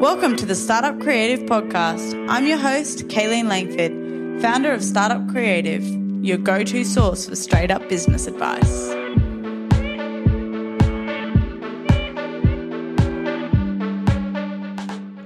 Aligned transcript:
Welcome 0.00 0.34
to 0.36 0.44
the 0.46 0.56
Startup 0.56 0.98
Creative 1.00 1.46
Podcast. 1.46 2.26
I'm 2.28 2.48
your 2.48 2.58
host, 2.58 3.06
Kaylene 3.06 3.48
Langford, 3.48 4.42
founder 4.42 4.72
of 4.72 4.82
Startup 4.82 5.26
Creative, 5.28 5.84
your 6.20 6.36
go 6.36 6.64
to 6.64 6.84
source 6.84 7.28
for 7.28 7.36
straight 7.36 7.70
up 7.70 7.88
business 7.88 8.26
advice. 8.26 9.03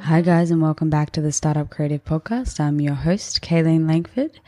Hi, 0.08 0.22
guys, 0.22 0.50
and 0.50 0.62
welcome 0.62 0.88
back 0.88 1.10
to 1.10 1.20
the 1.20 1.32
Startup 1.32 1.68
Creative 1.68 2.02
Podcast. 2.02 2.60
I'm 2.60 2.80
your 2.80 2.94
host, 2.94 3.42
Kaylene 3.42 3.86
Langford. 3.86 4.40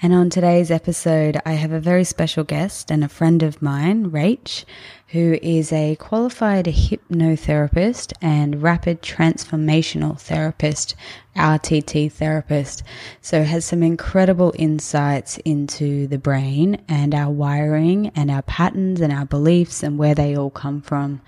And 0.00 0.14
on 0.14 0.30
today's 0.30 0.70
episode, 0.70 1.40
I 1.44 1.54
have 1.54 1.72
a 1.72 1.80
very 1.80 2.04
special 2.04 2.44
guest 2.44 2.88
and 2.88 3.02
a 3.02 3.08
friend 3.08 3.42
of 3.42 3.60
mine, 3.60 4.12
Rach, 4.12 4.64
who 5.08 5.36
is 5.42 5.72
a 5.72 5.96
qualified 5.96 6.66
hypnotherapist 6.66 8.12
and 8.22 8.62
rapid 8.62 9.02
transformational 9.02 10.20
therapist, 10.20 10.94
RTT 11.34 12.12
therapist. 12.12 12.84
So 13.20 13.42
has 13.42 13.64
some 13.64 13.82
incredible 13.82 14.54
insights 14.56 15.38
into 15.38 16.06
the 16.06 16.18
brain 16.18 16.80
and 16.86 17.12
our 17.12 17.32
wiring 17.32 18.12
and 18.14 18.30
our 18.30 18.42
patterns 18.42 19.00
and 19.00 19.12
our 19.12 19.26
beliefs 19.26 19.82
and 19.82 19.98
where 19.98 20.14
they 20.14 20.36
all 20.36 20.50
come 20.50 20.80
from. 20.80 21.22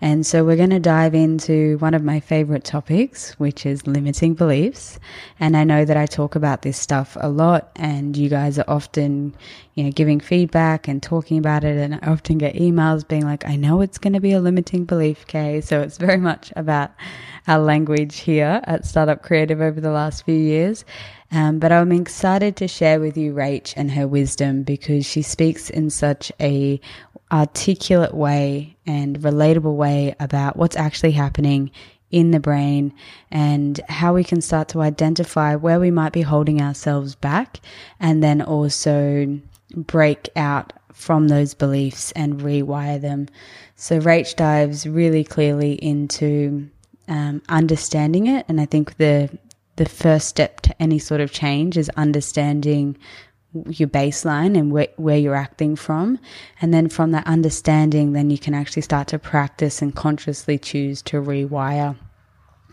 And 0.00 0.26
so 0.26 0.44
we're 0.44 0.56
going 0.56 0.70
to 0.70 0.80
dive 0.80 1.14
into 1.14 1.78
one 1.78 1.94
of 1.94 2.02
my 2.02 2.20
favorite 2.20 2.64
topics, 2.64 3.32
which 3.34 3.64
is 3.66 3.86
limiting 3.86 4.34
beliefs. 4.34 4.98
And 5.40 5.56
I 5.56 5.64
know 5.64 5.84
that 5.84 5.96
I 5.96 6.06
talk 6.06 6.34
about 6.34 6.62
this 6.62 6.78
stuff 6.78 7.16
a 7.20 7.28
lot 7.28 7.70
and 7.76 8.16
you 8.16 8.28
guys 8.28 8.58
are 8.58 8.64
often, 8.68 9.34
you 9.74 9.84
know, 9.84 9.90
giving 9.90 10.20
feedback 10.20 10.88
and 10.88 11.02
talking 11.02 11.38
about 11.38 11.64
it. 11.64 11.76
And 11.76 11.94
I 11.94 12.08
often 12.08 12.38
get 12.38 12.54
emails 12.54 13.06
being 13.06 13.24
like, 13.24 13.46
I 13.46 13.56
know 13.56 13.80
it's 13.80 13.98
going 13.98 14.14
to 14.14 14.20
be 14.20 14.32
a 14.32 14.40
limiting 14.40 14.84
belief, 14.84 15.26
Kay. 15.26 15.60
So 15.60 15.80
it's 15.80 15.98
very 15.98 16.18
much 16.18 16.52
about 16.56 16.90
our 17.46 17.58
language 17.58 18.18
here 18.18 18.60
at 18.64 18.86
Startup 18.86 19.22
Creative 19.22 19.60
over 19.60 19.80
the 19.80 19.90
last 19.90 20.24
few 20.24 20.34
years. 20.34 20.84
Um, 21.32 21.58
but 21.58 21.72
I'm 21.72 21.90
excited 21.90 22.56
to 22.56 22.68
share 22.68 23.00
with 23.00 23.16
you 23.16 23.32
Rach 23.32 23.74
and 23.76 23.90
her 23.90 24.06
wisdom 24.06 24.62
because 24.62 25.04
she 25.04 25.22
speaks 25.22 25.68
in 25.68 25.90
such 25.90 26.30
a 26.40 26.80
articulate 27.32 28.14
way 28.14 28.76
and 28.86 29.18
relatable 29.20 29.74
way 29.74 30.14
about 30.20 30.56
what's 30.56 30.76
actually 30.76 31.12
happening 31.12 31.70
in 32.10 32.30
the 32.30 32.40
brain 32.40 32.92
and 33.30 33.80
how 33.88 34.14
we 34.14 34.22
can 34.22 34.40
start 34.40 34.68
to 34.68 34.80
identify 34.80 35.56
where 35.56 35.80
we 35.80 35.90
might 35.90 36.12
be 36.12 36.22
holding 36.22 36.60
ourselves 36.60 37.14
back 37.16 37.58
and 37.98 38.22
then 38.22 38.40
also 38.40 39.40
break 39.74 40.28
out 40.36 40.72
from 40.92 41.26
those 41.26 41.54
beliefs 41.54 42.12
and 42.12 42.40
rewire 42.40 43.00
them. 43.00 43.28
So 43.74 43.98
Rach 43.98 44.36
dives 44.36 44.86
really 44.86 45.24
clearly 45.24 45.72
into 45.72 46.70
um, 47.08 47.42
understanding 47.48 48.28
it, 48.28 48.46
and 48.48 48.60
I 48.60 48.66
think 48.66 48.96
the 48.96 49.28
the 49.76 49.84
first 49.84 50.28
step 50.28 50.60
to 50.60 50.82
any 50.82 51.00
sort 51.00 51.20
of 51.20 51.32
change 51.32 51.76
is 51.76 51.90
understanding 51.96 52.96
your 53.68 53.88
baseline 53.88 54.58
and 54.58 54.72
where, 54.72 54.88
where 54.96 55.18
you're 55.18 55.34
acting 55.34 55.76
from. 55.76 56.18
And 56.60 56.74
then 56.74 56.88
from 56.88 57.12
that 57.12 57.26
understanding, 57.26 58.12
then 58.12 58.30
you 58.30 58.38
can 58.38 58.54
actually 58.54 58.82
start 58.82 59.08
to 59.08 59.18
practice 59.18 59.80
and 59.80 59.94
consciously 59.94 60.58
choose 60.58 61.02
to 61.02 61.22
rewire. 61.22 61.96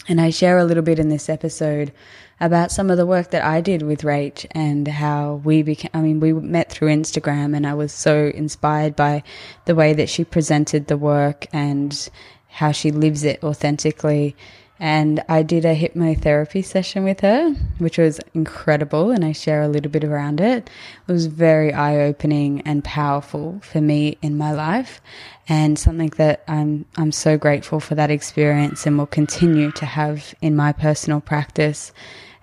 And 0.07 0.19
I 0.19 0.31
share 0.31 0.57
a 0.57 0.65
little 0.65 0.83
bit 0.83 0.99
in 0.99 1.09
this 1.09 1.29
episode 1.29 1.91
about 2.39 2.71
some 2.71 2.89
of 2.89 2.97
the 2.97 3.05
work 3.05 3.29
that 3.31 3.45
I 3.45 3.61
did 3.61 3.83
with 3.83 4.01
Rach 4.01 4.47
and 4.51 4.87
how 4.87 5.41
we 5.43 5.61
became, 5.61 5.91
I 5.93 6.01
mean, 6.01 6.19
we 6.19 6.33
met 6.33 6.71
through 6.71 6.89
Instagram 6.89 7.55
and 7.55 7.67
I 7.67 7.75
was 7.75 7.93
so 7.93 8.31
inspired 8.33 8.95
by 8.95 9.21
the 9.65 9.75
way 9.75 9.93
that 9.93 10.09
she 10.09 10.23
presented 10.23 10.87
the 10.87 10.97
work 10.97 11.45
and 11.53 12.09
how 12.47 12.71
she 12.71 12.91
lives 12.91 13.23
it 13.23 13.43
authentically 13.43 14.35
and 14.81 15.23
I 15.29 15.43
did 15.43 15.63
a 15.63 15.75
hypnotherapy 15.75 16.65
session 16.65 17.03
with 17.03 17.19
her, 17.19 17.51
which 17.77 17.99
was 17.99 18.19
incredible. 18.33 19.11
And 19.11 19.23
I 19.23 19.31
share 19.31 19.61
a 19.61 19.67
little 19.67 19.91
bit 19.91 20.03
around 20.03 20.41
it. 20.41 20.71
It 21.07 21.11
was 21.11 21.27
very 21.27 21.71
eye 21.71 21.97
opening 21.97 22.61
and 22.61 22.83
powerful 22.83 23.59
for 23.61 23.79
me 23.79 24.17
in 24.23 24.39
my 24.39 24.51
life 24.51 24.99
and 25.47 25.77
something 25.77 26.09
that 26.17 26.43
I'm, 26.47 26.85
I'm 26.97 27.11
so 27.11 27.37
grateful 27.37 27.79
for 27.79 27.93
that 27.93 28.09
experience 28.09 28.87
and 28.87 28.97
will 28.97 29.05
continue 29.05 29.71
to 29.73 29.85
have 29.85 30.33
in 30.41 30.55
my 30.55 30.71
personal 30.71 31.21
practice. 31.21 31.93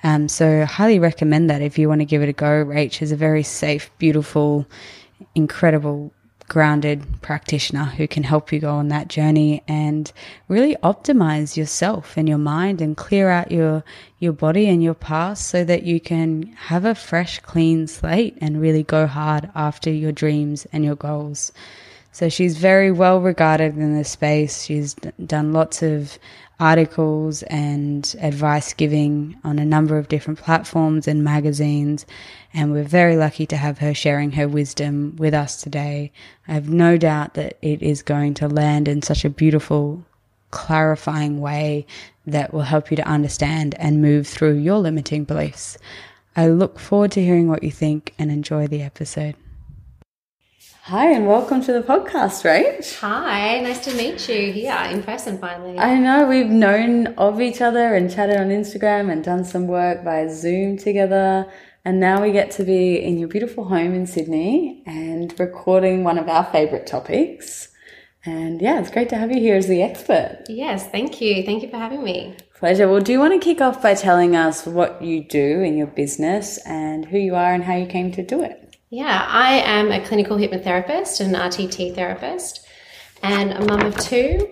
Um, 0.04 0.28
so 0.28 0.64
highly 0.64 1.00
recommend 1.00 1.50
that 1.50 1.60
if 1.60 1.76
you 1.76 1.88
want 1.88 2.02
to 2.02 2.04
give 2.04 2.22
it 2.22 2.28
a 2.28 2.32
go. 2.32 2.64
Rach 2.64 3.02
is 3.02 3.10
a 3.10 3.16
very 3.16 3.42
safe, 3.42 3.90
beautiful, 3.98 4.64
incredible 5.34 6.12
grounded 6.48 7.20
practitioner 7.20 7.84
who 7.84 8.09
can 8.09 8.22
help 8.22 8.53
you 8.53 8.59
go 8.59 8.75
on 8.75 8.88
that 8.88 9.09
journey 9.09 9.62
and 9.69 10.10
really 10.48 10.75
optimize 10.82 11.56
yourself 11.56 12.16
and 12.16 12.28
your 12.28 12.38
mind 12.38 12.81
and 12.81 12.97
clear 12.97 13.28
out 13.28 13.53
your 13.53 13.84
your 14.19 14.32
body 14.32 14.66
and 14.66 14.82
your 14.82 14.94
past 14.94 15.47
so 15.47 15.62
that 15.64 15.82
you 15.84 16.00
can 16.00 16.42
have 16.54 16.84
a 16.84 16.94
fresh 16.94 17.38
clean 17.41 17.87
slate 17.87 18.37
and 18.41 18.60
really 18.60 18.82
go 18.82 19.06
hard 19.06 19.48
after 19.54 19.91
your 19.91 20.12
dreams 20.12 20.66
and 20.72 20.84
your 20.84 20.97
goals. 20.97 21.53
So 22.18 22.28
she's 22.28 22.58
very 22.58 22.90
well 22.90 23.20
regarded 23.20 23.76
in 23.76 23.94
this 23.94 24.10
space. 24.10 24.64
She's 24.64 24.94
done 25.24 25.52
lots 25.52 25.84
of 25.84 26.18
articles 26.58 27.44
and 27.44 28.12
advice 28.18 28.74
giving 28.74 29.36
on 29.44 29.60
a 29.60 29.64
number 29.64 29.96
of 29.96 30.08
different 30.08 30.40
platforms 30.40 31.06
and 31.06 31.22
magazines. 31.22 32.06
And 32.52 32.72
we're 32.72 32.82
very 32.82 33.16
lucky 33.16 33.46
to 33.46 33.56
have 33.56 33.78
her 33.78 33.94
sharing 33.94 34.32
her 34.32 34.48
wisdom 34.48 35.14
with 35.14 35.32
us 35.32 35.62
today. 35.62 36.10
I 36.48 36.54
have 36.54 36.68
no 36.68 36.96
doubt 36.96 37.34
that 37.34 37.56
it 37.62 37.82
is 37.84 38.02
going 38.02 38.34
to 38.34 38.48
land 38.48 38.88
in 38.88 39.00
such 39.00 39.24
a 39.24 39.30
beautiful, 39.30 40.04
clarifying 40.50 41.40
way 41.40 41.86
that 42.26 42.52
will 42.52 42.62
help 42.62 42.90
you 42.90 42.96
to 42.96 43.06
understand 43.06 43.76
and 43.78 44.02
move 44.02 44.26
through 44.26 44.54
your 44.54 44.78
limiting 44.78 45.22
beliefs. 45.22 45.78
I 46.34 46.48
look 46.48 46.80
forward 46.80 47.12
to 47.12 47.22
hearing 47.22 47.46
what 47.46 47.62
you 47.62 47.70
think 47.70 48.12
and 48.18 48.32
enjoy 48.32 48.66
the 48.66 48.82
episode. 48.82 49.36
Hi, 50.88 51.12
and 51.12 51.26
welcome 51.26 51.60
to 51.65 51.72
the 51.75 51.82
podcast, 51.82 52.44
Rach. 52.49 52.99
Hi, 53.00 53.60
nice 53.60 53.84
to 53.84 53.94
meet 53.94 54.26
you 54.26 54.50
here 54.50 54.75
in 54.91 55.03
person 55.03 55.37
finally. 55.37 55.78
I 55.78 55.99
know 55.99 56.26
we've 56.26 56.49
known 56.49 57.09
of 57.19 57.43
each 57.43 57.60
other 57.60 57.94
and 57.94 58.10
chatted 58.10 58.38
on 58.38 58.49
Instagram 58.49 59.12
and 59.12 59.22
done 59.22 59.44
some 59.44 59.66
work 59.66 60.03
via 60.03 60.31
Zoom 60.31 60.78
together. 60.78 61.47
And 61.84 62.00
now 62.00 62.22
we 62.22 62.32
get 62.32 62.50
to 62.53 62.65
be 62.65 62.97
in 62.97 63.19
your 63.19 63.28
beautiful 63.28 63.65
home 63.65 63.93
in 63.93 64.06
Sydney 64.06 64.82
and 64.87 65.38
recording 65.38 66.04
one 66.04 66.16
of 66.16 66.26
our 66.26 66.47
favourite 66.47 66.87
topics. 66.87 67.69
And 68.25 68.62
yeah, 68.62 68.81
it's 68.81 68.91
great 68.91 69.10
to 69.10 69.16
have 69.19 69.31
you 69.31 69.41
here 69.41 69.56
as 69.56 69.69
the 69.69 69.82
expert. 69.82 70.47
Yes, 70.49 70.88
thank 70.88 71.20
you. 71.20 71.44
Thank 71.44 71.62
you 71.62 71.69
for 71.69 71.76
having 71.76 72.03
me. 72.03 72.34
Pleasure. 72.55 72.88
Well, 72.88 73.03
do 73.03 73.12
you 73.12 73.19
want 73.19 73.34
to 73.34 73.44
kick 73.44 73.60
off 73.60 73.82
by 73.82 73.93
telling 73.93 74.34
us 74.34 74.65
what 74.65 75.03
you 75.03 75.22
do 75.22 75.60
in 75.60 75.76
your 75.76 75.87
business 75.87 76.56
and 76.65 77.05
who 77.05 77.19
you 77.19 77.34
are 77.34 77.53
and 77.53 77.65
how 77.65 77.76
you 77.76 77.87
came 77.87 78.10
to 78.12 78.22
do 78.22 78.43
it? 78.43 78.67
Yeah, 78.91 79.26
I 79.28 79.54
am 79.56 79.93
a 79.93 80.04
clinical 80.04 80.38
hypnotherapist 80.38 81.21
and 81.21 81.37
an 81.37 81.50
RTT 81.50 81.94
therapist 81.94 82.66
and 83.22 83.53
a 83.53 83.65
mum 83.65 83.82
of 83.82 83.99
two. 83.99 84.50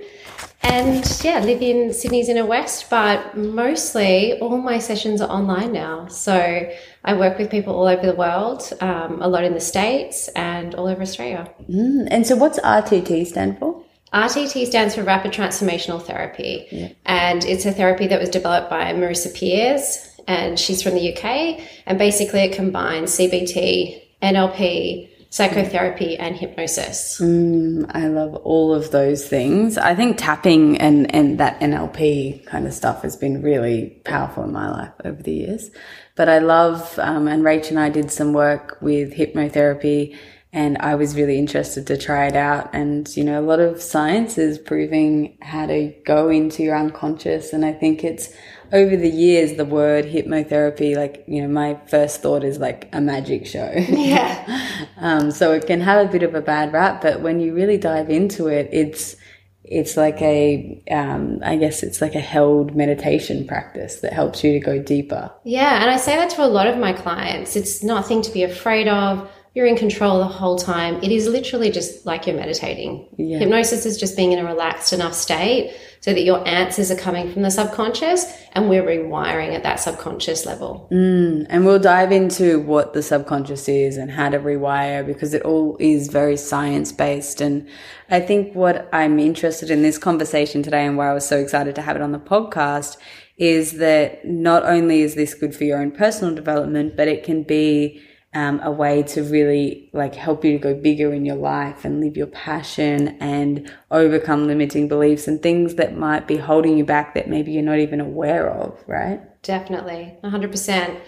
And 0.63 1.21
yeah, 1.23 1.41
live 1.41 1.63
in 1.63 1.93
Sydney's 1.93 2.29
inner 2.29 2.45
west, 2.45 2.91
but 2.91 3.37
mostly 3.37 4.39
all 4.41 4.59
my 4.59 4.79
sessions 4.79 5.21
are 5.21 5.31
online 5.31 5.73
now. 5.73 6.09
So 6.09 6.69
I 7.05 7.15
work 7.15 7.39
with 7.39 7.51
people 7.51 7.75
all 7.75 7.87
over 7.87 8.05
the 8.05 8.15
world, 8.15 8.71
um, 8.81 9.23
a 9.23 9.29
lot 9.29 9.45
in 9.45 9.55
the 9.55 9.61
States 9.61 10.29
and 10.29 10.75
all 10.75 10.89
over 10.89 11.01
Australia. 11.01 11.51
Mm, 11.71 12.09
and 12.11 12.27
so, 12.27 12.37
what's 12.37 12.59
RTT 12.59 13.27
stand 13.29 13.59
for? 13.59 13.83
RTT 14.13 14.67
stands 14.67 14.95
for 14.95 15.03
Rapid 15.03 15.33
Transformational 15.33 16.03
Therapy, 16.03 16.67
yeah. 16.73 16.89
and 17.05 17.45
it's 17.45 17.65
a 17.65 17.73
therapy 17.73 18.07
that 18.09 18.21
was 18.21 18.29
developed 18.29 18.69
by 18.69 18.93
Marisa 18.93 19.33
Peers, 19.35 20.09
and 20.27 20.59
she's 20.59 20.83
from 20.83 20.95
the 20.95 21.15
UK. 21.15 21.61
And 21.87 21.99
basically, 21.99 22.41
it 22.41 22.55
combines 22.55 23.17
CBT, 23.17 24.06
NLP, 24.27 25.09
psychotherapy, 25.31 26.17
and 26.17 26.37
hypnosis. 26.37 27.21
Mm, 27.21 27.89
I 27.95 28.09
love 28.09 28.35
all 28.37 28.75
of 28.75 28.91
those 28.91 29.27
things. 29.29 29.79
I 29.79 29.95
think 29.95 30.19
tapping 30.19 30.79
and, 30.79 31.15
and 31.15 31.39
that 31.39 31.61
NLP 31.61 32.47
kind 32.47 32.67
of 32.67 32.75
stuff 32.75 33.03
has 33.03 33.17
been 33.17 33.43
really 33.43 34.01
powerful 34.05 34.45
in 34.45 34.53
my 34.53 34.69
life 34.69 34.93
over 35.05 35.23
the 35.23 35.33
years. 35.33 35.71
But 36.17 36.29
I 36.29 36.39
love, 36.39 36.99
um, 36.99 37.29
and 37.29 37.45
Rach 37.45 37.69
and 37.69 37.79
I 37.79 37.89
did 37.89 38.11
some 38.11 38.33
work 38.33 38.79
with 38.81 39.13
hypnotherapy 39.13 40.17
and 40.53 40.79
I 40.79 40.95
was 40.95 41.15
really 41.15 41.39
interested 41.39 41.87
to 41.89 41.99
try 41.99 42.27
it 42.27 42.35
out. 42.35 42.71
And, 42.73 43.15
you 43.15 43.23
know, 43.25 43.39
a 43.39 43.45
lot 43.45 43.61
of 43.61 43.83
science 43.83 44.39
is 44.39 44.59
proving 44.59 45.37
how 45.43 45.67
to 45.67 45.93
go 46.07 46.31
into 46.31 46.63
your 46.63 46.77
unconscious. 46.77 47.53
And 47.53 47.65
I 47.65 47.73
think 47.73 48.03
it's, 48.03 48.33
over 48.73 48.97
the 48.97 49.09
years, 49.09 49.55
the 49.55 49.65
word 49.65 50.05
hypnotherapy, 50.05 50.97
like, 50.97 51.25
you 51.27 51.43
know, 51.43 51.49
my 51.49 51.79
first 51.87 52.23
thought 52.23 52.45
is 52.45 52.59
like 52.59 52.89
a 52.93 53.01
magic 53.01 53.47
show. 53.47 53.73
Yeah. 53.77 54.87
um, 54.99 55.31
so 55.31 55.53
it 55.53 55.67
can 55.67 55.81
have 55.81 56.09
a 56.09 56.11
bit 56.11 56.23
of 56.23 56.35
a 56.35 56.41
bad 56.41 56.73
rap, 56.73 57.03
but 57.03 57.21
when 57.21 57.41
you 57.41 57.55
really 57.55 57.79
dive 57.79 58.11
into 58.11 58.49
it, 58.49 58.69
it's, 58.73 59.17
it's 59.65 59.97
like 59.97 60.21
a, 60.23 60.83
um, 60.91 61.41
I 61.43 61.57
guess 61.57 61.83
it's 61.83 62.01
like 62.01 62.15
a 62.15 62.21
held 62.21 62.77
meditation 62.77 63.47
practice 63.47 64.01
that 64.01 64.13
helps 64.13 64.45
you 64.45 64.53
to 64.53 64.61
go 64.61 64.81
deeper. 64.81 65.33
Yeah. 65.45 65.83
And 65.83 65.91
I 65.91 65.97
say 65.97 66.17
that 66.17 66.31
to 66.31 66.45
a 66.45 66.47
lot 66.47 66.67
of 66.67 66.79
my 66.79 66.93
clients. 66.93 67.57
It's 67.57 67.83
nothing 67.83 68.23
to 68.23 68.31
be 68.31 68.43
afraid 68.43 68.89
of 68.89 69.29
You're 69.57 69.65
in 69.65 69.79
control 69.79 70.19
the 70.19 70.29
whole 70.29 70.59
time. 70.59 71.03
It 71.03 71.11
is 71.11 71.27
literally 71.27 71.71
just 71.71 72.05
like 72.05 72.27
you're 72.27 72.37
meditating. 72.37 73.09
Yeah. 73.17 73.39
Hypnosis 73.39 73.87
is 73.87 73.97
just 73.97 74.15
being 74.15 74.33
in 74.33 74.39
a 74.39 74.45
relaxed 74.45 74.93
enough 74.93 75.15
state 75.15 75.75
so 76.01 76.13
that 76.13 76.25
your 76.25 76.47
answers 76.47 76.91
are 76.91 76.97
coming 76.97 77.33
from 77.33 77.41
the 77.41 77.51
subconscious 77.51 78.31
and 78.53 78.69
we're 78.69 78.83
rewiring 78.83 79.55
at 79.55 79.63
that 79.63 79.81
subconscious 79.81 80.45
level. 80.45 80.87
Mm. 80.93 81.47
And 81.49 81.65
we'll 81.65 81.79
dive 81.79 82.13
into 82.13 82.61
what 82.61 82.93
the 82.93 83.03
subconscious 83.03 83.67
is 83.67 83.97
and 83.97 84.11
how 84.11 84.29
to 84.29 84.39
rewire 84.39 85.07
because 85.07 85.33
it 85.33 85.41
all 85.41 85.79
is 85.81 86.09
very 86.09 86.37
science 86.37 86.93
based. 86.93 87.41
And 87.41 87.67
I 88.11 88.21
think 88.21 88.55
what 88.55 88.87
I'm 88.93 89.19
interested 89.19 89.71
in 89.71 89.81
this 89.81 89.97
conversation 89.97 90.63
today 90.63 90.85
and 90.85 90.99
why 90.99 91.09
I 91.09 91.15
was 91.15 91.27
so 91.27 91.39
excited 91.39 91.75
to 91.77 91.81
have 91.81 91.97
it 91.97 92.03
on 92.03 92.13
the 92.13 92.19
podcast 92.19 92.99
is 93.39 93.79
that 93.79 94.23
not 94.27 94.65
only 94.65 95.01
is 95.01 95.15
this 95.15 95.33
good 95.33 95.57
for 95.57 95.65
your 95.65 95.81
own 95.81 95.93
personal 95.93 96.35
development, 96.35 96.95
but 96.95 97.09
it 97.09 97.25
can 97.25 97.43
be 97.43 98.03
um, 98.37 98.61
a 98.63 98.71
way 98.71 99.03
to 99.03 99.23
really 99.23 99.89
like 99.95 100.15
help 100.15 100.45
you 100.45 100.53
to 100.53 100.59
go 100.59 100.75
bigger 100.75 101.11
in 101.15 101.25
your 101.25 101.37
life 101.37 101.87
and 101.87 102.03
live 102.03 102.19
your 102.19 102.27
passion 102.27 103.17
and 103.19 103.73
overcome 103.91 104.47
limiting 104.47 104.89
beliefs 104.89 105.27
and 105.27 105.43
things 105.43 105.77
that 105.77 105.97
might 105.97 106.29
be 106.29 106.37
holding 106.37 106.77
you 106.77 106.85
back 106.85 107.15
that 107.15 107.31
maybe 107.31 107.53
you're 107.53 107.63
not 107.63 107.79
even 107.79 107.99
aware 107.99 108.51
of, 108.51 108.79
right? 108.87 109.23
Definitely, 109.43 110.19
100%. 110.23 111.01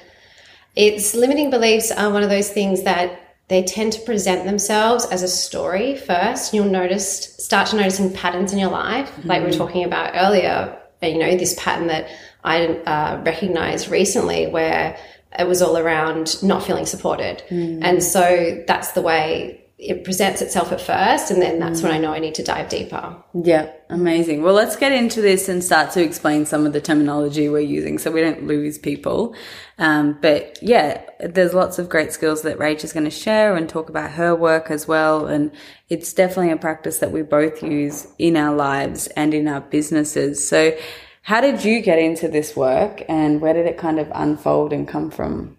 It's 0.75 1.15
limiting 1.15 1.51
beliefs 1.51 1.91
are 1.93 2.11
one 2.11 2.23
of 2.23 2.31
those 2.31 2.49
things 2.49 2.85
that 2.85 3.21
they 3.49 3.63
tend 3.63 3.93
to 3.93 4.01
present 4.01 4.47
themselves 4.47 5.05
as 5.05 5.23
a 5.23 5.29
story 5.29 5.97
first. 5.97 6.55
You'll 6.55 6.71
notice, 6.71 7.37
start 7.37 7.69
to 7.69 7.77
noticing 7.77 8.11
patterns 8.11 8.55
in 8.55 8.59
your 8.59 8.71
life, 8.71 9.13
like 9.25 9.43
we 9.43 9.49
were 9.49 9.53
talking 9.53 9.85
about 9.85 10.15
earlier. 10.15 10.79
You 11.03 11.19
know, 11.19 11.37
this 11.37 11.55
pattern 11.59 11.89
that 11.89 12.09
I 12.43 12.67
uh, 12.67 13.23
recognized 13.23 13.89
recently 13.89 14.47
where 14.47 14.99
it 15.37 15.47
was 15.47 15.61
all 15.63 15.77
around 15.77 16.43
not 16.43 16.63
feeling 16.63 16.87
supported. 16.87 17.43
And 17.51 18.03
so 18.03 18.63
that's 18.67 18.93
the 18.93 19.03
way 19.03 19.65
it 19.79 20.03
presents 20.03 20.43
itself 20.43 20.73
at 20.73 20.81
first. 20.81 21.31
And 21.31 21.41
then 21.41 21.61
that's 21.61 21.83
when 21.83 21.93
I 21.93 21.99
know 21.99 22.13
I 22.13 22.19
need 22.19 22.35
to 22.35 22.43
dive 22.43 22.69
deeper. 22.69 23.17
Yeah, 23.33 23.71
amazing. 23.89 24.43
Well, 24.43 24.55
let's 24.55 24.75
get 24.75 24.91
into 24.91 25.21
this 25.21 25.49
and 25.49 25.63
start 25.63 25.93
to 25.93 26.03
explain 26.03 26.47
some 26.47 26.67
of 26.67 26.73
the 26.73 26.81
terminology 26.81 27.49
we're 27.49 27.61
using 27.61 27.99
so 27.99 28.11
we 28.11 28.21
don't 28.21 28.45
lose 28.45 28.77
people. 28.77 29.37
Um, 29.79 30.19
but 30.21 30.59
yeah, 30.61 31.05
there's 31.21 31.55
lots 31.55 31.79
of 31.79 31.89
great 31.89 32.13
skills 32.13 32.43
that 32.43 32.59
Rach 32.59 32.83
is 32.83 32.93
going 32.93 33.05
to 33.05 33.11
share 33.11 33.55
and 33.55 33.69
talk 33.69 33.89
about 33.89 34.11
her 34.13 34.35
work 34.35 34.69
as 34.69 34.89
well. 34.89 35.27
And 35.27 35.53
it's 35.89 36.13
definitely 36.13 36.51
a 36.51 36.57
practice 36.57 36.99
that 36.99 37.13
we 37.13 37.23
both 37.23 37.63
use 37.63 38.09
in 38.19 38.37
our 38.37 38.57
lives 38.57 39.07
and 39.09 39.33
in 39.33 39.47
our 39.47 39.61
businesses. 39.61 40.47
So, 40.47 40.77
how 41.23 41.41
did 41.41 41.65
you 41.65 41.81
get 41.81 41.99
into 41.99 42.29
this 42.29 42.57
work 42.57 43.03
and 43.09 43.41
where 43.41 43.53
did 43.53 43.67
it 43.67 43.77
kind 43.77 43.99
of 43.99 44.11
unfold 44.15 44.73
and 44.73 44.89
come 44.89 45.11
from? 45.11 45.57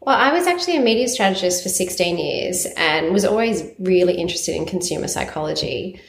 Well, 0.00 0.16
I 0.16 0.32
was 0.32 0.46
actually 0.46 0.76
a 0.76 0.80
media 0.80 1.08
strategist 1.08 1.62
for 1.62 1.68
16 1.68 2.18
years 2.18 2.66
and 2.76 3.12
was 3.12 3.24
always 3.24 3.64
really 3.78 4.14
interested 4.14 4.54
in 4.54 4.64
consumer 4.64 5.08
psychology. 5.08 6.00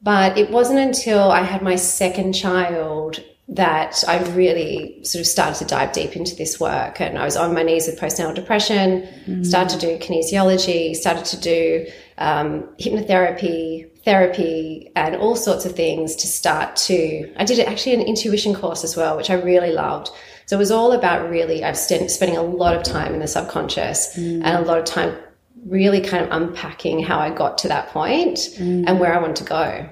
But 0.00 0.38
it 0.38 0.50
wasn't 0.50 0.80
until 0.80 1.30
I 1.30 1.42
had 1.42 1.62
my 1.62 1.76
second 1.76 2.32
child 2.34 3.22
that 3.48 4.02
I 4.08 4.22
really 4.32 5.04
sort 5.04 5.20
of 5.20 5.26
started 5.26 5.58
to 5.58 5.64
dive 5.64 5.92
deep 5.92 6.16
into 6.16 6.34
this 6.34 6.58
work. 6.58 7.00
And 7.00 7.18
I 7.18 7.24
was 7.24 7.36
on 7.36 7.52
my 7.52 7.62
knees 7.62 7.86
with 7.86 8.00
postnatal 8.00 8.34
depression, 8.34 9.44
started 9.44 9.78
to 9.80 9.86
do 9.86 9.98
kinesiology, 9.98 10.94
started 10.94 11.24
to 11.26 11.40
do 11.40 11.86
um, 12.18 12.62
hypnotherapy, 12.80 13.88
therapy, 14.04 14.90
and 14.96 15.16
all 15.16 15.36
sorts 15.36 15.64
of 15.64 15.76
things 15.76 16.16
to 16.16 16.26
start 16.26 16.76
to. 16.76 17.32
I 17.36 17.44
did 17.44 17.60
actually 17.60 17.94
an 17.94 18.00
intuition 18.02 18.54
course 18.54 18.84
as 18.84 18.96
well, 18.96 19.16
which 19.16 19.30
I 19.30 19.34
really 19.34 19.72
loved. 19.72 20.10
So 20.46 20.56
it 20.56 20.58
was 20.58 20.70
all 20.70 20.92
about 20.92 21.30
really, 21.30 21.64
I've 21.64 21.78
spent 21.78 22.10
spending 22.10 22.36
a 22.36 22.42
lot 22.42 22.76
of 22.76 22.82
time 22.82 23.14
in 23.14 23.20
the 23.20 23.28
subconscious 23.28 24.16
and 24.16 24.44
a 24.44 24.60
lot 24.60 24.78
of 24.78 24.84
time 24.84 25.16
really 25.64 26.00
kind 26.00 26.24
of 26.24 26.32
unpacking 26.32 27.02
how 27.02 27.18
I 27.18 27.30
got 27.30 27.58
to 27.58 27.68
that 27.68 27.88
point 27.88 28.58
and 28.58 28.98
where 28.98 29.14
I 29.14 29.20
want 29.20 29.36
to 29.36 29.44
go. 29.44 29.88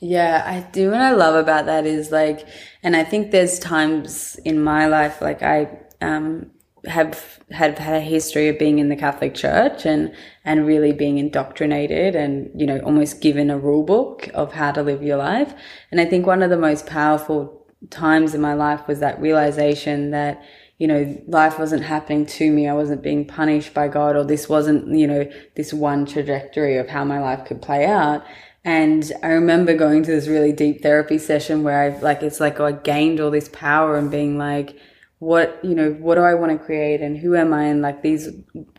Yeah, 0.00 0.42
I 0.44 0.68
do. 0.72 0.90
What 0.90 1.00
I 1.00 1.12
love 1.12 1.36
about 1.36 1.66
that 1.66 1.86
is 1.86 2.10
like, 2.10 2.48
and 2.82 2.96
I 2.96 3.04
think 3.04 3.30
there's 3.30 3.58
times 3.58 4.36
in 4.44 4.60
my 4.60 4.86
life, 4.86 5.20
like 5.20 5.42
I, 5.42 5.78
um, 6.00 6.50
have 6.86 7.40
have 7.50 7.78
had 7.78 7.94
a 7.94 8.00
history 8.00 8.48
of 8.48 8.58
being 8.58 8.78
in 8.78 8.88
the 8.88 8.96
Catholic 8.96 9.34
Church 9.34 9.86
and 9.86 10.12
and 10.44 10.66
really 10.66 10.92
being 10.92 11.18
indoctrinated 11.18 12.16
and 12.16 12.50
you 12.58 12.66
know 12.66 12.78
almost 12.80 13.20
given 13.20 13.50
a 13.50 13.58
rule 13.58 13.84
book 13.84 14.28
of 14.34 14.52
how 14.52 14.72
to 14.72 14.82
live 14.82 15.02
your 15.02 15.16
life. 15.16 15.54
And 15.90 16.00
I 16.00 16.04
think 16.04 16.26
one 16.26 16.42
of 16.42 16.50
the 16.50 16.56
most 16.56 16.86
powerful 16.86 17.66
times 17.90 18.34
in 18.34 18.40
my 18.40 18.54
life 18.54 18.86
was 18.86 19.00
that 19.00 19.20
realization 19.20 20.10
that 20.10 20.42
you 20.78 20.88
know 20.88 21.22
life 21.28 21.58
wasn't 21.58 21.84
happening 21.84 22.26
to 22.26 22.50
me. 22.50 22.68
I 22.68 22.74
wasn't 22.74 23.02
being 23.02 23.26
punished 23.26 23.74
by 23.74 23.88
God, 23.88 24.16
or 24.16 24.24
this 24.24 24.48
wasn't 24.48 24.88
you 24.96 25.06
know 25.06 25.30
this 25.54 25.72
one 25.72 26.04
trajectory 26.04 26.78
of 26.78 26.88
how 26.88 27.04
my 27.04 27.20
life 27.20 27.44
could 27.44 27.62
play 27.62 27.86
out. 27.86 28.24
And 28.64 29.10
I 29.22 29.28
remember 29.28 29.74
going 29.74 30.04
to 30.04 30.10
this 30.12 30.28
really 30.28 30.52
deep 30.52 30.82
therapy 30.82 31.18
session 31.18 31.62
where 31.62 31.80
I 31.80 31.98
like 32.00 32.22
it's 32.22 32.40
like 32.40 32.58
I 32.58 32.72
gained 32.72 33.20
all 33.20 33.30
this 33.30 33.48
power 33.48 33.96
and 33.96 34.10
being 34.10 34.36
like 34.38 34.76
what 35.22 35.60
you 35.62 35.72
know 35.72 35.92
what 36.06 36.16
do 36.16 36.20
i 36.22 36.34
want 36.34 36.50
to 36.50 36.58
create 36.66 37.00
and 37.00 37.16
who 37.16 37.36
am 37.36 37.54
i 37.54 37.62
and 37.62 37.80
like 37.80 38.02
these 38.02 38.26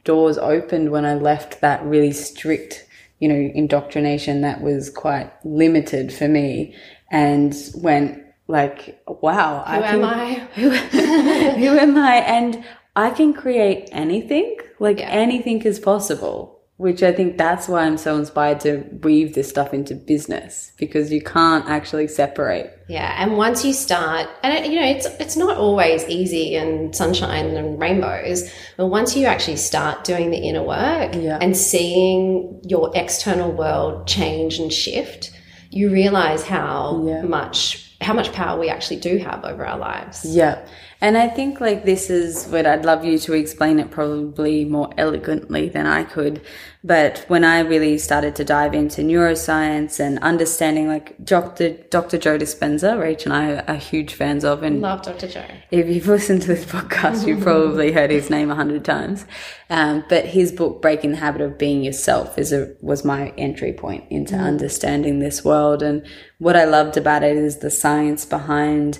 doors 0.03 0.37
opened 0.37 0.91
when 0.91 1.05
i 1.05 1.13
left 1.13 1.61
that 1.61 1.81
really 1.85 2.11
strict 2.11 2.85
you 3.19 3.29
know 3.29 3.51
indoctrination 3.55 4.41
that 4.41 4.59
was 4.61 4.89
quite 4.89 5.31
limited 5.45 6.11
for 6.11 6.27
me 6.27 6.75
and 7.11 7.55
went 7.75 8.21
like 8.49 9.01
wow 9.21 9.63
Who 9.65 9.83
am 9.83 10.03
I? 10.03 10.33
who, 10.55 10.69
who 10.71 11.77
am 11.79 11.97
i 11.97 12.15
and 12.17 12.61
i 12.97 13.09
can 13.11 13.31
create 13.33 13.87
anything 13.93 14.57
like 14.79 14.99
Yeah. 14.99 15.11
anything 15.11 15.61
is 15.61 15.79
possible 15.79 16.52
which 16.77 17.03
i 17.03 17.11
think 17.11 17.37
that's 17.37 17.67
why 17.67 17.81
i'm 17.85 17.97
so 17.97 18.17
inspired 18.17 18.59
to 18.59 18.83
weave 19.03 19.35
this 19.35 19.47
stuff 19.49 19.73
into 19.73 19.93
business 19.93 20.71
because 20.77 21.11
you 21.11 21.21
can't 21.21 21.67
actually 21.69 22.07
separate 22.07 22.69
Yeah, 22.89 23.15
and 23.23 23.37
once 23.37 23.63
you 23.63 23.73
start, 23.73 24.27
and 24.43 24.53
it, 24.53 24.69
you 24.69 24.77
know, 24.79 24.85
it's 24.85 25.05
it's 25.23 25.37
not 25.37 25.55
always 25.57 26.03
easy 26.09 26.55
and 26.55 26.93
sunshine 26.95 27.55
and 27.55 27.79
rainbows, 27.79 28.51
but 28.77 28.87
once 28.87 29.15
you 29.15 29.25
actually 29.25 29.55
start 29.57 30.03
doing 30.03 30.31
the 30.31 30.37
inner 30.49 30.61
work 30.63 31.11
Yeah. 31.15 31.37
and 31.41 31.55
seeing 31.55 32.59
your 32.67 32.91
external 32.93 33.51
world 33.51 34.05
change 34.07 34.59
and 34.59 34.71
shift, 34.71 35.31
you 35.71 35.89
realize 35.89 36.43
how 36.43 37.03
Yeah. 37.07 37.21
much 37.21 37.57
how 38.01 38.13
much 38.13 38.33
power 38.33 38.59
we 38.59 38.67
actually 38.69 38.99
do 38.99 39.17
have 39.17 39.45
over 39.45 39.65
our 39.65 39.77
lives. 39.79 40.25
Yeah. 40.25 40.55
And 41.03 41.17
I 41.17 41.27
think 41.27 41.59
like 41.59 41.83
this 41.83 42.09
is 42.09 42.45
what 42.45 42.65
I'd 42.65 42.85
love 42.85 43.03
you 43.03 43.19
to 43.19 43.33
explain 43.33 43.77
it 43.77 43.91
probably 43.91 44.63
more 44.63 44.89
elegantly 44.97 45.67
than 45.67 45.85
I 45.85 46.05
could. 46.05 46.39
But 46.81 47.25
when 47.27 47.43
I 47.43 47.59
really 47.59 47.97
started 47.97 48.37
to 48.37 48.45
dive 48.45 48.73
into 48.73 49.01
neuroscience 49.01 49.99
and 49.99 50.17
understanding 50.19 50.87
like 50.87 51.21
Dr. 51.21 51.71
Dr. 51.71 52.17
Joe 52.17 52.37
Dispenza, 52.37 52.95
Rach 52.95 53.25
and 53.25 53.33
I 53.33 53.57
are 53.63 53.75
huge 53.75 54.13
fans 54.13 54.45
of 54.45 54.63
and 54.63 54.79
Love 54.79 55.01
Dr. 55.01 55.27
Joe. 55.27 55.45
if 55.71 55.89
you've 55.89 56.07
listened 56.07 56.41
to 56.43 56.47
this 56.47 56.63
podcast, 56.63 57.27
you've 57.27 57.41
probably 57.43 57.91
heard 57.91 58.09
his 58.09 58.29
name 58.29 58.49
a 58.49 58.55
hundred 58.55 58.85
times. 58.85 59.25
Um, 59.69 60.05
but 60.07 60.23
his 60.23 60.53
book, 60.53 60.81
Breaking 60.81 61.11
the 61.11 61.17
Habit 61.17 61.41
of 61.41 61.57
Being 61.57 61.83
Yourself, 61.83 62.37
is 62.37 62.53
a 62.53 62.73
was 62.79 63.03
my 63.03 63.33
entry 63.37 63.73
point 63.73 64.05
into 64.09 64.35
understanding 64.35 65.19
this 65.19 65.43
world. 65.43 65.83
And 65.83 66.05
what 66.37 66.55
I 66.55 66.63
loved 66.63 66.95
about 66.95 67.23
it 67.23 67.35
is 67.35 67.59
the 67.59 67.71
science 67.71 68.23
behind 68.23 68.99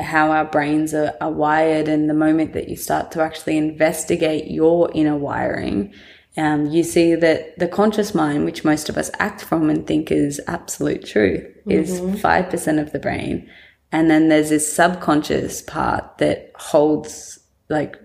how 0.00 0.30
our 0.32 0.44
brains 0.44 0.94
are, 0.94 1.14
are 1.20 1.30
wired. 1.30 1.88
And 1.88 2.08
the 2.08 2.14
moment 2.14 2.52
that 2.54 2.68
you 2.68 2.76
start 2.76 3.10
to 3.12 3.22
actually 3.22 3.56
investigate 3.56 4.50
your 4.50 4.90
inner 4.94 5.16
wiring, 5.16 5.92
um, 6.36 6.66
you 6.66 6.82
see 6.84 7.14
that 7.14 7.58
the 7.58 7.68
conscious 7.68 8.14
mind, 8.14 8.44
which 8.44 8.64
most 8.64 8.88
of 8.88 8.96
us 8.96 9.10
act 9.18 9.42
from 9.42 9.68
and 9.68 9.86
think 9.86 10.10
is 10.10 10.40
absolute 10.46 11.04
truth, 11.04 11.44
is 11.68 12.00
5% 12.00 12.80
of 12.80 12.92
the 12.92 12.98
brain. 12.98 13.50
And 13.92 14.08
then 14.10 14.28
there's 14.28 14.50
this 14.50 14.72
subconscious 14.72 15.62
part 15.62 16.18
that 16.18 16.52
holds 16.54 17.40
like 17.68 17.96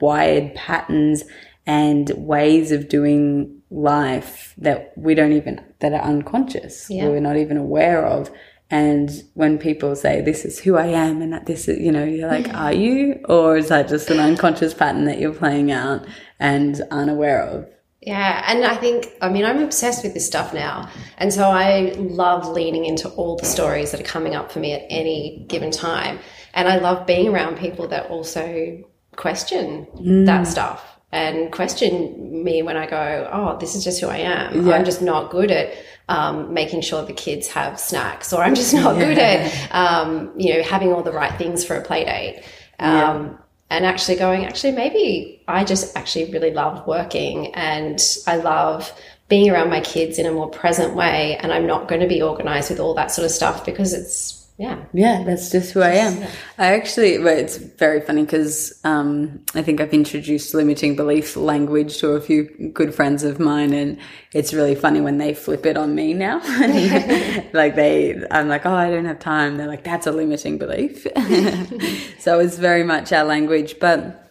wired 0.00 0.54
patterns 0.54 1.24
and 1.66 2.10
ways 2.16 2.72
of 2.72 2.88
doing 2.88 3.60
life 3.70 4.54
that 4.58 4.92
we 4.96 5.14
don't 5.14 5.32
even, 5.32 5.60
that 5.80 5.92
are 5.92 6.00
unconscious, 6.02 6.88
Yeah. 6.88 7.08
we're 7.08 7.20
not 7.20 7.36
even 7.36 7.56
aware 7.56 8.06
of. 8.06 8.30
And 8.70 9.10
when 9.34 9.58
people 9.58 9.94
say, 9.94 10.22
this 10.22 10.44
is 10.44 10.58
who 10.58 10.76
I 10.76 10.86
am, 10.86 11.22
and 11.22 11.32
that 11.32 11.46
this 11.46 11.68
is, 11.68 11.78
you 11.78 11.92
know, 11.92 12.04
you're 12.04 12.28
like, 12.28 12.52
are 12.52 12.72
you? 12.72 13.20
Or 13.28 13.56
is 13.56 13.68
that 13.68 13.88
just 13.88 14.10
an 14.10 14.18
unconscious 14.18 14.74
pattern 14.74 15.04
that 15.04 15.20
you're 15.20 15.32
playing 15.32 15.70
out 15.70 16.04
and 16.40 16.80
unaware 16.90 17.42
of? 17.42 17.68
Yeah, 18.00 18.44
and 18.46 18.64
I 18.64 18.76
think 18.76 19.12
I 19.20 19.28
mean 19.28 19.44
I'm 19.44 19.60
obsessed 19.62 20.04
with 20.04 20.14
this 20.14 20.24
stuff 20.24 20.54
now, 20.54 20.88
and 21.18 21.32
so 21.32 21.50
I 21.50 21.92
love 21.96 22.46
leaning 22.46 22.84
into 22.84 23.08
all 23.08 23.36
the 23.36 23.44
stories 23.46 23.90
that 23.90 24.00
are 24.00 24.04
coming 24.04 24.36
up 24.36 24.52
for 24.52 24.60
me 24.60 24.74
at 24.74 24.82
any 24.88 25.44
given 25.48 25.72
time, 25.72 26.20
and 26.54 26.68
I 26.68 26.76
love 26.76 27.04
being 27.04 27.28
around 27.28 27.58
people 27.58 27.88
that 27.88 28.06
also 28.08 28.84
question 29.16 29.86
mm. 29.96 30.26
that 30.26 30.46
stuff 30.46 30.96
and 31.10 31.50
question 31.50 32.44
me 32.44 32.62
when 32.62 32.76
I 32.76 32.86
go, 32.86 33.28
oh, 33.32 33.58
this 33.58 33.74
is 33.74 33.82
just 33.82 34.00
who 34.00 34.08
I 34.08 34.18
am. 34.18 34.70
I'm 34.70 34.84
just 34.84 35.02
not 35.02 35.30
good 35.30 35.50
at 35.50 35.74
um, 36.08 36.54
making 36.54 36.80
sure 36.82 37.04
the 37.04 37.12
kids 37.12 37.48
have 37.48 37.80
snacks, 37.80 38.32
or 38.32 38.42
I'm 38.42 38.54
just 38.54 38.74
not 38.74 38.96
good 38.96 39.18
at 39.18 39.74
um, 39.74 40.32
you 40.36 40.54
know 40.54 40.62
having 40.62 40.92
all 40.92 41.02
the 41.02 41.12
right 41.12 41.36
things 41.38 41.64
for 41.64 41.76
a 41.76 41.82
play 41.82 42.04
date. 42.04 42.42
Um, 42.78 43.38
and 43.68 43.84
actually 43.84 44.16
going, 44.16 44.44
actually, 44.44 44.72
maybe 44.72 45.42
I 45.48 45.64
just 45.64 45.96
actually 45.96 46.30
really 46.30 46.52
love 46.52 46.86
working 46.86 47.52
and 47.54 48.00
I 48.26 48.36
love 48.36 48.92
being 49.28 49.50
around 49.50 49.70
my 49.70 49.80
kids 49.80 50.18
in 50.18 50.26
a 50.26 50.30
more 50.30 50.48
present 50.48 50.94
way. 50.94 51.36
And 51.38 51.52
I'm 51.52 51.66
not 51.66 51.88
going 51.88 52.00
to 52.00 52.06
be 52.06 52.22
organized 52.22 52.70
with 52.70 52.78
all 52.78 52.94
that 52.94 53.10
sort 53.10 53.24
of 53.24 53.32
stuff 53.32 53.64
because 53.64 53.92
it's, 53.92 54.45
yeah. 54.58 54.86
Yeah, 54.94 55.22
that's 55.22 55.50
just 55.50 55.72
who 55.72 55.82
I 55.82 55.90
am. 55.90 56.22
I 56.56 56.72
actually, 56.74 57.18
well, 57.18 57.36
it's 57.36 57.58
very 57.58 58.00
funny 58.00 58.22
because 58.22 58.80
um, 58.84 59.44
I 59.54 59.60
think 59.60 59.82
I've 59.82 59.92
introduced 59.92 60.54
limiting 60.54 60.96
belief 60.96 61.36
language 61.36 61.98
to 61.98 62.12
a 62.12 62.22
few 62.22 62.44
good 62.72 62.94
friends 62.94 63.22
of 63.22 63.38
mine, 63.38 63.74
and 63.74 63.98
it's 64.32 64.54
really 64.54 64.74
funny 64.74 65.02
when 65.02 65.18
they 65.18 65.34
flip 65.34 65.66
it 65.66 65.76
on 65.76 65.94
me 65.94 66.14
now. 66.14 66.38
like 67.52 67.74
they, 67.74 68.18
I'm 68.30 68.48
like, 68.48 68.64
oh, 68.64 68.72
I 68.72 68.88
don't 68.88 69.04
have 69.04 69.18
time. 69.18 69.58
They're 69.58 69.66
like, 69.66 69.84
that's 69.84 70.06
a 70.06 70.12
limiting 70.12 70.56
belief. 70.56 71.02
so 72.18 72.40
it's 72.40 72.56
very 72.56 72.82
much 72.82 73.12
our 73.12 73.24
language, 73.24 73.78
but. 73.78 74.22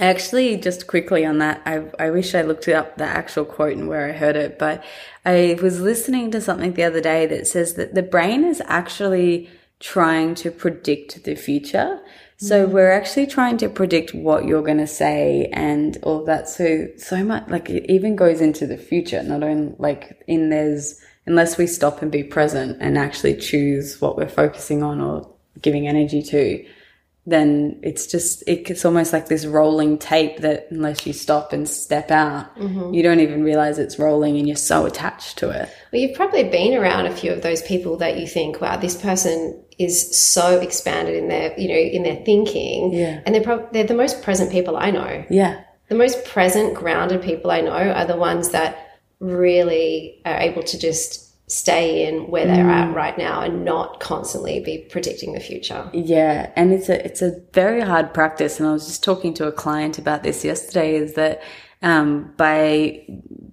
Actually, 0.00 0.56
just 0.56 0.88
quickly 0.88 1.24
on 1.24 1.38
that, 1.38 1.62
I, 1.64 1.84
I 2.00 2.10
wish 2.10 2.34
I 2.34 2.42
looked 2.42 2.66
up 2.66 2.96
the 2.96 3.04
actual 3.04 3.44
quote 3.44 3.76
and 3.76 3.86
where 3.86 4.08
I 4.08 4.10
heard 4.10 4.34
it, 4.34 4.58
but 4.58 4.82
I 5.24 5.56
was 5.62 5.80
listening 5.80 6.32
to 6.32 6.40
something 6.40 6.72
the 6.72 6.82
other 6.82 7.00
day 7.00 7.26
that 7.26 7.46
says 7.46 7.74
that 7.74 7.94
the 7.94 8.02
brain 8.02 8.42
is 8.42 8.60
actually 8.66 9.48
trying 9.80 10.34
to 10.36 10.50
predict 10.50 11.24
the 11.24 11.34
future. 11.34 12.00
So 12.36 12.66
we're 12.66 12.90
actually 12.90 13.26
trying 13.26 13.56
to 13.58 13.68
predict 13.68 14.14
what 14.14 14.44
you're 14.44 14.62
going 14.62 14.78
to 14.78 14.86
say 14.86 15.48
and 15.52 15.96
all 16.02 16.24
that. 16.24 16.48
So, 16.48 16.88
so 16.98 17.24
much, 17.24 17.48
like 17.48 17.70
it 17.70 17.90
even 17.90 18.16
goes 18.16 18.40
into 18.40 18.66
the 18.66 18.76
future, 18.76 19.22
not 19.22 19.42
only 19.42 19.74
like 19.78 20.22
in 20.26 20.50
there's, 20.50 21.00
unless 21.26 21.56
we 21.56 21.66
stop 21.66 22.02
and 22.02 22.12
be 22.12 22.22
present 22.22 22.76
and 22.80 22.98
actually 22.98 23.36
choose 23.36 24.00
what 24.00 24.16
we're 24.16 24.28
focusing 24.28 24.82
on 24.82 25.00
or 25.00 25.32
giving 25.62 25.88
energy 25.88 26.22
to, 26.22 26.64
then 27.26 27.80
it's 27.82 28.06
just 28.06 28.44
it's 28.46 28.84
almost 28.84 29.12
like 29.12 29.28
this 29.28 29.46
rolling 29.46 29.96
tape 29.96 30.38
that 30.38 30.66
unless 30.70 31.06
you 31.06 31.12
stop 31.12 31.52
and 31.54 31.66
step 31.66 32.10
out 32.10 32.54
mm-hmm. 32.56 32.92
you 32.92 33.02
don't 33.02 33.20
even 33.20 33.42
realize 33.42 33.78
it's 33.78 33.98
rolling 33.98 34.36
and 34.36 34.46
you're 34.46 34.56
so 34.56 34.84
attached 34.84 35.38
to 35.38 35.48
it 35.48 35.70
well 35.90 36.02
you've 36.02 36.14
probably 36.14 36.44
been 36.44 36.74
around 36.74 37.06
a 37.06 37.16
few 37.16 37.32
of 37.32 37.40
those 37.40 37.62
people 37.62 37.96
that 37.96 38.18
you 38.18 38.26
think 38.26 38.60
wow 38.60 38.76
this 38.76 39.00
person 39.00 39.63
is 39.78 40.18
so 40.18 40.60
expanded 40.60 41.14
in 41.14 41.28
their 41.28 41.58
you 41.58 41.68
know 41.68 41.74
in 41.74 42.02
their 42.02 42.16
thinking 42.24 42.92
yeah 42.92 43.20
and 43.24 43.34
they're 43.34 43.42
probably 43.42 43.66
they're 43.72 43.86
the 43.86 43.94
most 43.94 44.22
present 44.22 44.50
people 44.50 44.76
i 44.76 44.90
know 44.90 45.24
yeah 45.30 45.62
the 45.88 45.94
most 45.94 46.24
present 46.24 46.74
grounded 46.74 47.22
people 47.22 47.50
i 47.50 47.60
know 47.60 47.70
are 47.72 48.06
the 48.06 48.16
ones 48.16 48.50
that 48.50 48.98
really 49.20 50.20
are 50.24 50.38
able 50.38 50.62
to 50.62 50.78
just 50.78 51.24
stay 51.46 52.06
in 52.06 52.30
where 52.30 52.46
they're 52.46 52.64
mm. 52.64 52.72
at 52.72 52.94
right 52.94 53.18
now 53.18 53.42
and 53.42 53.64
not 53.64 54.00
constantly 54.00 54.60
be 54.60 54.78
predicting 54.90 55.34
the 55.34 55.40
future. 55.40 55.88
Yeah, 55.92 56.50
and 56.56 56.72
it's 56.72 56.88
a 56.88 57.04
it's 57.04 57.22
a 57.22 57.40
very 57.52 57.80
hard 57.80 58.14
practice. 58.14 58.58
And 58.58 58.68
I 58.68 58.72
was 58.72 58.86
just 58.86 59.04
talking 59.04 59.34
to 59.34 59.46
a 59.46 59.52
client 59.52 59.98
about 59.98 60.22
this 60.22 60.44
yesterday. 60.44 60.96
Is 60.96 61.14
that 61.14 61.42
um, 61.82 62.32
by 62.36 63.04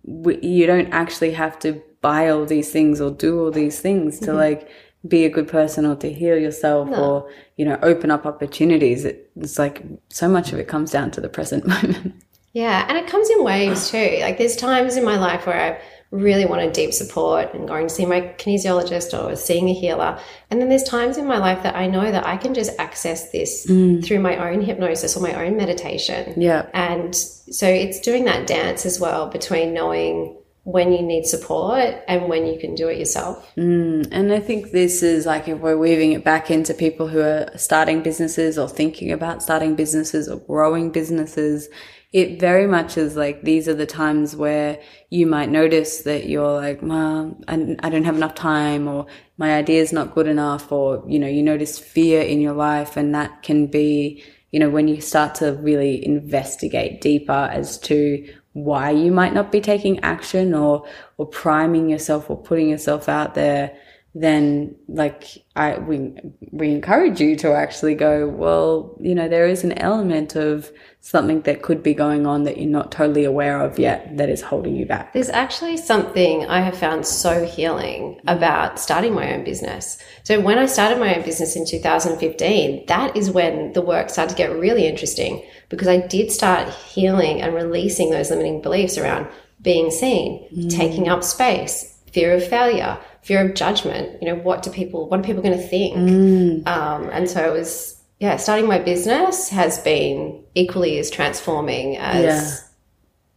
you 0.05 0.67
don't 0.67 0.91
actually 0.91 1.31
have 1.31 1.59
to 1.59 1.81
buy 2.01 2.29
all 2.29 2.45
these 2.45 2.71
things 2.71 2.99
or 2.99 3.11
do 3.11 3.39
all 3.39 3.51
these 3.51 3.79
things 3.79 4.19
to 4.19 4.27
mm-hmm. 4.27 4.37
like 4.37 4.69
be 5.07 5.25
a 5.25 5.29
good 5.29 5.47
person 5.47 5.85
or 5.85 5.95
to 5.95 6.11
heal 6.11 6.37
yourself 6.37 6.87
no. 6.89 7.03
or 7.03 7.31
you 7.57 7.65
know 7.65 7.79
open 7.81 8.11
up 8.11 8.25
opportunities. 8.25 9.05
It's 9.05 9.57
like 9.57 9.83
so 10.09 10.27
much 10.27 10.53
of 10.53 10.59
it 10.59 10.67
comes 10.67 10.91
down 10.91 11.11
to 11.11 11.21
the 11.21 11.29
present 11.29 11.65
moment. 11.67 12.15
Yeah, 12.53 12.85
and 12.87 12.97
it 12.97 13.07
comes 13.07 13.29
in 13.29 13.43
waves 13.43 13.89
too. 13.89 14.17
Like 14.21 14.37
there's 14.37 14.55
times 14.55 14.97
in 14.97 15.05
my 15.05 15.17
life 15.17 15.45
where 15.45 15.75
I've 15.75 15.81
really 16.11 16.45
wanted 16.45 16.73
deep 16.73 16.93
support 16.93 17.53
and 17.53 17.67
going 17.67 17.87
to 17.87 17.93
see 17.93 18.05
my 18.05 18.19
kinesiologist 18.37 19.17
or 19.17 19.33
seeing 19.37 19.69
a 19.69 19.73
healer. 19.73 20.19
And 20.49 20.59
then 20.59 20.67
there's 20.67 20.83
times 20.83 21.17
in 21.17 21.25
my 21.25 21.37
life 21.37 21.63
that 21.63 21.75
I 21.75 21.87
know 21.87 22.11
that 22.11 22.27
I 22.27 22.35
can 22.35 22.53
just 22.53 22.77
access 22.77 23.31
this 23.31 23.65
mm. 23.65 24.03
through 24.03 24.19
my 24.19 24.35
own 24.49 24.61
hypnosis 24.61 25.15
or 25.15 25.21
my 25.21 25.45
own 25.45 25.55
meditation. 25.55 26.39
Yeah. 26.39 26.69
And 26.73 27.15
so 27.15 27.65
it's 27.65 28.01
doing 28.01 28.25
that 28.25 28.45
dance 28.45 28.85
as 28.85 28.99
well 28.99 29.29
between 29.29 29.73
knowing 29.73 30.35
when 30.63 30.91
you 30.91 31.01
need 31.01 31.25
support 31.25 31.95
and 32.07 32.29
when 32.29 32.45
you 32.45 32.59
can 32.59 32.75
do 32.75 32.87
it 32.87 32.99
yourself. 32.99 33.49
Mm, 33.55 34.07
and 34.11 34.31
I 34.31 34.39
think 34.39 34.71
this 34.71 35.01
is 35.01 35.25
like 35.25 35.47
if 35.47 35.57
we're 35.57 35.77
weaving 35.77 36.11
it 36.11 36.23
back 36.23 36.51
into 36.51 36.73
people 36.73 37.07
who 37.07 37.19
are 37.19 37.49
starting 37.57 38.03
businesses 38.03 38.59
or 38.59 38.69
thinking 38.69 39.11
about 39.11 39.41
starting 39.41 39.75
businesses 39.75 40.29
or 40.29 40.37
growing 40.37 40.91
businesses, 40.91 41.67
it 42.13 42.39
very 42.39 42.67
much 42.67 42.97
is 42.97 43.15
like 43.15 43.41
these 43.41 43.67
are 43.67 43.73
the 43.73 43.85
times 43.85 44.35
where 44.35 44.79
you 45.09 45.25
might 45.25 45.49
notice 45.49 46.01
that 46.01 46.27
you're 46.27 46.53
like, 46.53 46.79
well, 46.83 47.39
I, 47.47 47.75
I 47.79 47.89
don't 47.89 48.03
have 48.03 48.17
enough 48.17 48.35
time 48.35 48.87
or 48.87 49.07
my 49.37 49.55
idea 49.55 49.81
is 49.81 49.93
not 49.93 50.13
good 50.13 50.27
enough 50.27 50.71
or, 50.71 51.03
you 51.07 51.17
know, 51.17 51.27
you 51.27 51.41
notice 51.41 51.79
fear 51.79 52.21
in 52.21 52.39
your 52.39 52.53
life 52.53 52.97
and 52.97 53.15
that 53.15 53.41
can 53.41 53.65
be, 53.65 54.23
you 54.51 54.59
know, 54.59 54.69
when 54.69 54.89
you 54.89 54.99
start 54.99 55.35
to 55.35 55.53
really 55.53 56.05
investigate 56.05 57.01
deeper 57.01 57.49
as 57.51 57.79
to 57.79 58.27
why 58.53 58.91
you 58.91 59.11
might 59.11 59.33
not 59.33 59.51
be 59.51 59.61
taking 59.61 59.99
action 60.01 60.53
or, 60.53 60.85
or 61.17 61.25
priming 61.25 61.89
yourself 61.89 62.29
or 62.29 62.37
putting 62.37 62.69
yourself 62.69 63.07
out 63.07 63.33
there, 63.33 63.75
then 64.13 64.75
like 64.89 65.23
I 65.55 65.77
we 65.77 66.13
we 66.51 66.71
encourage 66.71 67.21
you 67.21 67.37
to 67.37 67.53
actually 67.53 67.95
go, 67.95 68.27
well, 68.27 68.97
you 68.99 69.15
know, 69.15 69.29
there 69.29 69.47
is 69.47 69.63
an 69.63 69.77
element 69.77 70.35
of 70.35 70.69
something 70.99 71.41
that 71.41 71.61
could 71.61 71.81
be 71.81 71.93
going 71.93 72.27
on 72.27 72.43
that 72.43 72.57
you're 72.57 72.69
not 72.69 72.91
totally 72.91 73.23
aware 73.23 73.61
of 73.61 73.79
yet 73.79 74.17
that 74.17 74.29
is 74.29 74.41
holding 74.41 74.75
you 74.75 74.85
back. 74.85 75.13
There's 75.13 75.29
actually 75.29 75.77
something 75.77 76.45
I 76.45 76.59
have 76.59 76.77
found 76.77 77.05
so 77.05 77.45
healing 77.45 78.19
about 78.27 78.79
starting 78.79 79.13
my 79.13 79.33
own 79.33 79.45
business. 79.45 79.97
So 80.23 80.41
when 80.41 80.57
I 80.57 80.65
started 80.65 80.99
my 80.99 81.15
own 81.15 81.23
business 81.23 81.55
in 81.55 81.65
2015, 81.65 82.85
that 82.87 83.15
is 83.15 83.31
when 83.31 83.71
the 83.73 83.81
work 83.81 84.09
started 84.09 84.31
to 84.31 84.37
get 84.37 84.51
really 84.51 84.85
interesting 84.85 85.43
because 85.71 85.87
I 85.87 85.97
did 85.97 86.31
start 86.31 86.69
healing 86.69 87.41
and 87.41 87.55
releasing 87.55 88.11
those 88.11 88.29
limiting 88.29 88.61
beliefs 88.61 88.99
around 88.99 89.27
being 89.59 89.89
seen, 89.89 90.47
mm. 90.55 90.69
taking 90.69 91.09
up 91.09 91.23
space, 91.23 91.97
fear 92.11 92.33
of 92.35 92.47
failure 92.47 92.99
fear 93.21 93.47
of 93.47 93.55
judgment. 93.55 94.21
You 94.21 94.29
know, 94.29 94.35
what 94.35 94.63
do 94.63 94.71
people, 94.71 95.07
what 95.07 95.19
are 95.19 95.23
people 95.23 95.41
going 95.41 95.57
to 95.57 95.67
think? 95.67 95.95
Mm. 95.95 96.67
Um, 96.67 97.09
and 97.09 97.29
so 97.29 97.43
it 97.43 97.57
was, 97.57 98.01
yeah, 98.19 98.37
starting 98.37 98.67
my 98.67 98.79
business 98.79 99.49
has 99.49 99.79
been 99.79 100.43
equally 100.55 100.99
as 100.99 101.09
transforming 101.09 101.97
as 101.97 102.23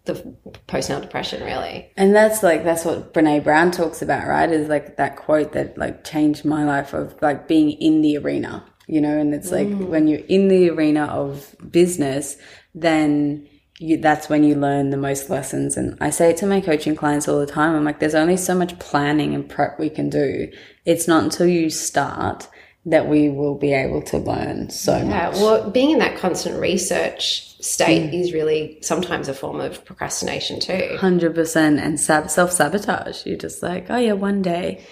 yeah. 0.06 0.12
the 0.12 0.36
postnatal 0.68 1.02
depression, 1.02 1.42
really. 1.42 1.90
And 1.96 2.14
that's 2.14 2.42
like, 2.42 2.64
that's 2.64 2.84
what 2.84 3.14
Brene 3.14 3.44
Brown 3.44 3.70
talks 3.70 4.02
about, 4.02 4.26
right? 4.26 4.50
Is 4.50 4.68
like 4.68 4.96
that 4.96 5.16
quote 5.16 5.52
that 5.52 5.78
like 5.78 6.04
changed 6.04 6.44
my 6.44 6.64
life 6.64 6.92
of 6.92 7.14
like 7.22 7.48
being 7.48 7.70
in 7.70 8.02
the 8.02 8.18
arena, 8.18 8.64
you 8.86 9.00
know, 9.00 9.16
and 9.16 9.34
it's 9.34 9.50
like 9.50 9.68
mm. 9.68 9.88
when 9.88 10.06
you're 10.06 10.20
in 10.28 10.48
the 10.48 10.70
arena 10.70 11.04
of 11.04 11.54
business, 11.70 12.36
then 12.74 13.48
you, 13.78 13.96
that's 13.96 14.28
when 14.28 14.44
you 14.44 14.54
learn 14.54 14.90
the 14.90 14.96
most 14.96 15.30
lessons. 15.30 15.76
And 15.76 15.96
I 16.00 16.10
say 16.10 16.30
it 16.30 16.36
to 16.38 16.46
my 16.46 16.60
coaching 16.60 16.94
clients 16.94 17.28
all 17.28 17.40
the 17.40 17.46
time. 17.46 17.74
I'm 17.74 17.84
like, 17.84 17.98
there's 17.98 18.14
only 18.14 18.36
so 18.36 18.54
much 18.54 18.78
planning 18.78 19.34
and 19.34 19.48
prep 19.48 19.78
we 19.78 19.90
can 19.90 20.10
do. 20.10 20.50
It's 20.84 21.08
not 21.08 21.24
until 21.24 21.46
you 21.46 21.70
start 21.70 22.48
that 22.86 23.08
we 23.08 23.30
will 23.30 23.54
be 23.54 23.72
able 23.72 24.02
to 24.02 24.18
learn 24.18 24.68
so 24.68 24.96
yeah, 24.96 25.04
much. 25.04 25.36
Well, 25.36 25.70
being 25.70 25.92
in 25.92 25.98
that 26.00 26.18
constant 26.18 26.60
research 26.60 27.58
state 27.62 28.10
mm. 28.10 28.20
is 28.20 28.32
really 28.32 28.78
sometimes 28.82 29.28
a 29.28 29.34
form 29.34 29.60
of 29.60 29.84
procrastination 29.84 30.60
too. 30.60 30.96
100% 30.98 31.80
and 31.80 31.98
sab- 31.98 32.30
self 32.30 32.52
sabotage. 32.52 33.24
You're 33.24 33.38
just 33.38 33.62
like, 33.62 33.86
oh 33.88 33.96
yeah, 33.96 34.12
one 34.12 34.42
day. 34.42 34.84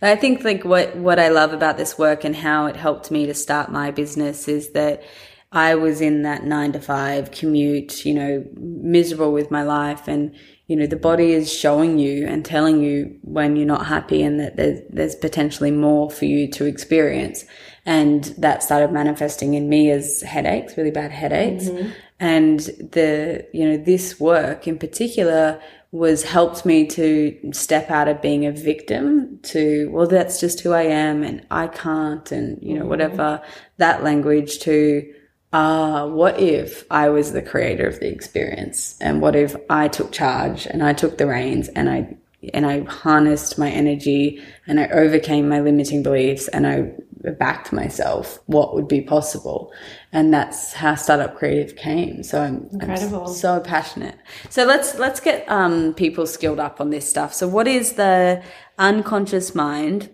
I 0.00 0.16
think 0.16 0.44
like 0.44 0.64
what, 0.64 0.96
what 0.96 1.18
I 1.18 1.28
love 1.28 1.52
about 1.52 1.76
this 1.76 1.98
work 1.98 2.24
and 2.24 2.36
how 2.36 2.66
it 2.66 2.76
helped 2.76 3.10
me 3.10 3.26
to 3.26 3.34
start 3.34 3.72
my 3.72 3.90
business 3.90 4.46
is 4.46 4.70
that 4.70 5.02
I 5.50 5.74
was 5.74 6.00
in 6.00 6.22
that 6.22 6.44
nine 6.44 6.72
to 6.72 6.80
five 6.80 7.30
commute, 7.30 8.04
you 8.04 8.14
know, 8.14 8.44
miserable 8.54 9.32
with 9.32 9.50
my 9.50 9.62
life. 9.62 10.06
And, 10.06 10.34
you 10.66 10.76
know, 10.76 10.86
the 10.86 10.96
body 10.96 11.32
is 11.32 11.52
showing 11.52 11.98
you 11.98 12.26
and 12.26 12.44
telling 12.44 12.82
you 12.82 13.18
when 13.22 13.56
you're 13.56 13.66
not 13.66 13.86
happy 13.86 14.22
and 14.22 14.38
that 14.40 14.56
there's, 14.56 14.80
there's 14.90 15.14
potentially 15.16 15.70
more 15.70 16.10
for 16.10 16.26
you 16.26 16.50
to 16.52 16.66
experience. 16.66 17.44
And 17.86 18.24
that 18.36 18.62
started 18.62 18.92
manifesting 18.92 19.54
in 19.54 19.70
me 19.70 19.90
as 19.90 20.20
headaches, 20.20 20.76
really 20.76 20.90
bad 20.90 21.10
headaches. 21.10 21.64
Mm-hmm. 21.64 21.88
And 22.20 22.60
the, 22.60 23.46
you 23.54 23.66
know, 23.66 23.76
this 23.78 24.20
work 24.20 24.68
in 24.68 24.78
particular 24.78 25.62
was 25.90 26.22
helped 26.22 26.66
me 26.66 26.86
to 26.86 27.52
step 27.52 27.90
out 27.90 28.08
of 28.08 28.20
being 28.20 28.44
a 28.44 28.52
victim 28.52 29.38
to, 29.42 29.88
well, 29.90 30.06
that's 30.06 30.38
just 30.38 30.60
who 30.60 30.72
I 30.72 30.82
am 30.82 31.22
and 31.22 31.46
I 31.50 31.66
can't 31.68 32.30
and, 32.30 32.62
you 32.62 32.74
know, 32.74 32.80
mm-hmm. 32.80 32.90
whatever 32.90 33.42
that 33.78 34.02
language 34.02 34.58
to, 34.60 35.14
ah, 35.52 36.00
uh, 36.00 36.06
what 36.06 36.38
if 36.38 36.84
I 36.90 37.08
was 37.08 37.32
the 37.32 37.40
creator 37.40 37.86
of 37.86 38.00
the 38.00 38.08
experience? 38.08 38.98
And 39.00 39.22
what 39.22 39.34
if 39.34 39.56
I 39.70 39.88
took 39.88 40.12
charge 40.12 40.66
and 40.66 40.82
I 40.82 40.92
took 40.92 41.16
the 41.16 41.26
reins 41.26 41.68
and 41.68 41.88
I, 41.88 42.16
and 42.52 42.66
I 42.66 42.84
harnessed 42.84 43.58
my 43.58 43.70
energy 43.70 44.42
and 44.66 44.78
I 44.78 44.88
overcame 44.88 45.48
my 45.48 45.60
limiting 45.60 46.02
beliefs 46.02 46.48
and 46.48 46.66
I 46.66 46.92
backed 47.32 47.72
myself 47.72 48.38
what 48.44 48.74
would 48.74 48.88
be 48.88 49.00
possible. 49.00 49.72
And 50.12 50.32
that's 50.32 50.72
how 50.72 50.94
Startup 50.94 51.36
Creative 51.36 51.76
came. 51.76 52.22
So 52.22 52.40
I'm, 52.40 52.68
I'm 52.80 53.26
so 53.28 53.60
passionate. 53.60 54.16
So 54.48 54.64
let's, 54.64 54.98
let's 54.98 55.20
get, 55.20 55.46
um, 55.50 55.92
people 55.94 56.26
skilled 56.26 56.58
up 56.58 56.80
on 56.80 56.90
this 56.90 57.08
stuff. 57.08 57.34
So 57.34 57.46
what 57.46 57.68
is 57.68 57.94
the 57.94 58.42
unconscious 58.78 59.54
mind? 59.54 60.08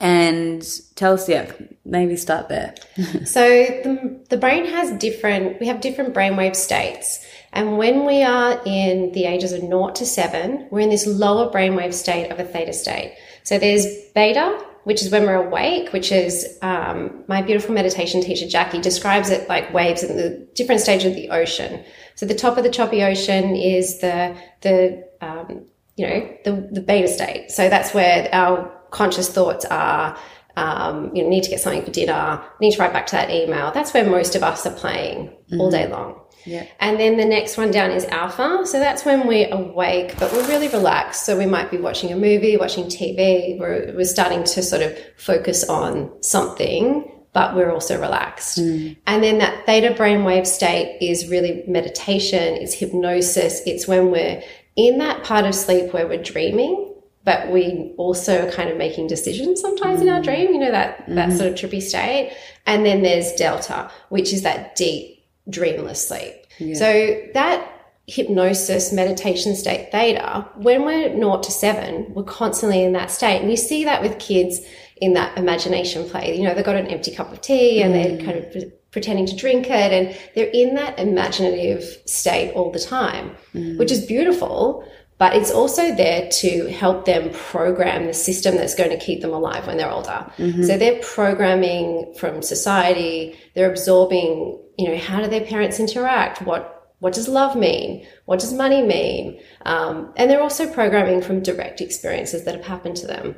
And 0.00 0.62
tell 0.94 1.14
us, 1.14 1.28
yeah, 1.28 1.50
maybe 1.84 2.16
start 2.16 2.48
there. 2.48 2.74
so 3.24 3.40
the 3.42 4.24
the 4.28 4.36
brain 4.36 4.64
has 4.66 4.92
different, 4.98 5.58
we 5.58 5.66
have 5.66 5.80
different 5.80 6.14
brainwave 6.14 6.54
states. 6.54 7.26
And 7.52 7.78
when 7.78 8.04
we 8.04 8.22
are 8.22 8.60
in 8.64 9.10
the 9.12 9.24
ages 9.24 9.52
of 9.52 9.60
0 9.60 9.90
to 9.90 10.06
7, 10.06 10.68
we're 10.70 10.80
in 10.80 10.90
this 10.90 11.06
lower 11.06 11.50
brainwave 11.50 11.94
state 11.94 12.30
of 12.30 12.38
a 12.38 12.44
theta 12.44 12.72
state. 12.72 13.16
So 13.42 13.58
there's 13.58 13.86
beta, 14.14 14.62
which 14.88 15.02
is 15.02 15.10
when 15.10 15.24
we're 15.24 15.34
awake, 15.34 15.92
which 15.92 16.10
is 16.10 16.58
um, 16.62 17.22
my 17.28 17.42
beautiful 17.42 17.74
meditation 17.74 18.22
teacher, 18.22 18.48
Jackie, 18.48 18.80
describes 18.80 19.28
it 19.28 19.46
like 19.46 19.70
waves 19.74 20.02
in 20.02 20.16
the 20.16 20.48
different 20.54 20.80
stage 20.80 21.04
of 21.04 21.14
the 21.14 21.28
ocean. 21.28 21.84
So 22.14 22.24
the 22.24 22.34
top 22.34 22.56
of 22.56 22.64
the 22.64 22.70
choppy 22.70 23.02
ocean 23.02 23.54
is 23.54 23.98
the, 23.98 24.34
the, 24.62 25.06
um, 25.20 25.66
you 25.96 26.06
know, 26.06 26.34
the, 26.44 26.52
the 26.72 26.80
beta 26.80 27.06
state. 27.06 27.50
So 27.50 27.68
that's 27.68 27.92
where 27.92 28.30
our 28.32 28.74
conscious 28.90 29.30
thoughts 29.30 29.66
are, 29.66 30.16
um, 30.56 31.14
you 31.14 31.22
know, 31.22 31.28
need 31.28 31.42
to 31.42 31.50
get 31.50 31.60
something 31.60 31.84
for 31.84 31.90
dinner, 31.90 32.42
need 32.58 32.72
to 32.72 32.78
write 32.80 32.94
back 32.94 33.08
to 33.08 33.16
that 33.16 33.28
email. 33.28 33.70
That's 33.72 33.92
where 33.92 34.08
most 34.08 34.36
of 34.36 34.42
us 34.42 34.64
are 34.64 34.74
playing 34.74 35.26
mm-hmm. 35.26 35.60
all 35.60 35.70
day 35.70 35.86
long. 35.86 36.18
Yeah. 36.44 36.66
And 36.80 36.98
then 36.98 37.16
the 37.16 37.24
next 37.24 37.56
one 37.56 37.70
down 37.70 37.90
is 37.90 38.04
alpha. 38.06 38.62
So 38.64 38.78
that's 38.78 39.04
when 39.04 39.26
we're 39.26 39.52
awake, 39.52 40.18
but 40.18 40.32
we're 40.32 40.46
really 40.48 40.68
relaxed. 40.68 41.26
So 41.26 41.36
we 41.36 41.46
might 41.46 41.70
be 41.70 41.78
watching 41.78 42.12
a 42.12 42.16
movie, 42.16 42.56
watching 42.56 42.84
TV. 42.84 43.58
We're, 43.58 43.92
we're 43.94 44.04
starting 44.04 44.44
to 44.44 44.62
sort 44.62 44.82
of 44.82 44.96
focus 45.16 45.68
on 45.68 46.10
something, 46.22 47.10
but 47.32 47.54
we're 47.54 47.70
also 47.70 48.00
relaxed. 48.00 48.58
Mm. 48.58 48.96
And 49.06 49.22
then 49.22 49.38
that 49.38 49.66
theta 49.66 49.94
brainwave 49.94 50.46
state 50.46 50.98
is 51.00 51.28
really 51.28 51.64
meditation, 51.66 52.54
it's 52.54 52.74
hypnosis. 52.74 53.60
It's 53.66 53.86
when 53.86 54.10
we're 54.10 54.42
in 54.76 54.98
that 54.98 55.24
part 55.24 55.44
of 55.44 55.54
sleep 55.54 55.92
where 55.92 56.06
we're 56.06 56.22
dreaming 56.22 56.88
but 57.28 57.50
we 57.50 57.92
also 57.98 58.46
are 58.46 58.50
kind 58.50 58.70
of 58.70 58.78
making 58.78 59.06
decisions 59.06 59.60
sometimes 59.60 59.98
mm. 60.00 60.04
in 60.04 60.08
our 60.08 60.20
mm. 60.20 60.24
dream, 60.24 60.54
you 60.54 60.58
know, 60.58 60.70
that, 60.70 61.06
mm. 61.06 61.14
that 61.14 61.30
sort 61.30 61.46
of 61.46 61.54
trippy 61.56 61.82
state. 61.82 62.34
And 62.64 62.86
then 62.86 63.02
there's 63.02 63.32
delta, 63.32 63.90
which 64.08 64.32
is 64.32 64.44
that 64.44 64.76
deep 64.76 65.17
dreamless 65.48 66.06
sleep. 66.06 66.34
Yeah. 66.58 66.74
So 66.74 67.22
that 67.34 67.74
hypnosis 68.06 68.92
meditation 68.92 69.54
state 69.54 69.92
theta, 69.92 70.48
when 70.56 70.84
we're 70.84 71.14
naught 71.14 71.42
to 71.42 71.52
seven, 71.52 72.12
we're 72.14 72.22
constantly 72.22 72.82
in 72.82 72.92
that 72.92 73.10
state. 73.10 73.40
And 73.40 73.50
you 73.50 73.56
see 73.56 73.84
that 73.84 74.02
with 74.02 74.18
kids 74.18 74.60
in 75.00 75.12
that 75.12 75.36
imagination 75.36 76.08
play. 76.08 76.36
You 76.36 76.44
know, 76.44 76.54
they've 76.54 76.64
got 76.64 76.76
an 76.76 76.86
empty 76.86 77.14
cup 77.14 77.32
of 77.32 77.40
tea 77.40 77.82
and 77.82 77.94
mm. 77.94 78.02
they're 78.02 78.26
kind 78.26 78.38
of 78.38 78.72
pretending 78.90 79.26
to 79.26 79.36
drink 79.36 79.66
it 79.68 79.92
and 79.92 80.16
they're 80.34 80.50
in 80.52 80.74
that 80.74 80.98
imaginative 80.98 81.84
state 82.06 82.52
all 82.52 82.72
the 82.72 82.80
time, 82.80 83.36
mm. 83.54 83.78
which 83.78 83.92
is 83.92 84.04
beautiful 84.06 84.88
but 85.18 85.34
it's 85.34 85.50
also 85.50 85.94
there 85.94 86.28
to 86.30 86.68
help 86.68 87.04
them 87.04 87.30
program 87.30 88.06
the 88.06 88.14
system 88.14 88.56
that's 88.56 88.74
going 88.74 88.90
to 88.90 88.98
keep 88.98 89.20
them 89.20 89.32
alive 89.32 89.66
when 89.66 89.76
they're 89.76 89.90
older. 89.90 90.30
Mm-hmm. 90.38 90.62
So 90.62 90.78
they're 90.78 91.00
programming 91.02 92.14
from 92.14 92.40
society, 92.40 93.36
they're 93.54 93.70
absorbing, 93.70 94.62
you 94.78 94.88
know, 94.88 94.96
how 94.96 95.20
do 95.20 95.28
their 95.28 95.44
parents 95.44 95.80
interact? 95.80 96.42
What 96.42 96.74
what 97.00 97.14
does 97.14 97.28
love 97.28 97.54
mean? 97.54 98.06
What 98.24 98.40
does 98.40 98.52
money 98.52 98.82
mean? 98.82 99.40
Um, 99.64 100.12
and 100.16 100.28
they're 100.28 100.42
also 100.42 100.72
programming 100.72 101.22
from 101.22 101.42
direct 101.44 101.80
experiences 101.80 102.44
that 102.44 102.56
have 102.56 102.64
happened 102.64 102.96
to 102.96 103.06
them. 103.06 103.36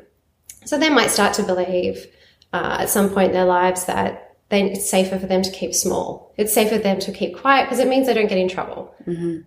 So 0.65 0.79
they 0.79 0.89
might 0.89 1.11
start 1.11 1.35
to 1.35 1.43
believe 1.43 2.07
uh, 2.55 2.79
at 2.81 2.89
some 2.89 3.11
point 3.11 3.29
in 3.29 3.33
their 3.35 3.45
lives 3.45 3.85
that 3.85 4.37
they, 4.49 4.73
it's 4.73 4.91
safer 4.91 5.19
for 5.19 5.27
them 5.27 5.43
to 5.43 5.51
keep 5.51 5.75
small. 5.75 6.35
It's 6.37 6.53
safer 6.53 6.77
for 6.77 6.83
them 6.83 7.01
to 7.01 7.13
keep 7.13 7.37
quiet 7.37 7.67
because 7.67 7.79
it 7.79 7.89
means 7.89 8.07
they 8.07 8.15
don't 8.15 8.29
get 8.29 8.39
in 8.39 8.49
trouble. 8.49 8.95
Mm-hmm. 9.07 9.43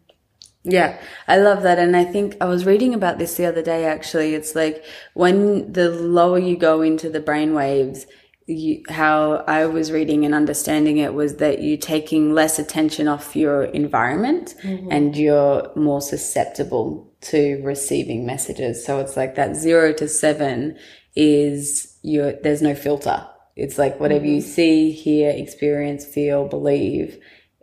Yeah, 0.66 0.98
I 1.28 1.38
love 1.38 1.64
that. 1.64 1.78
And 1.78 1.96
I 1.96 2.06
think 2.06 2.38
I 2.40 2.46
was 2.46 2.66
reading 2.66 2.94
about 2.94 3.18
this 3.18 3.36
the 3.36 3.46
other 3.46 3.62
day, 3.62 3.86
actually. 3.86 4.34
It's 4.34 4.56
like 4.56 4.84
when 5.14 5.72
the 5.72 5.90
lower 5.90 6.40
you 6.40 6.56
go 6.56 6.82
into 6.82 7.10
the 7.10 7.20
brain 7.20 7.54
waves, 7.54 8.06
you, 8.46 8.84
how 8.90 9.44
I 9.48 9.66
was 9.66 9.92
reading 9.92 10.26
and 10.26 10.34
understanding 10.34 10.98
it 10.98 11.14
was 11.14 11.38
that 11.38 11.62
you're 11.62 11.78
taking 11.78 12.34
less 12.34 12.60
attention 12.60 13.08
off 13.08 13.36
your 13.36 13.64
environment 13.64 14.56
mm-hmm. 14.64 14.90
and 14.92 15.16
you're 15.16 15.70
more 15.76 16.02
susceptible 16.02 17.12
to 17.22 17.62
receiving 17.64 18.26
messages. 18.26 18.86
So 18.86 19.00
it's 19.00 19.18
like 19.18 19.36
that 19.36 19.56
zero 19.56 19.94
to 19.94 20.08
seven 20.08 20.78
is 21.16 21.98
your, 22.04 22.34
there's 22.42 22.62
no 22.62 22.76
filter. 22.76 23.28
It's 23.56 23.78
like 23.78 24.00
whatever 24.00 24.26
mm-hmm. 24.26 24.36
you 24.36 24.42
see, 24.42 24.92
hear, 24.92 25.30
experience, 25.30 26.06
feel, 26.06 26.48
believe, 26.48 27.18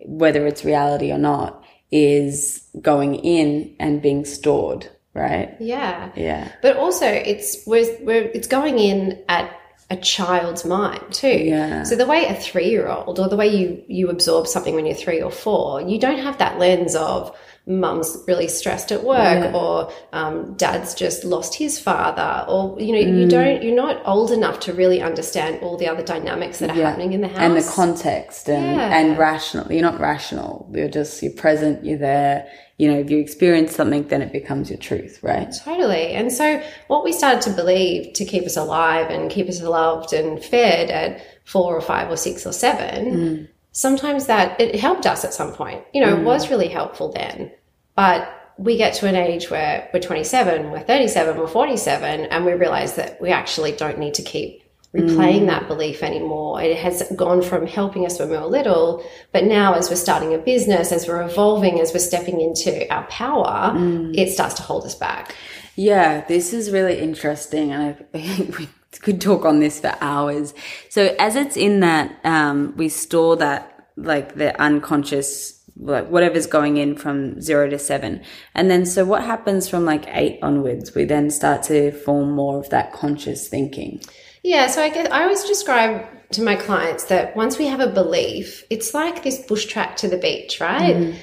whether 0.07 0.47
it's 0.47 0.65
reality 0.65 1.13
or 1.13 1.19
not 1.19 1.60
is 1.91 2.67
going 2.81 3.17
in 3.17 3.75
and 3.79 4.01
being 4.01 4.25
stored, 4.25 4.89
right? 5.15 5.57
Yeah. 5.61 6.13
Yeah. 6.15 6.53
But 6.63 6.77
also 6.77 7.07
it's 7.07 7.67
we're, 7.67 7.97
we're 8.03 8.25
it's 8.25 8.47
going 8.47 8.79
in 8.79 9.23
at 9.29 9.57
a 9.91 9.97
child's 9.97 10.65
mind 10.65 11.13
too. 11.13 11.29
Yeah. 11.29 11.83
So 11.83 11.97
the 11.97 12.07
way 12.07 12.25
a 12.27 12.35
three 12.35 12.71
year 12.71 12.89
old 12.89 13.19
or 13.19 13.29
the 13.29 13.37
way 13.37 13.49
you 13.49 13.83
you 13.89 14.09
absorb 14.09 14.47
something 14.47 14.75
when 14.75 14.87
you're 14.87 14.95
three 14.95 15.21
or 15.21 15.33
four, 15.33 15.83
you 15.83 15.99
don't 15.99 16.21
have 16.21 16.39
that 16.39 16.59
lens 16.59 16.95
of 16.95 17.37
mum's 17.71 18.19
really 18.27 18.49
stressed 18.49 18.91
at 18.91 19.05
work 19.05 19.45
yeah. 19.45 19.53
or 19.55 19.93
um, 20.13 20.55
dad's 20.55 20.93
just 20.93 21.25
lost 21.25 21.55
his 21.55 21.79
father 21.79 22.45
or 22.49 22.79
you 22.81 22.93
know 22.93 22.99
mm. 23.01 23.21
you 23.21 23.29
don't 23.29 23.63
you're 23.63 23.75
not 23.75 24.03
old 24.05 24.33
enough 24.33 24.59
to 24.59 24.73
really 24.73 25.01
understand 25.01 25.63
all 25.63 25.77
the 25.77 25.87
other 25.87 26.03
dynamics 26.03 26.59
that 26.59 26.71
are 26.71 26.77
yeah. 26.77 26.89
happening 26.89 27.13
in 27.13 27.21
the 27.21 27.29
house 27.29 27.39
and 27.39 27.57
the 27.57 27.73
context 27.73 28.49
and 28.49 28.77
yeah. 28.77 28.99
and 28.99 29.17
rational 29.17 29.71
you're 29.73 29.83
not 29.83 30.01
rational 30.01 30.69
you're 30.75 30.89
just 30.89 31.23
you're 31.23 31.33
present 31.33 31.85
you're 31.85 31.99
there 31.99 32.51
you 32.77 32.91
know 32.91 32.99
if 32.99 33.09
you 33.09 33.19
experience 33.19 33.75
something 33.75 34.07
then 34.09 34.21
it 34.21 34.33
becomes 34.33 34.69
your 34.69 34.79
truth 34.79 35.23
right 35.23 35.53
totally 35.65 36.13
and 36.13 36.33
so 36.33 36.61
what 36.89 37.05
we 37.05 37.13
started 37.13 37.41
to 37.41 37.51
believe 37.51 38.13
to 38.15 38.25
keep 38.25 38.45
us 38.45 38.57
alive 38.57 39.09
and 39.11 39.31
keep 39.31 39.49
us 39.49 39.63
loved 39.63 40.13
and 40.13 40.43
fed 40.45 40.91
at 40.91 41.25
four 41.45 41.77
or 41.77 41.81
five 41.81 42.11
or 42.11 42.17
six 42.17 42.45
or 42.45 42.53
seven 42.53 43.05
mm 43.07 43.49
sometimes 43.73 44.27
that 44.27 44.61
it 44.61 44.75
helped 44.75 45.07
us 45.07 45.25
at 45.25 45.35
some 45.35 45.53
point. 45.53 45.85
You 45.93 46.01
know, 46.01 46.15
mm. 46.15 46.21
it 46.21 46.25
was 46.25 46.51
really 46.51 46.69
helpful 46.69 47.13
then. 47.13 47.53
But 48.01 48.55
we 48.57 48.79
get 48.79 48.95
to 48.95 49.07
an 49.07 49.15
age 49.15 49.51
where 49.51 49.91
we're 49.93 50.01
27, 50.01 50.71
we're 50.71 50.81
37, 50.81 51.37
we're 51.37 51.47
47, 51.47 52.25
and 52.25 52.47
we 52.47 52.53
realize 52.53 52.95
that 52.95 53.21
we 53.21 53.29
actually 53.29 53.73
don't 53.73 53.99
need 53.99 54.15
to 54.15 54.23
keep 54.23 54.63
replaying 54.95 55.43
mm. 55.43 55.47
that 55.49 55.69
belief 55.69 56.03
anymore. 56.03 56.63
It 56.63 56.79
has 56.79 57.03
gone 57.15 57.43
from 57.43 57.67
helping 57.67 58.07
us 58.07 58.19
when 58.19 58.31
we 58.31 58.39
were 58.39 58.47
little, 58.47 59.05
but 59.33 59.45
now 59.45 59.75
as 59.75 59.91
we're 59.91 59.97
starting 59.97 60.33
a 60.33 60.39
business, 60.39 60.93
as 60.93 61.07
we're 61.07 61.21
evolving, 61.21 61.79
as 61.79 61.93
we're 61.93 61.99
stepping 61.99 62.41
into 62.41 62.91
our 62.91 63.07
power, 63.09 63.75
mm. 63.75 64.17
it 64.17 64.33
starts 64.33 64.55
to 64.55 64.63
hold 64.63 64.87
us 64.87 64.95
back. 64.95 65.37
Yeah, 65.77 66.25
this 66.25 66.55
is 66.55 66.71
really 66.71 66.99
interesting. 67.01 67.71
And 67.71 67.83
I 67.83 68.19
think 68.19 68.59
we 68.59 68.71
could 69.03 69.21
talk 69.21 69.45
on 69.45 69.61
this 69.61 69.79
for 69.79 69.95
hours. 70.01 70.55
So 70.89 71.15
as 71.19 71.37
it's 71.37 71.59
in 71.59 71.81
that, 71.81 72.19
um, 72.25 72.73
we 72.79 72.89
store 72.89 73.37
that, 73.37 73.67
like 73.97 74.37
the 74.37 74.59
unconscious 74.59 75.60
like 75.77 76.09
whatever's 76.09 76.47
going 76.47 76.77
in 76.77 76.97
from 76.97 77.41
zero 77.41 77.69
to 77.69 77.79
seven. 77.79 78.23
And 78.55 78.71
then, 78.71 78.87
so 78.87 79.05
what 79.05 79.25
happens 79.25 79.69
from 79.69 79.85
like 79.85 80.05
eight 80.09 80.39
onwards? 80.43 80.95
We 80.95 81.05
then 81.05 81.31
start 81.31 81.63
to 81.65 81.93
form 81.93 82.33
more 82.33 82.59
of 82.59 82.71
that 82.71 82.93
conscious 82.93 83.49
thinking. 83.49 84.03
Yeah. 84.43 84.69
So 84.69 84.83
I 84.83 84.89
guess 84.89 85.09
I 85.11 85.23
always 85.23 85.45
describe 85.45 86.07
to 86.33 86.43
my 86.43 86.55
clients 86.55 87.05
that 87.05 87.37
once 87.37 87.59
we 87.59 87.67
have 87.67 87.81
a 87.81 87.89
belief, 87.89 88.65
it's 88.71 88.95
like 88.95 89.23
this 89.23 89.39
bush 89.47 89.67
track 89.67 89.97
to 89.99 90.09
the 90.09 90.19
beach, 90.19 90.61
right? 90.61 90.97
Mm. 90.97 91.17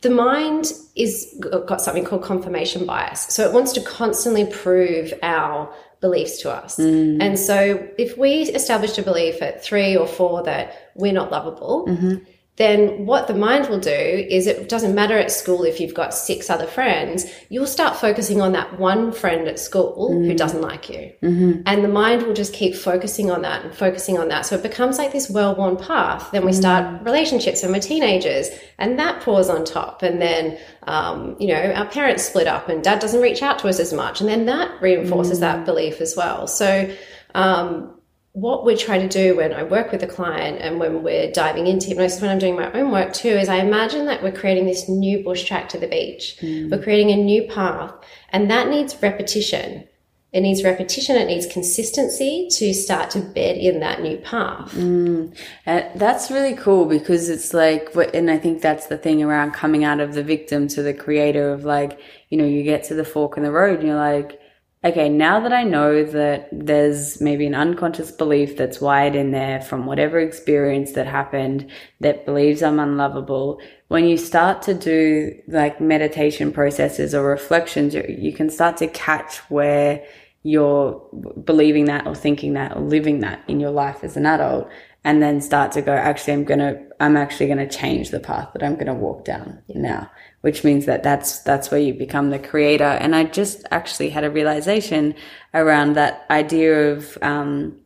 The 0.00 0.10
mind 0.10 0.72
is 0.96 1.34
got 1.40 1.80
something 1.80 2.04
called 2.04 2.22
confirmation 2.22 2.86
bias. 2.86 3.22
So 3.22 3.46
it 3.46 3.52
wants 3.52 3.72
to 3.72 3.80
constantly 3.82 4.44
prove 4.44 5.14
our 5.22 5.74
beliefs 6.00 6.42
to 6.42 6.50
us. 6.50 6.76
Mm. 6.76 7.22
And 7.22 7.38
so 7.38 7.88
if 7.96 8.18
we 8.18 8.42
established 8.42 8.98
a 8.98 9.02
belief 9.02 9.40
at 9.40 9.64
three 9.64 9.96
or 9.96 10.06
four 10.06 10.42
that 10.42 10.90
we're 10.94 11.12
not 11.12 11.30
lovable, 11.30 11.86
mm-hmm 11.88 12.30
then 12.56 13.04
what 13.04 13.26
the 13.26 13.34
mind 13.34 13.68
will 13.68 13.80
do 13.80 13.90
is 13.90 14.46
it 14.46 14.68
doesn't 14.68 14.94
matter 14.94 15.18
at 15.18 15.32
school 15.32 15.64
if 15.64 15.80
you've 15.80 15.94
got 15.94 16.14
six 16.14 16.48
other 16.48 16.68
friends, 16.68 17.26
you'll 17.48 17.66
start 17.66 17.96
focusing 17.96 18.40
on 18.40 18.52
that 18.52 18.78
one 18.78 19.10
friend 19.10 19.48
at 19.48 19.58
school 19.58 20.10
mm. 20.12 20.24
who 20.24 20.34
doesn't 20.34 20.60
like 20.60 20.88
you. 20.88 21.12
Mm-hmm. 21.20 21.62
And 21.66 21.82
the 21.82 21.88
mind 21.88 22.22
will 22.22 22.32
just 22.32 22.52
keep 22.52 22.76
focusing 22.76 23.28
on 23.28 23.42
that 23.42 23.64
and 23.64 23.74
focusing 23.74 24.18
on 24.18 24.28
that. 24.28 24.46
So 24.46 24.54
it 24.54 24.62
becomes 24.62 24.98
like 24.98 25.10
this 25.10 25.28
well 25.28 25.56
worn 25.56 25.76
path. 25.76 26.30
Then 26.30 26.44
we 26.44 26.52
mm. 26.52 26.54
start 26.54 27.02
relationships 27.02 27.64
when 27.64 27.72
we're 27.72 27.80
teenagers 27.80 28.50
and 28.78 29.00
that 29.00 29.20
pours 29.22 29.48
on 29.48 29.64
top. 29.64 30.04
And 30.04 30.22
then, 30.22 30.56
um, 30.84 31.34
you 31.40 31.48
know, 31.48 31.72
our 31.72 31.86
parents 31.86 32.22
split 32.22 32.46
up 32.46 32.68
and 32.68 32.84
dad 32.84 33.00
doesn't 33.00 33.20
reach 33.20 33.42
out 33.42 33.58
to 33.60 33.68
us 33.68 33.80
as 33.80 33.92
much. 33.92 34.20
And 34.20 34.30
then 34.30 34.46
that 34.46 34.80
reinforces 34.80 35.38
mm. 35.38 35.40
that 35.40 35.64
belief 35.64 36.00
as 36.00 36.14
well. 36.16 36.46
So, 36.46 36.88
um, 37.34 37.90
what 38.34 38.64
we're 38.64 38.76
trying 38.76 39.08
to 39.08 39.08
do 39.08 39.36
when 39.36 39.52
I 39.52 39.62
work 39.62 39.92
with 39.92 40.02
a 40.02 40.08
client 40.08 40.58
and 40.60 40.80
when 40.80 41.04
we're 41.04 41.30
diving 41.30 41.68
into 41.68 41.86
hypnosis, 41.86 42.20
when 42.20 42.32
I'm 42.32 42.40
doing 42.40 42.56
my 42.56 42.70
own 42.72 42.90
work 42.90 43.12
too, 43.12 43.28
is 43.28 43.48
I 43.48 43.58
imagine 43.58 44.06
that 44.06 44.24
we're 44.24 44.32
creating 44.32 44.66
this 44.66 44.88
new 44.88 45.22
bush 45.22 45.44
track 45.44 45.68
to 45.68 45.78
the 45.78 45.86
beach. 45.86 46.36
Mm. 46.40 46.68
We're 46.68 46.82
creating 46.82 47.12
a 47.12 47.16
new 47.16 47.44
path 47.44 47.94
and 48.30 48.50
that 48.50 48.68
needs 48.68 49.00
repetition. 49.00 49.86
It 50.32 50.40
needs 50.40 50.64
repetition. 50.64 51.14
It 51.14 51.26
needs 51.26 51.46
consistency 51.46 52.48
to 52.50 52.74
start 52.74 53.10
to 53.10 53.20
bed 53.20 53.56
in 53.56 53.78
that 53.78 54.02
new 54.02 54.16
path. 54.16 54.72
Mm. 54.72 55.32
Uh, 55.64 55.82
that's 55.94 56.28
really 56.28 56.56
cool 56.56 56.86
because 56.86 57.28
it's 57.28 57.54
like, 57.54 57.94
and 58.14 58.28
I 58.28 58.38
think 58.38 58.60
that's 58.60 58.88
the 58.88 58.98
thing 58.98 59.22
around 59.22 59.52
coming 59.52 59.84
out 59.84 60.00
of 60.00 60.14
the 60.14 60.24
victim 60.24 60.66
to 60.68 60.82
the 60.82 60.92
creator 60.92 61.52
of 61.52 61.64
like, 61.64 62.00
you 62.30 62.38
know, 62.38 62.44
you 62.44 62.64
get 62.64 62.82
to 62.84 62.94
the 62.94 63.04
fork 63.04 63.36
in 63.36 63.44
the 63.44 63.52
road 63.52 63.78
and 63.78 63.86
you're 63.86 63.96
like, 63.96 64.40
okay, 64.84 65.08
now 65.08 65.40
that 65.40 65.52
I 65.52 65.64
know 65.64 66.04
that 66.04 66.48
there's 66.52 67.20
maybe 67.20 67.46
an 67.46 67.54
unconscious 67.54 68.12
belief 68.12 68.56
that's 68.56 68.80
wired 68.80 69.14
in 69.14 69.30
there 69.30 69.62
from 69.62 69.86
whatever 69.86 70.18
experience 70.18 70.92
that 70.92 71.06
happened 71.06 71.70
that 72.00 72.26
believes 72.26 72.62
I'm 72.62 72.78
unlovable, 72.78 73.60
when 73.88 74.04
you 74.04 74.18
start 74.18 74.60
to 74.62 74.74
do 74.74 75.34
like 75.48 75.80
meditation 75.80 76.52
processes 76.52 77.14
or 77.14 77.24
reflections, 77.24 77.94
you, 77.94 78.32
can 78.32 78.50
start 78.50 78.76
to 78.78 78.86
catch 78.88 79.38
where 79.50 80.04
you're 80.42 81.00
believing 81.44 81.86
that 81.86 82.06
or 82.06 82.14
thinking 82.14 82.52
that 82.52 82.76
or 82.76 82.80
living 82.80 83.20
that 83.20 83.42
in 83.48 83.60
your 83.60 83.70
life 83.70 84.04
as 84.04 84.16
an 84.16 84.26
adult 84.26 84.68
and 85.04 85.22
then 85.22 85.40
start 85.40 85.72
to 85.72 85.80
go 85.80 85.92
actually 85.92 86.34
i'm 86.34 86.44
gonna 86.44 86.78
i'm 87.00 87.16
actually 87.16 87.46
gonna 87.46 87.68
change 87.68 88.10
the 88.10 88.20
path 88.20 88.50
that 88.52 88.62
i'm 88.62 88.76
gonna 88.76 88.94
walk 88.94 89.24
down 89.24 89.58
yeah. 89.68 89.80
now 89.80 90.10
which 90.44 90.62
means 90.62 90.84
that 90.84 91.02
that's 91.02 91.38
that's 91.38 91.70
where 91.70 91.80
you 91.80 91.94
become 91.94 92.28
the 92.28 92.38
creator. 92.38 92.84
And 92.84 93.16
i 93.16 93.24
just 93.24 93.64
actually 93.70 94.10
had 94.10 94.24
a 94.24 94.30
realization 94.30 95.14
around 95.54 95.94
that 95.94 96.26
idea 96.28 96.92
of 96.92 97.16
um, 97.22 97.80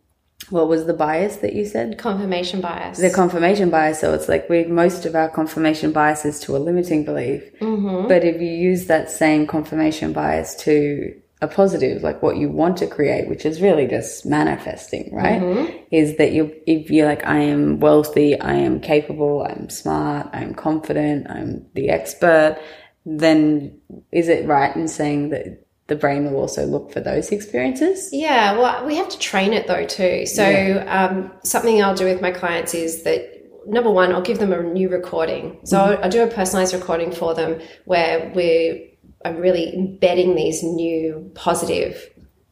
what 0.50 0.66
was 0.66 0.84
the 0.86 0.92
bias 0.92 1.36
that 1.36 1.52
you 1.52 1.64
said? 1.64 1.98
Confirmation 1.98 2.60
bias. 2.60 2.98
The 2.98 3.10
confirmation 3.10 3.70
bias. 3.70 4.00
So 4.00 4.12
it's 4.12 4.28
like 4.28 4.48
we 4.48 4.64
most 4.64 5.06
of 5.06 5.14
our 5.14 5.28
confirmation 5.28 5.92
bias 5.92 6.24
is 6.24 6.40
to 6.40 6.56
a 6.56 6.58
limiting 6.58 7.04
belief. 7.04 7.44
Mm-hmm. 7.60 8.08
but 8.08 8.24
if 8.24 8.40
you 8.40 8.50
use 8.50 8.86
that 8.86 9.08
same 9.08 9.46
confirmation 9.46 10.12
bias 10.12 10.56
to 10.64 11.14
a 11.40 11.46
positive, 11.46 12.02
like 12.02 12.20
what 12.22 12.36
you 12.36 12.48
want 12.48 12.76
to 12.78 12.86
create, 12.86 13.28
which 13.28 13.46
is 13.46 13.62
really 13.62 13.86
just 13.86 14.26
manifesting, 14.26 15.14
right? 15.14 15.40
Mm-hmm. 15.40 15.76
Is 15.92 16.16
that 16.16 16.32
you, 16.32 16.52
if 16.66 16.90
you're 16.90 17.06
like, 17.06 17.24
I 17.24 17.38
am 17.38 17.78
wealthy, 17.78 18.38
I 18.40 18.54
am 18.54 18.80
capable, 18.80 19.46
I'm 19.48 19.70
smart, 19.70 20.28
I'm 20.32 20.54
confident, 20.54 21.30
I'm 21.30 21.64
the 21.74 21.90
expert, 21.90 22.58
then 23.06 23.78
is 24.10 24.28
it 24.28 24.46
right 24.46 24.74
in 24.74 24.88
saying 24.88 25.30
that 25.30 25.64
the 25.86 25.96
brain 25.96 26.24
will 26.24 26.40
also 26.40 26.66
look 26.66 26.92
for 26.92 27.00
those 27.00 27.30
experiences? 27.30 28.10
Yeah, 28.12 28.58
well, 28.58 28.84
we 28.84 28.96
have 28.96 29.08
to 29.08 29.18
train 29.18 29.52
it 29.52 29.68
though, 29.68 29.86
too. 29.86 30.26
So, 30.26 30.48
yeah. 30.48 31.06
um, 31.06 31.30
something 31.44 31.82
I'll 31.82 31.94
do 31.94 32.04
with 32.04 32.20
my 32.20 32.32
clients 32.32 32.74
is 32.74 33.04
that 33.04 33.38
number 33.68 33.90
one, 33.90 34.12
I'll 34.12 34.22
give 34.22 34.38
them 34.38 34.52
a 34.52 34.62
new 34.62 34.88
recording. 34.88 35.60
So 35.64 35.78
mm-hmm. 35.78 36.04
I 36.04 36.08
do 36.08 36.22
a 36.22 36.26
personalized 36.26 36.74
recording 36.74 37.12
for 37.12 37.34
them 37.34 37.60
where 37.84 38.32
we're 38.34 38.87
I'm 39.24 39.36
really 39.38 39.74
embedding 39.74 40.34
these 40.34 40.62
new 40.62 41.30
positive 41.34 42.10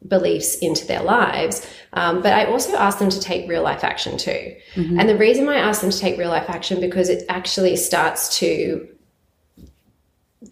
beliefs 0.09 0.57
into 0.59 0.87
their 0.87 1.03
lives. 1.03 1.67
Um, 1.93 2.23
but 2.23 2.33
I 2.33 2.45
also 2.47 2.77
ask 2.77 2.99
them 2.99 3.11
to 3.11 3.21
take 3.21 3.49
real 3.49 3.63
life 3.63 3.85
action 3.85 4.19
too. 4.19 4.55
Mm-hmm. 4.75 5.01
And 5.01 5.09
the 5.09 5.17
reason 5.17 5.47
why 5.47 5.55
I 5.55 5.61
ask 5.61 5.81
them 5.81 5.91
to 5.91 5.99
take 5.99 6.19
real 6.19 6.31
life 6.31 6.49
action 6.49 6.81
because 6.81 7.09
it 7.09 7.25
actually 7.29 7.77
starts 7.77 8.39
to 8.39 8.89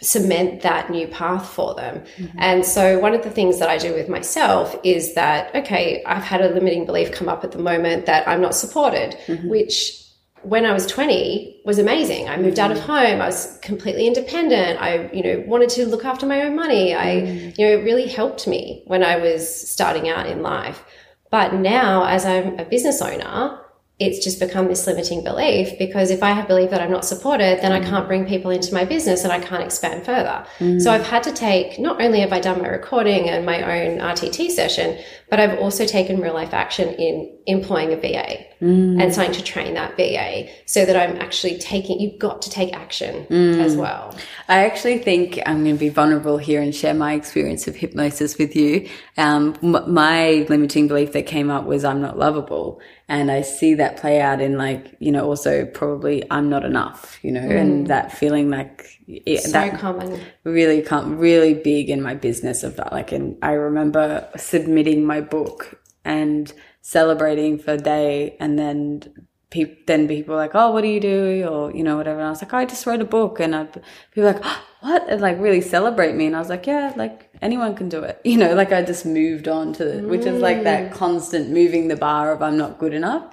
cement 0.00 0.62
that 0.62 0.90
new 0.90 1.06
path 1.06 1.48
for 1.48 1.74
them. 1.74 2.02
Mm-hmm. 2.16 2.38
And 2.38 2.66
so 2.66 2.98
one 2.98 3.14
of 3.14 3.22
the 3.22 3.30
things 3.30 3.58
that 3.58 3.68
I 3.68 3.78
do 3.78 3.94
with 3.94 4.08
myself 4.08 4.76
is 4.82 5.14
that 5.14 5.54
okay, 5.54 6.02
I've 6.04 6.22
had 6.22 6.40
a 6.40 6.48
limiting 6.48 6.86
belief 6.86 7.12
come 7.12 7.28
up 7.28 7.44
at 7.44 7.52
the 7.52 7.58
moment 7.58 8.06
that 8.06 8.26
I'm 8.26 8.40
not 8.40 8.54
supported, 8.54 9.16
mm-hmm. 9.26 9.48
which 9.48 10.03
when 10.44 10.66
I 10.66 10.72
was 10.72 10.86
20 10.86 11.62
was 11.64 11.78
amazing. 11.78 12.28
I 12.28 12.36
moved 12.36 12.58
out 12.58 12.70
of 12.70 12.78
mm. 12.78 12.82
home. 12.82 13.20
I 13.20 13.26
was 13.26 13.58
completely 13.62 14.06
independent. 14.06 14.80
I, 14.80 15.10
you 15.12 15.22
know, 15.22 15.44
wanted 15.46 15.70
to 15.70 15.86
look 15.86 16.04
after 16.04 16.26
my 16.26 16.42
own 16.42 16.54
money. 16.54 16.94
I, 16.94 17.06
mm. 17.06 17.58
you 17.58 17.66
know, 17.66 17.72
it 17.72 17.84
really 17.84 18.06
helped 18.06 18.46
me 18.46 18.82
when 18.86 19.02
I 19.02 19.16
was 19.16 19.70
starting 19.70 20.08
out 20.08 20.26
in 20.26 20.42
life. 20.42 20.84
But 21.30 21.54
now 21.54 22.04
as 22.04 22.24
I'm 22.24 22.58
a 22.58 22.64
business 22.64 23.00
owner, 23.02 23.58
it's 24.00 24.24
just 24.24 24.40
become 24.40 24.66
this 24.66 24.88
limiting 24.88 25.22
belief 25.22 25.78
because 25.78 26.10
if 26.10 26.20
I 26.20 26.30
have 26.30 26.48
belief 26.48 26.70
that 26.70 26.80
I'm 26.80 26.90
not 26.90 27.04
supported, 27.04 27.60
then 27.62 27.70
I 27.70 27.78
mm. 27.78 27.88
can't 27.88 28.08
bring 28.08 28.26
people 28.26 28.50
into 28.50 28.74
my 28.74 28.84
business 28.84 29.22
and 29.22 29.32
I 29.32 29.38
can't 29.38 29.62
expand 29.62 30.04
further. 30.04 30.44
Mm. 30.58 30.82
So 30.82 30.90
I've 30.90 31.06
had 31.06 31.22
to 31.24 31.32
take, 31.32 31.78
not 31.78 32.02
only 32.02 32.18
have 32.18 32.32
I 32.32 32.40
done 32.40 32.60
my 32.60 32.66
recording 32.66 33.30
and 33.30 33.46
my 33.46 33.62
own 33.62 34.00
RTT 34.00 34.50
session, 34.50 34.98
but 35.30 35.38
I've 35.38 35.60
also 35.60 35.86
taken 35.86 36.20
real 36.20 36.34
life 36.34 36.52
action 36.52 36.88
in 36.94 37.38
employing 37.46 37.92
a 37.92 37.96
VA 37.96 38.44
mm. 38.60 39.00
and 39.00 39.12
starting 39.12 39.34
to 39.34 39.42
train 39.42 39.74
that 39.74 39.96
VA 39.96 40.48
so 40.66 40.84
that 40.84 40.96
I'm 40.96 41.16
actually 41.20 41.58
taking, 41.58 42.00
you've 42.00 42.18
got 42.18 42.42
to 42.42 42.50
take 42.50 42.74
action 42.74 43.26
mm. 43.26 43.60
as 43.60 43.76
well. 43.76 44.16
I 44.48 44.64
actually 44.64 44.98
think 44.98 45.38
I'm 45.46 45.62
going 45.62 45.76
to 45.76 45.80
be 45.80 45.88
vulnerable 45.88 46.38
here 46.38 46.60
and 46.60 46.74
share 46.74 46.94
my 46.94 47.12
experience 47.12 47.68
of 47.68 47.76
hypnosis 47.76 48.38
with 48.38 48.56
you. 48.56 48.88
Um, 49.16 49.56
m- 49.62 49.94
my 49.94 50.46
limiting 50.48 50.88
belief 50.88 51.12
that 51.12 51.26
came 51.26 51.48
up 51.48 51.64
was 51.64 51.84
I'm 51.84 52.00
not 52.00 52.18
lovable. 52.18 52.80
And 53.06 53.30
I 53.30 53.42
see 53.42 53.74
that 53.74 53.98
play 53.98 54.20
out 54.20 54.40
in 54.40 54.56
like, 54.56 54.96
you 54.98 55.12
know, 55.12 55.26
also 55.26 55.66
probably 55.66 56.24
I'm 56.30 56.48
not 56.48 56.64
enough, 56.64 57.18
you 57.22 57.32
know, 57.32 57.42
mm. 57.42 57.60
and 57.60 57.86
that 57.88 58.12
feeling 58.12 58.48
like 58.48 58.98
it, 59.06 59.42
so 59.42 59.50
that 59.50 59.78
common. 59.78 60.20
Really 60.44 60.80
come 60.80 61.18
really 61.18 61.52
big 61.52 61.90
in 61.90 62.00
my 62.00 62.14
business 62.14 62.62
of 62.62 62.76
that. 62.76 62.92
Like, 62.92 63.12
and 63.12 63.36
I 63.42 63.52
remember 63.52 64.26
submitting 64.36 65.04
my 65.04 65.20
book 65.20 65.82
and 66.04 66.50
celebrating 66.80 67.58
for 67.58 67.72
a 67.72 67.78
day 67.78 68.36
and 68.40 68.58
then 68.58 69.26
people, 69.50 69.76
then 69.86 70.08
people 70.08 70.34
like, 70.36 70.54
oh, 70.54 70.70
what 70.70 70.80
do 70.80 70.88
you 70.88 71.00
do? 71.00 71.46
Or, 71.46 71.72
you 71.72 71.84
know, 71.84 71.98
whatever. 71.98 72.20
And 72.20 72.26
I 72.26 72.30
was 72.30 72.40
like, 72.40 72.54
oh, 72.54 72.58
I 72.58 72.64
just 72.64 72.86
wrote 72.86 73.02
a 73.02 73.06
book. 73.06 73.38
And 73.38 73.54
I'd, 73.54 73.82
people 74.12 74.32
like, 74.32 74.40
oh, 74.42 74.62
what? 74.80 75.08
And 75.10 75.20
like 75.20 75.38
really 75.38 75.60
celebrate 75.60 76.14
me. 76.14 76.26
And 76.26 76.36
I 76.36 76.38
was 76.38 76.48
like, 76.48 76.66
yeah, 76.66 76.94
like 76.96 77.23
anyone 77.44 77.76
can 77.76 77.88
do 77.88 78.02
it. 78.02 78.20
You 78.24 78.38
know, 78.38 78.54
like 78.54 78.72
I 78.72 78.82
just 78.82 79.06
moved 79.06 79.46
on 79.46 79.74
to, 79.74 79.84
the, 79.84 80.08
which 80.08 80.26
is 80.26 80.40
like 80.40 80.64
that 80.64 80.90
mm. 80.90 80.94
constant 80.94 81.50
moving 81.50 81.86
the 81.86 81.96
bar 81.96 82.32
of 82.32 82.42
I'm 82.42 82.56
not 82.56 82.78
good 82.78 82.94
enough. 82.94 83.32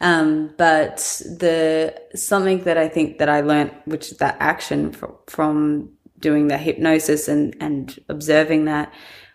Um, 0.00 0.52
but 0.58 0.96
the, 1.24 1.94
something 2.14 2.64
that 2.64 2.76
I 2.76 2.88
think 2.88 3.18
that 3.18 3.28
I 3.28 3.40
learned, 3.40 3.70
which 3.84 4.10
is 4.10 4.18
that 4.18 4.36
action 4.40 4.92
from, 4.92 5.14
from 5.28 5.90
doing 6.18 6.48
the 6.48 6.58
hypnosis 6.58 7.28
and, 7.28 7.56
and 7.60 7.98
observing 8.08 8.64
that 8.66 8.92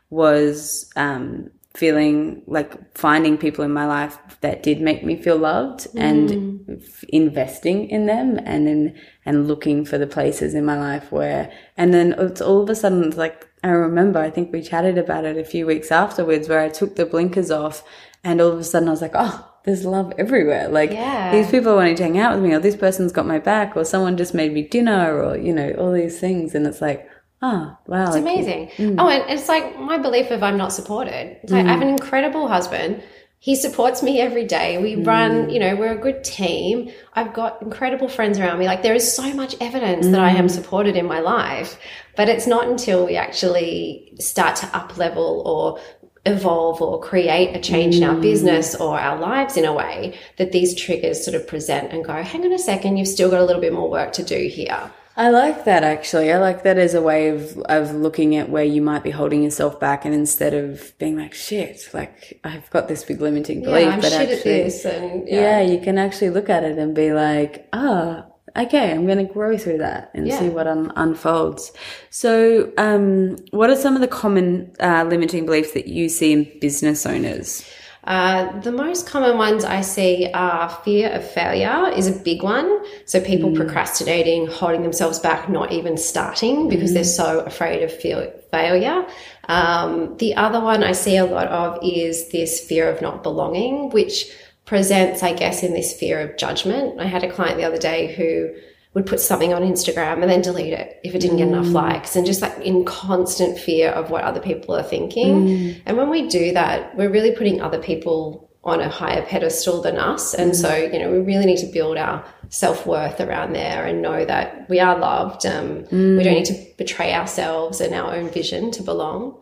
was, 0.09 0.91
um, 0.97 1.49
feeling 1.77 2.41
like 2.47 2.97
finding 2.97 3.37
people 3.37 3.63
in 3.63 3.71
my 3.71 3.85
life 3.85 4.17
that 4.41 4.63
did 4.63 4.81
make 4.81 5.05
me 5.05 5.15
feel 5.15 5.37
loved 5.37 5.81
mm. 5.93 6.01
and 6.01 6.83
investing 7.09 7.87
in 7.91 8.07
them 8.07 8.39
and 8.45 8.67
in 8.67 8.99
and 9.27 9.47
looking 9.47 9.85
for 9.85 9.99
the 9.99 10.07
places 10.07 10.55
in 10.55 10.65
my 10.65 10.75
life 10.75 11.11
where 11.11 11.51
and 11.77 11.93
then 11.93 12.15
it's 12.17 12.41
all 12.41 12.63
of 12.63 12.69
a 12.71 12.73
sudden 12.73 13.03
it's 13.03 13.15
like 13.15 13.46
I 13.63 13.69
remember 13.69 14.19
I 14.19 14.29
think 14.29 14.51
we 14.51 14.61
chatted 14.61 14.97
about 14.97 15.25
it 15.25 15.37
a 15.37 15.43
few 15.43 15.65
weeks 15.65 15.91
afterwards 15.91 16.47
where 16.47 16.59
I 16.59 16.69
took 16.69 16.95
the 16.95 17.05
blinkers 17.05 17.51
off 17.51 17.83
and 18.23 18.39
all 18.39 18.51
of 18.51 18.59
a 18.59 18.63
sudden 18.63 18.87
I 18.87 18.91
was 18.91 19.01
like 19.01 19.15
oh 19.15 19.47
there's 19.65 19.85
love 19.85 20.13
everywhere 20.17 20.69
like 20.69 20.91
yeah. 20.91 21.31
these 21.31 21.49
people 21.49 21.73
are 21.73 21.75
wanting 21.75 21.95
to 21.95 22.03
hang 22.03 22.17
out 22.17 22.35
with 22.35 22.43
me 22.43 22.53
or 22.53 22.59
this 22.59 22.75
person's 22.75 23.11
got 23.11 23.25
my 23.25 23.39
back 23.39 23.75
or 23.75 23.83
someone 23.83 24.15
just 24.15 24.33
made 24.33 24.53
me 24.53 24.61
dinner 24.61 25.21
or 25.21 25.37
you 25.37 25.53
know 25.53 25.71
all 25.73 25.91
these 25.91 26.19
things 26.19 26.55
and 26.55 26.65
it's 26.67 26.81
like 26.81 27.09
Oh, 27.39 27.77
wow. 27.85 28.07
It's 28.07 28.15
amazing. 28.15 28.69
Mm. 28.77 28.95
Oh, 28.97 29.09
and 29.09 29.29
it's 29.29 29.47
like 29.47 29.79
my 29.79 29.99
belief 29.99 30.31
of 30.31 30.41
I'm 30.41 30.57
not 30.57 30.73
supported. 30.73 31.37
Like 31.43 31.65
mm. 31.65 31.69
I 31.69 31.71
have 31.71 31.81
an 31.81 31.89
incredible 31.89 32.47
husband. 32.47 33.03
He 33.39 33.55
supports 33.55 34.01
me 34.01 34.19
every 34.19 34.45
day. 34.45 34.81
We 34.81 34.95
mm. 34.95 35.05
run, 35.05 35.49
you 35.49 35.59
know, 35.59 35.75
we're 35.75 35.91
a 35.91 35.97
good 35.97 36.23
team. 36.23 36.91
I've 37.13 37.33
got 37.33 37.61
incredible 37.61 38.09
friends 38.09 38.39
around 38.39 38.57
me. 38.59 38.65
Like 38.65 38.81
there 38.81 38.95
is 38.95 39.15
so 39.15 39.31
much 39.33 39.55
evidence 39.61 40.07
that 40.07 40.19
I 40.19 40.31
am 40.31 40.47
mm. 40.47 40.51
supported 40.51 40.95
in 40.95 41.05
my 41.05 41.19
life. 41.19 41.79
But 42.15 42.29
it's 42.29 42.47
not 42.47 42.67
until 42.67 43.05
we 43.05 43.15
actually 43.15 44.11
start 44.19 44.55
to 44.57 44.75
up 44.75 44.97
level 44.97 45.43
or 45.45 45.79
evolve 46.25 46.81
or 46.81 46.99
create 46.99 47.55
a 47.55 47.59
change 47.59 47.95
in 47.95 48.03
our 48.03 48.15
mm. 48.15 48.21
business 48.21 48.75
or 48.75 48.99
our 48.99 49.19
lives 49.19 49.55
in 49.55 49.65
a 49.65 49.73
way 49.73 50.17
that 50.37 50.51
these 50.51 50.75
triggers 50.75 51.23
sort 51.23 51.35
of 51.35 51.47
present 51.47 51.93
and 51.93 52.03
go, 52.03 52.13
hang 52.21 52.43
on 52.43 52.51
a 52.51 52.59
second, 52.59 52.97
you've 52.97 53.07
still 53.07 53.29
got 53.29 53.39
a 53.39 53.45
little 53.45 53.61
bit 53.61 53.71
more 53.71 53.89
work 53.89 54.13
to 54.13 54.23
do 54.23 54.47
here. 54.47 54.91
I 55.17 55.29
like 55.29 55.65
that 55.65 55.83
actually. 55.83 56.31
I 56.31 56.37
like 56.37 56.61
that 56.61 56.77
as 56.77 56.93
a 56.93 57.01
way 57.01 57.29
of 57.29 57.57
of 57.57 57.95
looking 57.95 58.35
at 58.35 58.49
where 58.49 58.63
you 58.63 58.83
might 58.83 59.03
be 59.03 59.09
holding 59.09 59.41
yourself 59.41 59.79
back, 59.79 60.05
and 60.05 60.13
instead 60.13 60.53
of 60.53 60.95
being 60.99 61.17
like 61.17 61.33
shit, 61.33 61.89
like 61.91 62.39
I've 62.43 62.69
got 62.69 62.87
this 62.87 63.03
big 63.03 63.19
limiting 63.19 63.63
belief, 63.63 63.87
yeah, 63.87 63.93
I'm 63.93 63.99
but 63.99 64.13
actually, 64.13 64.61
and, 64.61 65.27
yeah. 65.27 65.59
yeah. 65.59 65.61
you 65.61 65.81
can 65.81 65.97
actually 65.97 66.29
look 66.29 66.49
at 66.49 66.63
it 66.63 66.77
and 66.77 66.95
be 66.95 67.11
like, 67.13 67.67
ah. 67.73 68.25
Oh, 68.27 68.33
okay, 68.63 68.91
I'm 68.91 69.05
going 69.05 69.25
to 69.25 69.33
grow 69.33 69.57
through 69.57 69.79
that 69.79 70.11
and 70.13 70.27
yeah. 70.27 70.39
see 70.39 70.49
what 70.49 70.67
un- 70.67 70.93
unfolds. 70.95 71.71
So, 72.09 72.71
um, 72.77 73.37
what 73.51 73.69
are 73.69 73.75
some 73.75 73.95
of 73.95 74.01
the 74.01 74.07
common 74.07 74.73
uh, 74.79 75.05
limiting 75.07 75.45
beliefs 75.45 75.73
that 75.73 75.87
you 75.87 76.09
see 76.09 76.31
in 76.31 76.59
business 76.59 77.05
owners? 77.05 77.67
Uh, 78.07 78.57
the 78.61 78.71
most 78.71 79.05
common 79.05 79.37
ones 79.37 79.65
I 79.65 79.81
see 79.81 80.31
are 80.33 80.69
fear 80.69 81.09
of 81.09 81.29
failure 81.29 81.89
is 81.89 82.07
a 82.07 82.13
big 82.13 82.41
one. 82.41 82.85
So 83.03 83.19
people 83.19 83.49
mm. 83.49 83.57
procrastinating, 83.57 84.47
holding 84.47 84.81
themselves 84.81 85.19
back, 85.19 85.49
not 85.49 85.73
even 85.73 85.97
starting 85.97 86.69
because 86.69 86.91
mm. 86.91 86.93
they're 86.93 87.03
so 87.03 87.41
afraid 87.41 87.83
of 87.83 87.91
fear, 87.91 88.33
failure. 88.49 89.05
Um, 89.49 90.15
the 90.17 90.35
other 90.35 90.61
one 90.61 90.85
I 90.85 90.93
see 90.93 91.17
a 91.17 91.25
lot 91.25 91.47
of 91.47 91.79
is 91.83 92.29
this 92.29 92.61
fear 92.61 92.89
of 92.89 93.01
not 93.01 93.23
belonging, 93.23 93.89
which 93.89 94.31
presents, 94.63 95.21
I 95.21 95.33
guess, 95.33 95.61
in 95.61 95.73
this 95.73 95.91
fear 95.91 96.21
of 96.21 96.37
judgment. 96.37 97.01
I 97.01 97.05
had 97.05 97.25
a 97.25 97.31
client 97.31 97.57
the 97.57 97.65
other 97.65 97.77
day 97.77 98.15
who 98.15 98.55
would 98.97 99.05
put 99.05 99.19
something 99.19 99.53
on 99.53 99.61
Instagram 99.61 100.23
and 100.23 100.29
then 100.31 100.41
delete 100.41 100.73
it 100.73 100.99
if 101.03 101.13
it 101.13 101.19
didn't 101.19 101.37
get 101.37 101.47
enough 101.47 101.67
mm. 101.67 101.73
likes 101.73 102.15
and 102.15 102.25
just 102.25 102.41
like 102.41 102.57
in 102.61 102.83
constant 102.83 103.59
fear 103.59 103.91
of 103.91 104.09
what 104.09 104.23
other 104.23 104.39
people 104.39 104.75
are 104.75 104.81
thinking. 104.81 105.45
Mm. 105.45 105.81
And 105.85 105.97
when 105.97 106.09
we 106.09 106.27
do 106.27 106.51
that, 106.53 106.97
we're 106.97 107.11
really 107.11 107.29
putting 107.29 107.61
other 107.61 107.79
people 107.79 108.49
on 108.63 108.81
a 108.81 108.89
higher 108.89 109.23
pedestal 109.23 109.83
than 109.83 109.97
us. 109.97 110.33
And 110.33 110.53
mm. 110.53 110.55
so, 110.55 110.75
you 110.75 110.97
know, 110.97 111.11
we 111.11 111.19
really 111.19 111.45
need 111.45 111.59
to 111.59 111.67
build 111.67 111.95
our 111.95 112.25
self 112.49 112.87
worth 112.87 113.21
around 113.21 113.53
there 113.53 113.85
and 113.85 114.01
know 114.01 114.25
that 114.25 114.67
we 114.67 114.79
are 114.79 114.97
loved. 114.97 115.45
Um, 115.45 115.83
we 115.91 116.23
don't 116.23 116.33
mm. 116.33 116.39
need 116.39 116.45
to 116.45 116.65
betray 116.75 117.13
ourselves 117.13 117.79
and 117.79 117.93
our 117.93 118.15
own 118.15 118.29
vision 118.29 118.71
to 118.71 118.81
belong. 118.81 119.39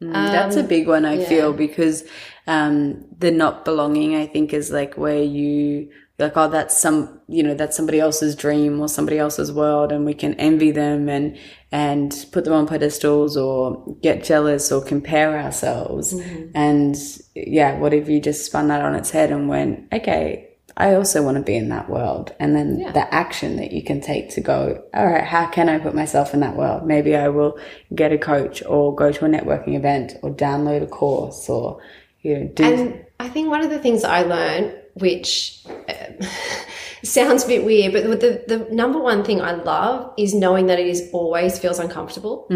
Mm, 0.00 0.12
That's 0.12 0.56
a 0.56 0.60
Um, 0.60 0.66
big 0.66 0.88
one, 0.88 1.04
I 1.04 1.22
feel, 1.22 1.52
because 1.52 2.04
um, 2.46 3.04
the 3.18 3.30
not 3.30 3.66
belonging, 3.66 4.16
I 4.16 4.26
think, 4.26 4.54
is 4.54 4.70
like 4.70 4.94
where 4.94 5.22
you 5.22 5.90
like, 6.18 6.36
oh, 6.36 6.48
that's 6.48 6.80
some, 6.80 7.20
you 7.26 7.42
know, 7.42 7.54
that's 7.54 7.76
somebody 7.76 7.98
else's 7.98 8.36
dream 8.36 8.80
or 8.80 8.88
somebody 8.88 9.18
else's 9.18 9.50
world, 9.50 9.90
and 9.90 10.04
we 10.04 10.14
can 10.14 10.34
envy 10.34 10.70
them 10.70 11.08
and 11.08 11.36
and 11.72 12.26
put 12.30 12.44
them 12.44 12.52
on 12.52 12.68
pedestals 12.68 13.36
or 13.36 13.96
get 14.00 14.22
jealous 14.22 14.70
or 14.70 14.82
compare 14.82 15.38
ourselves. 15.38 16.14
Mm-hmm. 16.14 16.50
And 16.54 16.96
yeah, 17.34 17.78
what 17.78 17.92
if 17.92 18.08
you 18.08 18.20
just 18.20 18.46
spun 18.46 18.68
that 18.68 18.82
on 18.82 18.94
its 18.94 19.10
head 19.10 19.32
and 19.32 19.48
went, 19.48 19.92
okay, 19.92 20.50
I 20.76 20.94
also 20.94 21.22
want 21.22 21.36
to 21.36 21.42
be 21.42 21.56
in 21.56 21.68
that 21.70 21.88
world. 21.88 22.32
And 22.40 22.54
then 22.54 22.78
the 22.92 23.12
action 23.12 23.56
that 23.56 23.72
you 23.72 23.82
can 23.82 24.00
take 24.00 24.30
to 24.30 24.40
go, 24.40 24.82
all 24.92 25.06
right, 25.06 25.24
how 25.24 25.46
can 25.46 25.68
I 25.68 25.78
put 25.78 25.94
myself 25.94 26.34
in 26.34 26.40
that 26.40 26.56
world? 26.56 26.86
Maybe 26.86 27.14
I 27.16 27.28
will 27.28 27.58
get 27.94 28.12
a 28.12 28.18
coach 28.18 28.62
or 28.64 28.94
go 28.94 29.12
to 29.12 29.24
a 29.24 29.28
networking 29.28 29.74
event 29.74 30.14
or 30.22 30.30
download 30.30 30.82
a 30.82 30.86
course 30.86 31.48
or, 31.48 31.80
you 32.22 32.38
know, 32.38 32.48
do. 32.48 32.64
And 32.64 33.06
I 33.20 33.28
think 33.28 33.50
one 33.50 33.62
of 33.62 33.70
the 33.70 33.78
things 33.78 34.02
I 34.02 34.22
learned, 34.22 34.76
which 34.94 35.62
uh, 35.88 36.24
sounds 37.02 37.44
a 37.44 37.46
bit 37.46 37.64
weird, 37.64 37.92
but 37.92 38.20
the, 38.20 38.44
the 38.46 38.74
number 38.74 38.98
one 38.98 39.24
thing 39.24 39.40
I 39.40 39.52
love 39.52 40.12
is 40.16 40.34
knowing 40.34 40.66
that 40.66 40.78
it 40.78 40.86
is 40.86 41.10
always 41.12 41.58
feels 41.58 41.78
uncomfortable. 41.78 42.46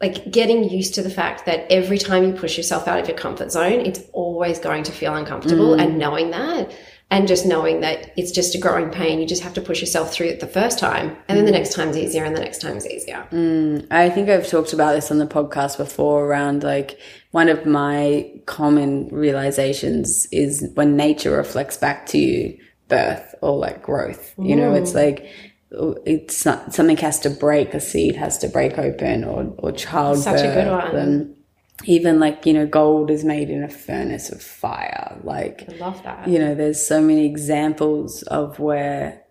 Like 0.00 0.32
getting 0.32 0.68
used 0.68 0.94
to 0.94 1.02
the 1.02 1.10
fact 1.10 1.46
that 1.46 1.70
every 1.70 1.98
time 1.98 2.24
you 2.24 2.32
push 2.32 2.56
yourself 2.56 2.88
out 2.88 2.98
of 2.98 3.06
your 3.08 3.16
comfort 3.16 3.52
zone, 3.52 3.80
it's 3.86 4.00
always 4.12 4.58
going 4.58 4.82
to 4.84 4.92
feel 4.92 5.14
uncomfortable 5.14 5.74
and 5.80 5.96
knowing 5.98 6.30
that. 6.32 6.72
And 7.12 7.28
just 7.28 7.44
knowing 7.44 7.82
that 7.82 8.10
it's 8.16 8.32
just 8.32 8.54
a 8.54 8.58
growing 8.58 8.88
pain. 8.90 9.20
You 9.20 9.26
just 9.26 9.42
have 9.42 9.52
to 9.54 9.60
push 9.60 9.82
yourself 9.82 10.14
through 10.14 10.28
it 10.28 10.40
the 10.40 10.46
first 10.46 10.78
time. 10.78 11.14
And 11.28 11.36
then 11.36 11.44
the 11.44 11.52
next 11.52 11.74
time's 11.74 11.96
easier 11.96 12.24
and 12.24 12.34
the 12.34 12.40
next 12.40 12.62
time's 12.62 12.86
easier. 12.86 13.26
Mm, 13.30 13.86
I 13.90 14.08
think 14.08 14.30
I've 14.30 14.48
talked 14.48 14.72
about 14.72 14.94
this 14.94 15.10
on 15.10 15.18
the 15.18 15.26
podcast 15.26 15.76
before 15.76 16.24
around 16.24 16.62
like 16.62 16.98
one 17.32 17.50
of 17.50 17.66
my 17.66 18.32
common 18.46 19.08
realizations 19.08 20.26
is 20.32 20.66
when 20.72 20.96
nature 20.96 21.36
reflects 21.36 21.76
back 21.76 22.06
to 22.06 22.18
you 22.18 22.58
birth 22.88 23.34
or 23.42 23.58
like 23.58 23.82
growth. 23.82 24.34
You 24.38 24.56
know, 24.56 24.74
it's 24.74 24.94
like 24.94 25.30
it's 25.70 26.46
not, 26.46 26.72
something 26.72 26.96
has 26.96 27.18
to 27.20 27.30
break, 27.30 27.74
a 27.74 27.80
seed 27.80 28.16
has 28.16 28.38
to 28.38 28.48
break 28.48 28.78
open 28.78 29.24
or, 29.24 29.54
or 29.58 29.72
childbirth. 29.72 30.24
Such 30.24 30.40
a 30.40 30.54
good 30.54 30.70
one. 30.70 30.96
And 30.96 31.36
even 31.84 32.20
like, 32.20 32.46
you 32.46 32.52
know, 32.52 32.66
gold 32.66 33.10
is 33.10 33.24
made 33.24 33.50
in 33.50 33.62
a 33.62 33.68
furnace 33.68 34.30
of 34.30 34.42
fire. 34.42 35.18
Like, 35.24 35.68
I 35.68 35.76
love 35.76 36.02
that. 36.04 36.28
you 36.28 36.38
know, 36.38 36.54
there's 36.54 36.84
so 36.84 37.00
many 37.00 37.26
examples 37.26 38.22
of 38.24 38.58
where 38.58 39.22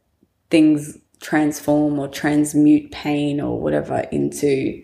things 0.49 0.97
transform 1.21 1.99
or 1.99 2.08
transmute 2.08 2.91
pain 2.91 3.39
or 3.39 3.60
whatever 3.60 3.99
into, 4.12 4.84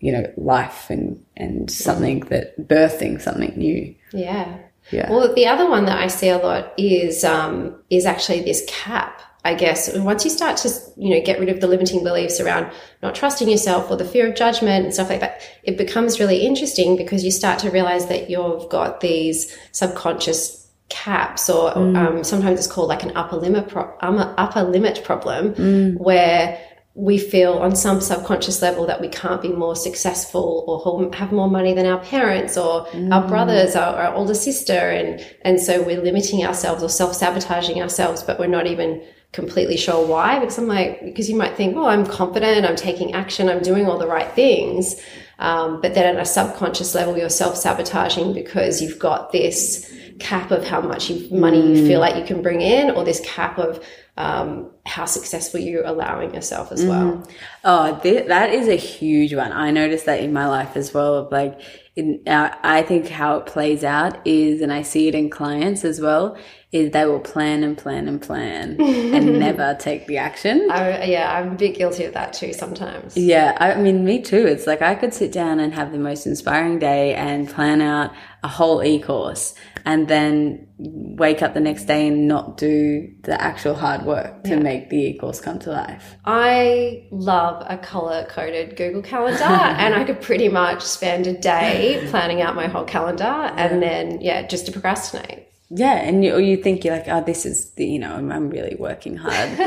you 0.00 0.12
know, 0.12 0.32
life 0.36 0.90
and, 0.90 1.24
and 1.36 1.70
something 1.70 2.20
that 2.26 2.68
birthing 2.68 3.20
something 3.20 3.54
new. 3.56 3.94
Yeah. 4.12 4.58
Yeah. 4.90 5.10
Well, 5.10 5.34
the 5.34 5.46
other 5.46 5.68
one 5.68 5.84
that 5.86 5.98
I 5.98 6.06
see 6.06 6.28
a 6.28 6.38
lot 6.38 6.72
is 6.78 7.24
um, 7.24 7.82
is 7.90 8.06
actually 8.06 8.42
this 8.42 8.64
cap. 8.68 9.20
I 9.48 9.54
guess 9.54 9.96
once 9.96 10.24
you 10.24 10.30
start 10.30 10.58
to 10.58 10.68
you 10.98 11.10
know 11.14 11.24
get 11.24 11.40
rid 11.40 11.48
of 11.48 11.60
the 11.60 11.66
limiting 11.66 12.04
beliefs 12.04 12.38
around 12.38 12.70
not 13.02 13.14
trusting 13.14 13.48
yourself 13.48 13.90
or 13.90 13.96
the 13.96 14.04
fear 14.04 14.28
of 14.28 14.34
judgment 14.34 14.84
and 14.84 14.92
stuff 14.92 15.08
like 15.08 15.20
that, 15.20 15.40
it 15.62 15.78
becomes 15.78 16.20
really 16.20 16.44
interesting 16.46 16.96
because 16.96 17.24
you 17.24 17.30
start 17.30 17.58
to 17.60 17.70
realize 17.70 18.08
that 18.08 18.28
you've 18.28 18.68
got 18.68 19.00
these 19.00 19.56
subconscious 19.72 20.68
caps, 20.90 21.48
or 21.48 21.76
um, 21.76 22.24
sometimes 22.24 22.58
it's 22.58 22.68
called 22.68 22.88
like 22.88 23.02
an 23.02 23.16
upper 23.16 23.36
limit 23.36 23.68
pro- 23.68 23.94
um, 24.00 24.18
upper 24.36 24.62
limit 24.62 25.02
problem, 25.02 25.54
where 25.96 26.60
we 26.94 27.16
feel 27.16 27.54
on 27.54 27.76
some 27.76 28.00
subconscious 28.00 28.60
level 28.60 28.84
that 28.86 29.00
we 29.00 29.08
can't 29.08 29.40
be 29.40 29.50
more 29.50 29.76
successful 29.76 30.64
or 30.66 31.14
have 31.14 31.30
more 31.32 31.48
money 31.48 31.72
than 31.72 31.86
our 31.86 32.00
parents 32.00 32.56
or 32.58 32.88
our 33.12 33.26
brothers 33.28 33.76
or 33.76 33.80
our 33.80 34.12
older 34.14 34.34
sister. 34.34 34.72
And 34.72 35.24
and 35.42 35.60
so 35.60 35.82
we're 35.82 36.02
limiting 36.02 36.44
ourselves 36.44 36.82
or 36.82 36.88
self-sabotaging 36.88 37.80
ourselves 37.80 38.22
but 38.22 38.38
we're 38.38 38.48
not 38.58 38.66
even 38.66 39.02
completely 39.32 39.76
sure 39.76 40.06
why 40.06 40.38
because 40.38 40.56
I'm 40.58 40.66
like 40.66 41.04
because 41.04 41.28
you 41.28 41.36
might 41.36 41.54
think 41.54 41.76
well 41.76 41.86
I'm 41.86 42.06
confident 42.06 42.64
I'm 42.64 42.76
taking 42.76 43.12
action 43.12 43.48
I'm 43.48 43.62
doing 43.62 43.86
all 43.86 43.98
the 43.98 44.06
right 44.06 44.30
things 44.32 44.96
um, 45.38 45.80
but 45.80 45.94
then 45.94 46.16
at 46.16 46.20
a 46.20 46.24
subconscious 46.24 46.94
level 46.94 47.16
you're 47.16 47.28
self-sabotaging 47.28 48.32
because 48.32 48.80
you've 48.80 48.98
got 48.98 49.30
this 49.30 49.92
cap 50.18 50.50
of 50.50 50.64
how 50.64 50.80
much 50.80 51.10
you, 51.10 51.30
money 51.30 51.60
you 51.60 51.86
feel 51.86 52.00
like 52.00 52.16
you 52.16 52.24
can 52.24 52.42
bring 52.42 52.60
in 52.60 52.90
or 52.90 53.04
this 53.04 53.20
cap 53.20 53.58
of 53.58 53.84
um, 54.16 54.70
how 54.84 55.04
successful 55.04 55.60
you're 55.60 55.84
allowing 55.84 56.34
yourself 56.34 56.72
as 56.72 56.84
well. 56.84 57.24
Oh, 57.62 58.00
th- 58.02 58.26
that 58.26 58.52
is 58.52 58.66
a 58.66 58.74
huge 58.74 59.32
one. 59.32 59.52
I 59.52 59.70
noticed 59.70 60.06
that 60.06 60.20
in 60.20 60.32
my 60.32 60.48
life 60.48 60.76
as 60.76 60.92
well. 60.92 61.14
Of 61.14 61.30
like, 61.30 61.60
in, 61.94 62.20
uh, 62.26 62.52
I 62.64 62.82
think 62.82 63.08
how 63.08 63.36
it 63.36 63.46
plays 63.46 63.84
out 63.84 64.26
is, 64.26 64.60
and 64.60 64.72
I 64.72 64.82
see 64.82 65.06
it 65.06 65.14
in 65.14 65.30
clients 65.30 65.84
as 65.84 66.00
well, 66.00 66.36
is 66.70 66.90
they 66.90 67.06
will 67.06 67.20
plan 67.20 67.64
and 67.64 67.78
plan 67.78 68.08
and 68.08 68.20
plan 68.20 68.78
and 68.80 69.38
never 69.38 69.74
take 69.80 70.06
the 70.06 70.18
action. 70.18 70.68
I, 70.70 71.04
yeah, 71.04 71.34
I'm 71.34 71.52
a 71.52 71.54
bit 71.54 71.76
guilty 71.76 72.04
of 72.04 72.12
that 72.12 72.34
too 72.34 72.52
sometimes. 72.52 73.16
Yeah, 73.16 73.56
I 73.58 73.80
mean, 73.80 74.04
me 74.04 74.20
too. 74.20 74.46
It's 74.46 74.66
like 74.66 74.82
I 74.82 74.94
could 74.94 75.14
sit 75.14 75.32
down 75.32 75.60
and 75.60 75.72
have 75.72 75.92
the 75.92 75.98
most 75.98 76.26
inspiring 76.26 76.78
day 76.78 77.14
and 77.14 77.48
plan 77.48 77.80
out 77.80 78.12
a 78.42 78.48
whole 78.48 78.84
e 78.84 79.00
course 79.00 79.54
and 79.84 80.06
then 80.08 80.68
wake 80.78 81.42
up 81.42 81.54
the 81.54 81.60
next 81.60 81.84
day 81.84 82.06
and 82.06 82.28
not 82.28 82.58
do 82.58 83.10
the 83.22 83.40
actual 83.40 83.74
hard 83.74 84.04
work 84.04 84.44
to 84.44 84.56
make 84.56 84.90
the 84.90 84.96
e 84.96 85.18
course 85.18 85.40
come 85.40 85.58
to 85.60 85.70
life. 85.70 86.16
I 86.26 87.08
love 87.10 87.64
a 87.66 87.78
color 87.78 88.26
coded 88.28 88.76
Google 88.76 89.02
Calendar, 89.02 89.42
and 89.44 89.94
I 89.94 90.04
could 90.04 90.20
pretty 90.20 90.50
much 90.50 90.82
spend 90.82 91.26
a 91.26 91.32
day 91.32 92.06
planning 92.10 92.42
out 92.42 92.54
my 92.54 92.66
whole 92.66 92.84
calendar 92.84 93.24
and 93.24 93.82
then, 93.82 94.20
yeah, 94.20 94.46
just 94.46 94.66
to 94.66 94.72
procrastinate. 94.72 95.47
Yeah, 95.70 95.96
and 95.96 96.24
you, 96.24 96.34
or 96.34 96.40
you 96.40 96.56
think 96.56 96.82
you're 96.82 96.96
like, 96.96 97.08
oh, 97.08 97.22
this 97.22 97.44
is 97.44 97.72
the, 97.72 97.84
you 97.84 97.98
know, 97.98 98.14
I'm, 98.14 98.32
I'm 98.32 98.48
really 98.48 98.74
working 98.76 99.18
hard. 99.18 99.58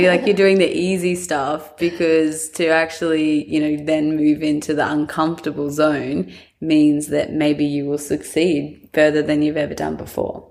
you're 0.00 0.10
like, 0.10 0.24
you're 0.24 0.36
doing 0.36 0.58
the 0.58 0.70
easy 0.70 1.16
stuff 1.16 1.76
because 1.78 2.48
to 2.50 2.68
actually, 2.68 3.44
you 3.52 3.58
know, 3.60 3.84
then 3.84 4.16
move 4.16 4.40
into 4.40 4.72
the 4.72 4.88
uncomfortable 4.88 5.68
zone 5.70 6.32
means 6.60 7.08
that 7.08 7.32
maybe 7.32 7.64
you 7.64 7.86
will 7.86 7.98
succeed 7.98 8.88
further 8.94 9.20
than 9.20 9.42
you've 9.42 9.56
ever 9.56 9.74
done 9.74 9.96
before. 9.96 10.48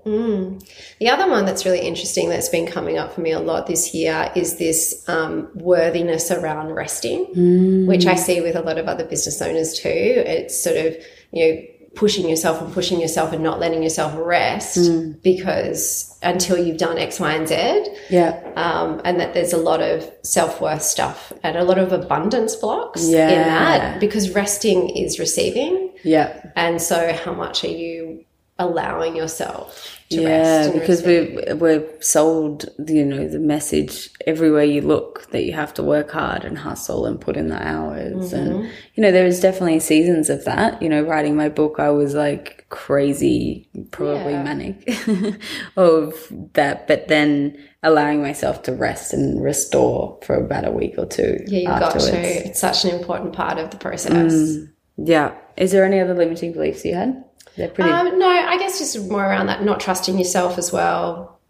The 1.00 1.08
other 1.08 1.30
one 1.30 1.46
that's 1.46 1.64
really 1.64 1.80
interesting 1.80 2.28
that's 2.28 2.48
been 2.50 2.66
coming 2.66 2.98
up 2.98 3.14
for 3.14 3.22
me 3.22 3.32
a 3.32 3.40
lot 3.40 3.66
this 3.66 3.94
year 3.94 4.30
is 4.36 4.58
this 4.58 5.08
um, 5.08 5.48
worthiness 5.54 6.30
around 6.30 6.74
resting, 6.74 7.86
which 7.86 8.04
I 8.04 8.14
see 8.14 8.42
with 8.42 8.56
a 8.56 8.62
lot 8.62 8.76
of 8.76 8.86
other 8.86 9.04
business 9.04 9.40
owners 9.40 9.78
too. 9.78 9.88
It's 9.88 10.62
sort 10.62 10.76
of, 10.76 10.96
you 11.32 11.46
know, 11.46 11.62
pushing 11.94 12.28
yourself 12.28 12.60
and 12.60 12.72
pushing 12.72 13.00
yourself 13.00 13.32
and 13.32 13.42
not 13.42 13.58
letting 13.58 13.82
yourself 13.82 14.12
rest 14.16 14.78
because 15.22 16.16
until 16.22 16.56
you've 16.58 16.78
done 16.78 16.98
X, 16.98 17.18
Y, 17.20 17.32
and 17.32 17.48
Z. 17.48 17.84
Yeah. 18.10 18.40
Um, 18.56 19.00
and 19.04 19.18
that 19.20 19.34
there's 19.34 19.52
a 19.52 19.58
lot 19.58 19.80
of 19.80 20.10
self 20.22 20.60
worth 20.60 20.82
stuff 20.82 21.32
and 21.42 21.56
a 21.56 21.64
lot 21.64 21.78
of 21.78 21.92
abundance 21.92 22.56
blocks 22.56 23.04
in 23.06 23.12
Yeah. 23.12 23.44
that 23.44 24.00
because 24.00 24.30
resting 24.34 24.90
is 24.90 25.18
receiving. 25.18 25.92
Yeah. 26.04 26.50
And 26.56 26.80
so, 26.80 27.12
how 27.12 27.32
much 27.32 27.64
are 27.64 27.68
you 27.68 28.24
allowing 28.58 29.14
yourself 29.14 29.98
to 30.10 30.20
Yeah, 30.20 30.70
because 30.72 31.02
we're 31.02 31.54
we're 31.56 31.86
sold, 32.00 32.66
you 32.86 33.04
know, 33.04 33.28
the 33.28 33.38
message 33.38 34.10
everywhere 34.26 34.64
you 34.64 34.80
look 34.80 35.30
that 35.30 35.44
you 35.44 35.52
have 35.52 35.72
to 35.74 35.82
work 35.82 36.10
hard 36.10 36.44
and 36.44 36.58
hustle 36.58 37.06
and 37.06 37.20
put 37.20 37.36
in 37.36 37.48
the 37.48 37.62
hours, 37.62 38.32
and 38.32 38.52
mm-hmm. 38.52 38.68
you 38.94 39.02
know, 39.02 39.12
there 39.12 39.26
is 39.26 39.40
definitely 39.40 39.80
seasons 39.80 40.28
of 40.30 40.44
that. 40.44 40.80
You 40.82 40.88
know, 40.88 41.02
writing 41.02 41.36
my 41.36 41.48
book, 41.48 41.76
I 41.78 41.90
was 41.90 42.14
like 42.14 42.66
crazy, 42.70 43.68
probably 43.90 44.32
Yeah. 44.32 44.42
manic 44.42 44.88
of 45.76 46.14
that, 46.54 46.88
but 46.88 47.08
then 47.08 47.56
allowing 47.82 48.22
myself 48.22 48.62
to 48.64 48.72
rest 48.72 49.12
and 49.12 49.42
restore 49.42 50.18
for 50.22 50.34
about 50.34 50.66
a 50.66 50.70
week 50.70 50.94
or 50.98 51.06
two. 51.06 51.38
Yeah, 51.46 51.58
you've 51.58 51.80
got 51.80 52.00
to. 52.00 52.16
It's 52.16 52.60
such 52.60 52.84
an 52.84 52.98
important 52.98 53.34
part 53.34 53.58
of 53.58 53.70
the 53.70 53.76
process. 53.76 54.32
Mm. 54.32 54.72
Yeah. 54.96 55.34
Is 55.56 55.70
there 55.72 55.84
any 55.84 56.00
other 56.00 56.14
limiting 56.14 56.52
beliefs 56.52 56.84
you 56.84 56.94
had? 56.94 57.24
They're 57.58 57.68
pretty. 57.68 57.90
Um, 57.90 58.18
no, 58.18 58.28
I 58.28 58.56
guess 58.56 58.78
just 58.78 59.10
more 59.10 59.24
around 59.24 59.46
that 59.46 59.64
not 59.64 59.80
trusting 59.80 60.16
yourself 60.16 60.56
as 60.58 60.72
well. 60.72 61.40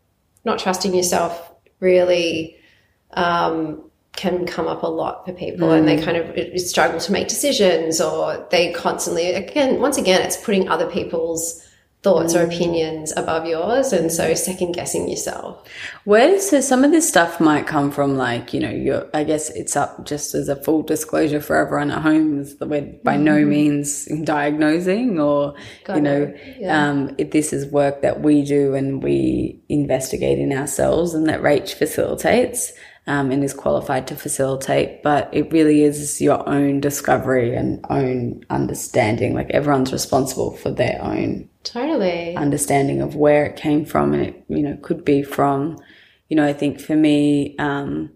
Not 0.44 0.58
trusting 0.58 0.94
yourself 0.94 1.52
really 1.80 2.56
um, 3.12 3.90
can 4.12 4.46
come 4.46 4.66
up 4.66 4.82
a 4.82 4.86
lot 4.86 5.26
for 5.26 5.34
people, 5.34 5.70
and 5.70 5.86
they 5.86 6.02
kind 6.02 6.16
of 6.16 6.60
struggle 6.60 6.98
to 6.98 7.12
make 7.12 7.28
decisions, 7.28 8.00
or 8.00 8.46
they 8.50 8.72
constantly 8.72 9.34
again, 9.34 9.80
once 9.80 9.98
again, 9.98 10.22
it's 10.22 10.38
putting 10.38 10.68
other 10.68 10.90
people's 10.90 11.67
thoughts 12.02 12.34
or 12.34 12.44
opinions 12.44 13.12
above 13.16 13.44
yours, 13.44 13.92
and 13.92 14.11
so 14.12 14.32
second 14.34 14.72
guessing 14.72 15.08
yourself. 15.08 15.66
Where 16.04 16.40
so 16.40 16.61
some 16.61 16.84
of 16.84 16.92
this 16.92 17.08
stuff 17.08 17.40
might 17.40 17.66
come 17.66 17.90
from? 17.90 18.16
Like 18.16 18.54
you 18.54 18.61
know, 18.61 18.70
you're, 18.70 19.08
I 19.12 19.24
guess 19.24 19.50
it's 19.50 19.76
up 19.76 20.06
just 20.06 20.34
as 20.34 20.48
a 20.48 20.56
full 20.62 20.82
disclosure 20.82 21.40
for 21.40 21.56
everyone 21.56 21.90
at 21.90 22.02
home. 22.02 22.40
Is 22.40 22.56
that 22.58 22.68
we're 22.68 22.82
by 23.04 23.16
no 23.16 23.44
means 23.44 24.06
diagnosing 24.24 25.18
or 25.18 25.54
you 25.88 26.00
know, 26.00 26.34
um, 26.68 27.14
if 27.18 27.32
this 27.32 27.52
is 27.52 27.66
work 27.72 28.02
that 28.02 28.20
we 28.20 28.44
do 28.44 28.74
and 28.74 29.02
we 29.02 29.61
investigate 29.68 30.38
in 30.38 30.52
ourselves 30.52 31.14
and 31.14 31.28
that 31.28 31.40
Rach 31.40 31.74
facilitates. 31.74 32.72
Um, 33.08 33.30
and 33.32 33.42
is 33.42 33.54
qualified 33.54 34.06
to 34.06 34.14
facilitate. 34.14 35.02
But 35.02 35.28
it 35.32 35.50
really 35.50 35.82
is 35.82 36.20
your 36.20 36.46
own 36.48 36.78
discovery 36.80 37.56
and 37.56 37.84
own 37.90 38.44
understanding. 38.50 39.34
Like 39.34 39.50
everyone's 39.50 39.92
responsible 39.92 40.52
for 40.56 40.70
their 40.70 41.00
own 41.02 41.48
Totally. 41.64 42.36
understanding 42.36 43.00
of 43.00 43.16
where 43.16 43.46
it 43.46 43.56
came 43.56 43.84
from, 43.84 44.12
and 44.12 44.22
it 44.26 44.44
you 44.48 44.62
know 44.62 44.76
could 44.82 45.04
be 45.04 45.22
from, 45.22 45.78
you 46.28 46.36
know, 46.36 46.46
I 46.46 46.52
think 46.52 46.80
for 46.80 46.94
me. 46.94 47.56
Um, 47.58 48.10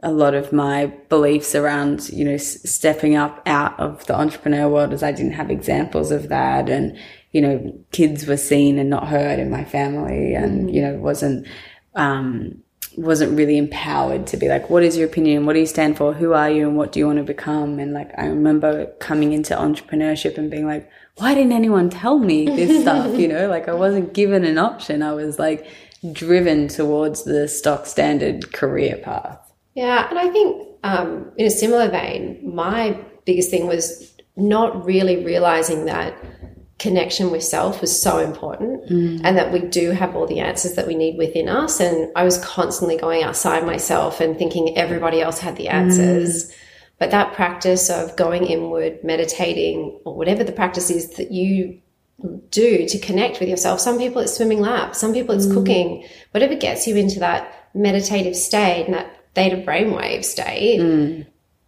a 0.00 0.12
lot 0.12 0.32
of 0.32 0.52
my 0.52 0.86
beliefs 1.08 1.56
around, 1.56 2.08
you 2.10 2.24
know, 2.24 2.34
s- 2.34 2.62
stepping 2.70 3.16
up 3.16 3.42
out 3.46 3.78
of 3.80 4.06
the 4.06 4.14
entrepreneur 4.14 4.68
world 4.68 4.92
is 4.92 5.02
I 5.02 5.10
didn't 5.10 5.32
have 5.32 5.50
examples 5.50 6.12
of 6.12 6.28
that. 6.28 6.68
And, 6.68 6.96
you 7.32 7.40
know, 7.40 7.76
kids 7.90 8.24
were 8.24 8.36
seen 8.36 8.78
and 8.78 8.88
not 8.88 9.08
heard 9.08 9.40
in 9.40 9.50
my 9.50 9.64
family 9.64 10.34
and, 10.34 10.72
you 10.72 10.82
know, 10.82 10.94
wasn't, 10.98 11.48
um, 11.96 12.62
wasn't 12.98 13.36
really 13.36 13.56
empowered 13.56 14.26
to 14.26 14.36
be 14.36 14.48
like, 14.48 14.68
what 14.68 14.82
is 14.82 14.96
your 14.96 15.06
opinion? 15.06 15.46
What 15.46 15.52
do 15.52 15.60
you 15.60 15.66
stand 15.66 15.96
for? 15.96 16.12
Who 16.12 16.32
are 16.32 16.50
you? 16.50 16.66
And 16.66 16.76
what 16.76 16.92
do 16.92 16.98
you 16.98 17.06
want 17.06 17.18
to 17.18 17.24
become? 17.24 17.78
And 17.78 17.92
like, 17.92 18.10
I 18.18 18.26
remember 18.26 18.86
coming 18.98 19.32
into 19.32 19.54
entrepreneurship 19.54 20.36
and 20.36 20.50
being 20.50 20.66
like, 20.66 20.90
why 21.16 21.34
didn't 21.34 21.52
anyone 21.52 21.90
tell 21.90 22.18
me 22.18 22.46
this 22.46 22.80
stuff? 22.82 23.18
You 23.18 23.28
know, 23.28 23.48
like 23.48 23.68
I 23.68 23.74
wasn't 23.74 24.14
given 24.14 24.44
an 24.44 24.58
option. 24.58 25.02
I 25.02 25.12
was 25.12 25.38
like 25.38 25.66
driven 26.12 26.68
towards 26.68 27.24
the 27.24 27.48
stock 27.48 27.86
standard 27.86 28.52
career 28.52 28.96
path. 28.96 29.38
Yeah, 29.74 30.08
and 30.10 30.18
I 30.18 30.28
think 30.28 30.66
um, 30.82 31.30
in 31.36 31.46
a 31.46 31.50
similar 31.50 31.88
vein, 31.88 32.40
my 32.42 32.98
biggest 33.24 33.50
thing 33.50 33.66
was 33.66 34.12
not 34.36 34.84
really 34.84 35.24
realizing 35.24 35.84
that 35.84 36.14
connection 36.78 37.30
with 37.30 37.42
self 37.42 37.80
was 37.80 38.00
so 38.00 38.18
important 38.18 38.88
mm. 38.88 39.20
and 39.24 39.36
that 39.36 39.52
we 39.52 39.60
do 39.60 39.90
have 39.90 40.14
all 40.14 40.26
the 40.26 40.38
answers 40.38 40.74
that 40.74 40.86
we 40.86 40.94
need 40.94 41.18
within 41.18 41.48
us. 41.48 41.80
And 41.80 42.10
I 42.14 42.22
was 42.22 42.38
constantly 42.38 42.96
going 42.96 43.24
outside 43.24 43.66
myself 43.66 44.20
and 44.20 44.38
thinking 44.38 44.76
everybody 44.76 45.20
else 45.20 45.40
had 45.40 45.56
the 45.56 45.66
mm. 45.66 45.72
answers. 45.72 46.52
But 46.98 47.10
that 47.10 47.34
practice 47.34 47.90
of 47.90 48.16
going 48.16 48.46
inward, 48.46 49.02
meditating, 49.02 50.00
or 50.04 50.14
whatever 50.14 50.44
the 50.44 50.52
practice 50.52 50.90
is 50.90 51.10
that 51.10 51.32
you 51.32 51.80
do 52.50 52.86
to 52.86 52.98
connect 52.98 53.40
with 53.40 53.48
yourself. 53.48 53.80
Some 53.80 53.98
people 53.98 54.22
it's 54.22 54.36
swimming 54.36 54.60
laps, 54.60 54.98
some 54.98 55.12
people 55.12 55.34
it's 55.34 55.46
mm. 55.46 55.54
cooking, 55.54 56.04
whatever 56.32 56.54
gets 56.54 56.86
you 56.86 56.96
into 56.96 57.20
that 57.20 57.70
meditative 57.74 58.36
state 58.36 58.86
and 58.86 58.94
that 58.94 59.12
theta 59.34 59.56
brainwave 59.56 60.24
state 60.24 60.80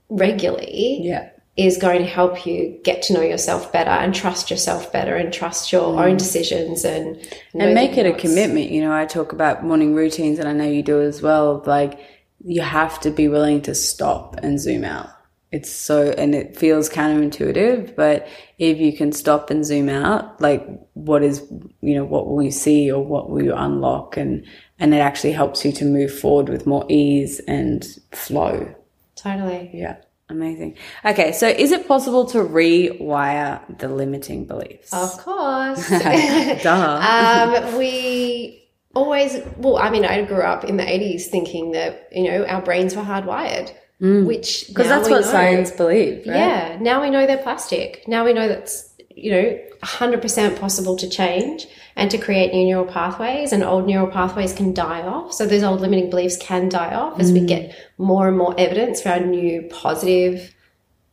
regularly 0.08 1.00
Yeah. 1.02 1.30
Is 1.56 1.76
going 1.76 1.98
to 1.98 2.06
help 2.06 2.46
you 2.46 2.80
get 2.84 3.02
to 3.02 3.12
know 3.12 3.22
yourself 3.22 3.72
better 3.72 3.90
and 3.90 4.14
trust 4.14 4.50
yourself 4.50 4.92
better 4.92 5.16
and 5.16 5.32
trust 5.32 5.72
your 5.72 5.94
mm. 5.94 6.06
own 6.06 6.16
decisions 6.16 6.84
and 6.84 7.16
and 7.52 7.74
make 7.74 7.98
it 7.98 8.06
a 8.06 8.12
commitment. 8.12 8.70
You 8.70 8.82
know, 8.82 8.92
I 8.92 9.04
talk 9.04 9.32
about 9.32 9.64
morning 9.64 9.94
routines, 9.94 10.38
and 10.38 10.48
I 10.48 10.52
know 10.52 10.68
you 10.68 10.82
do 10.82 11.00
as 11.00 11.20
well. 11.20 11.62
Like, 11.66 12.00
you 12.42 12.62
have 12.62 13.00
to 13.00 13.10
be 13.10 13.28
willing 13.28 13.60
to 13.62 13.74
stop 13.74 14.36
and 14.42 14.58
zoom 14.60 14.84
out. 14.84 15.10
It's 15.52 15.70
so, 15.72 16.12
and 16.12 16.32
it 16.32 16.56
feels 16.56 16.88
counterintuitive, 16.88 17.96
but 17.96 18.28
if 18.58 18.78
you 18.78 18.96
can 18.96 19.10
stop 19.10 19.50
and 19.50 19.66
zoom 19.66 19.88
out, 19.88 20.40
like, 20.40 20.64
what 20.94 21.24
is, 21.24 21.44
you 21.80 21.94
know, 21.96 22.04
what 22.04 22.28
will 22.28 22.40
you 22.40 22.52
see 22.52 22.90
or 22.90 23.04
what 23.04 23.28
will 23.28 23.42
you 23.42 23.52
unlock? 23.52 24.16
And, 24.16 24.46
and 24.78 24.94
it 24.94 24.98
actually 24.98 25.32
helps 25.32 25.64
you 25.64 25.72
to 25.72 25.84
move 25.84 26.16
forward 26.16 26.48
with 26.48 26.68
more 26.68 26.86
ease 26.88 27.40
and 27.48 27.84
flow. 28.12 28.72
Totally. 29.16 29.70
Yeah. 29.74 29.96
Amazing. 30.30 30.76
Okay. 31.04 31.32
So 31.32 31.48
is 31.48 31.72
it 31.72 31.86
possible 31.88 32.24
to 32.26 32.38
rewire 32.38 33.60
the 33.78 33.88
limiting 33.88 34.44
beliefs? 34.46 34.92
Of 34.92 35.18
course. 35.18 35.88
Duh. 36.62 37.62
um, 37.66 37.76
we 37.78 38.68
always, 38.94 39.40
well, 39.56 39.76
I 39.78 39.90
mean, 39.90 40.04
I 40.04 40.22
grew 40.22 40.42
up 40.42 40.64
in 40.64 40.76
the 40.76 40.84
80s 40.84 41.24
thinking 41.26 41.72
that, 41.72 42.08
you 42.12 42.24
know, 42.30 42.44
our 42.46 42.62
brains 42.62 42.94
were 42.96 43.02
hardwired, 43.02 43.72
which. 44.00 44.68
Because 44.68 44.88
that's 44.88 45.08
what 45.08 45.20
know- 45.22 45.30
science 45.30 45.70
believes, 45.70 46.26
right? 46.26 46.36
Yeah. 46.36 46.78
Now 46.80 47.02
we 47.02 47.10
know 47.10 47.26
they're 47.26 47.38
plastic. 47.38 48.04
Now 48.06 48.24
we 48.24 48.32
know 48.32 48.48
that's, 48.48 48.89
you 49.22 49.30
know, 49.30 49.58
100% 49.82 50.58
possible 50.60 50.96
to 50.96 51.08
change 51.08 51.66
and 51.96 52.10
to 52.10 52.18
create 52.18 52.52
new 52.52 52.64
neural 52.64 52.84
pathways, 52.84 53.52
and 53.52 53.62
old 53.62 53.86
neural 53.86 54.06
pathways 54.08 54.52
can 54.52 54.72
die 54.72 55.02
off. 55.02 55.32
So 55.32 55.46
those 55.46 55.62
old 55.62 55.80
limiting 55.80 56.10
beliefs 56.10 56.36
can 56.36 56.68
die 56.68 56.94
off 56.94 57.18
as 57.20 57.32
we 57.32 57.44
get 57.44 57.74
more 57.98 58.28
and 58.28 58.36
more 58.38 58.54
evidence 58.58 59.02
for 59.02 59.10
our 59.10 59.20
new 59.20 59.62
positive 59.70 60.54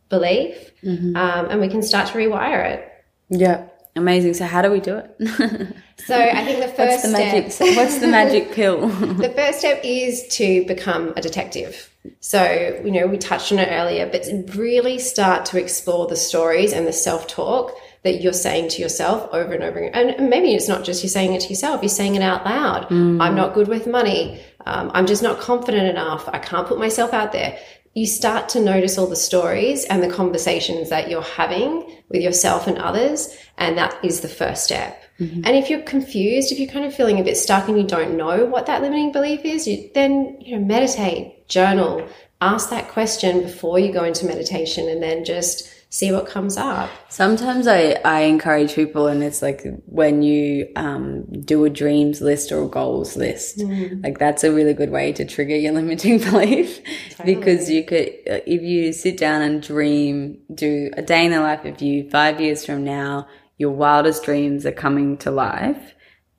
belief, 0.08 0.70
um, 0.84 1.14
and 1.16 1.60
we 1.60 1.68
can 1.68 1.82
start 1.82 2.08
to 2.08 2.14
rewire 2.18 2.64
it. 2.64 2.90
Yeah. 3.28 3.66
Amazing. 3.96 4.34
So 4.34 4.46
how 4.46 4.62
do 4.62 4.70
we 4.70 4.80
do 4.80 4.96
it? 4.98 5.74
So 6.06 6.14
I 6.16 6.44
think 6.44 6.60
the 6.60 6.68
first 6.76 6.78
What's 6.78 7.02
the 7.02 7.08
magic? 7.10 7.50
step, 7.52 7.68
What's 7.76 7.98
the 7.98 8.06
magic 8.06 8.52
pill? 8.52 8.86
the 8.86 9.30
first 9.30 9.58
step 9.58 9.80
is 9.82 10.26
to 10.36 10.64
become 10.66 11.12
a 11.16 11.20
detective. 11.20 11.90
So 12.20 12.80
you 12.84 12.92
know 12.92 13.06
we 13.08 13.18
touched 13.18 13.50
on 13.52 13.58
it 13.58 13.68
earlier, 13.70 14.06
but 14.08 14.24
really 14.54 15.00
start 15.00 15.44
to 15.46 15.60
explore 15.60 16.06
the 16.06 16.16
stories 16.16 16.72
and 16.72 16.86
the 16.86 16.92
self 16.92 17.26
talk 17.26 17.74
that 18.04 18.20
you're 18.22 18.32
saying 18.32 18.68
to 18.70 18.82
yourself 18.82 19.28
over 19.32 19.52
and 19.52 19.62
over 19.62 19.78
again. 19.78 20.10
And 20.10 20.30
maybe 20.30 20.54
it's 20.54 20.68
not 20.68 20.84
just 20.84 21.02
you're 21.02 21.10
saying 21.10 21.32
it 21.32 21.40
to 21.42 21.48
yourself; 21.48 21.82
you're 21.82 21.88
saying 21.88 22.14
it 22.14 22.22
out 22.22 22.44
loud. 22.44 22.86
I'm 23.20 23.34
not 23.34 23.54
good 23.54 23.68
with 23.68 23.86
money. 23.86 24.40
Um, 24.66 24.90
I'm 24.94 25.06
just 25.06 25.22
not 25.22 25.40
confident 25.40 25.88
enough. 25.88 26.28
I 26.28 26.38
can't 26.38 26.66
put 26.66 26.78
myself 26.78 27.12
out 27.12 27.32
there. 27.32 27.58
You 27.94 28.06
start 28.06 28.48
to 28.50 28.60
notice 28.60 28.98
all 28.98 29.06
the 29.06 29.16
stories 29.16 29.84
and 29.86 30.02
the 30.02 30.10
conversations 30.10 30.90
that 30.90 31.08
you're 31.08 31.22
having 31.22 32.00
with 32.10 32.22
yourself 32.22 32.66
and 32.66 32.78
others, 32.78 33.36
and 33.56 33.76
that 33.78 33.96
is 34.04 34.20
the 34.20 34.28
first 34.28 34.64
step. 34.64 35.02
And 35.44 35.56
if 35.56 35.68
you're 35.68 35.80
confused, 35.82 36.52
if 36.52 36.60
you're 36.60 36.70
kind 36.70 36.84
of 36.84 36.94
feeling 36.94 37.18
a 37.18 37.24
bit 37.24 37.36
stuck 37.36 37.68
and 37.68 37.76
you 37.76 37.84
don't 37.84 38.16
know 38.16 38.44
what 38.44 38.66
that 38.66 38.82
limiting 38.82 39.10
belief 39.10 39.44
is, 39.44 39.66
you, 39.66 39.90
then 39.92 40.36
you 40.40 40.56
know 40.56 40.64
meditate, 40.64 41.48
journal, 41.48 42.06
ask 42.40 42.70
that 42.70 42.88
question 42.88 43.42
before 43.42 43.80
you 43.80 43.92
go 43.92 44.04
into 44.04 44.26
meditation, 44.26 44.88
and 44.88 45.02
then 45.02 45.24
just 45.24 45.68
see 45.90 46.12
what 46.12 46.26
comes 46.26 46.56
up. 46.56 46.90
Sometimes 47.08 47.66
I, 47.66 47.92
I 48.04 48.20
encourage 48.20 48.74
people, 48.74 49.06
and 49.06 49.22
it's 49.22 49.40
like 49.40 49.64
when 49.86 50.22
you 50.22 50.68
um, 50.76 51.24
do 51.40 51.64
a 51.64 51.70
dreams 51.70 52.20
list 52.20 52.52
or 52.52 52.62
a 52.62 52.68
goals 52.68 53.16
list, 53.16 53.62
like 54.02 54.18
that's 54.18 54.44
a 54.44 54.52
really 54.52 54.74
good 54.74 54.90
way 54.90 55.12
to 55.12 55.24
trigger 55.24 55.56
your 55.56 55.72
limiting 55.80 56.18
belief 56.18 56.80
because 57.24 57.70
you 57.70 57.84
could, 57.84 58.08
uh, 58.30 58.40
if 58.46 58.62
you 58.62 58.92
sit 58.92 59.16
down 59.16 59.40
and 59.42 59.62
dream, 59.62 60.38
do 60.54 60.90
a 60.94 61.02
day 61.02 61.24
in 61.24 61.32
the 61.32 61.40
life 61.40 61.64
of 61.64 61.80
you 61.80 62.08
five 62.10 62.40
years 62.40 62.66
from 62.66 62.84
now, 62.84 63.26
your 63.56 63.70
wildest 63.70 64.24
dreams 64.24 64.66
are 64.66 64.72
coming 64.72 65.16
to 65.18 65.30
life. 65.30 65.94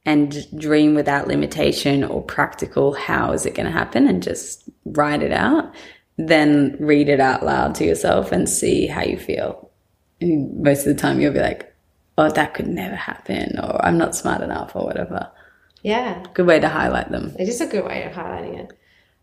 And 0.06 0.48
dream 0.58 0.96
without 0.96 1.28
limitation 1.28 2.04
or 2.04 2.24
practical, 2.24 2.94
how 2.94 3.32
is 3.34 3.46
it 3.46 3.54
going 3.54 3.68
to 3.68 3.72
happen? 3.72 4.08
And 4.08 4.24
just 4.24 4.68
write 4.86 5.22
it 5.22 5.34
out. 5.34 5.72
Then 6.28 6.76
read 6.80 7.10
it 7.10 7.20
out 7.20 7.44
loud 7.46 7.76
to 7.76 7.86
yourself 7.86 8.32
and 8.32 8.48
see 8.50 8.88
how 8.88 9.04
you 9.04 9.18
feel 9.18 9.70
and 10.22 10.62
most 10.64 10.80
of 10.86 10.94
the 10.94 11.02
time 11.02 11.20
you'll 11.20 11.34
be 11.34 11.40
like, 11.40 11.74
oh, 12.18 12.30
that 12.30 12.54
could 12.54 12.68
never 12.68 12.96
happen, 12.96 13.58
or 13.58 13.84
I'm 13.86 13.98
not 13.98 14.16
smart 14.16 14.42
enough, 14.42 14.76
or 14.76 14.84
whatever. 14.86 15.32
Yeah, 15.82 16.22
Good 16.34 16.46
way 16.46 16.60
to 16.60 16.68
highlight 16.68 17.10
them. 17.10 17.34
it 17.40 17.48
is 17.48 17.62
a 17.62 17.66
good 17.68 17.86
way 17.86 18.04
of 18.04 18.12
highlighting 18.12 18.60
it. 18.60 18.74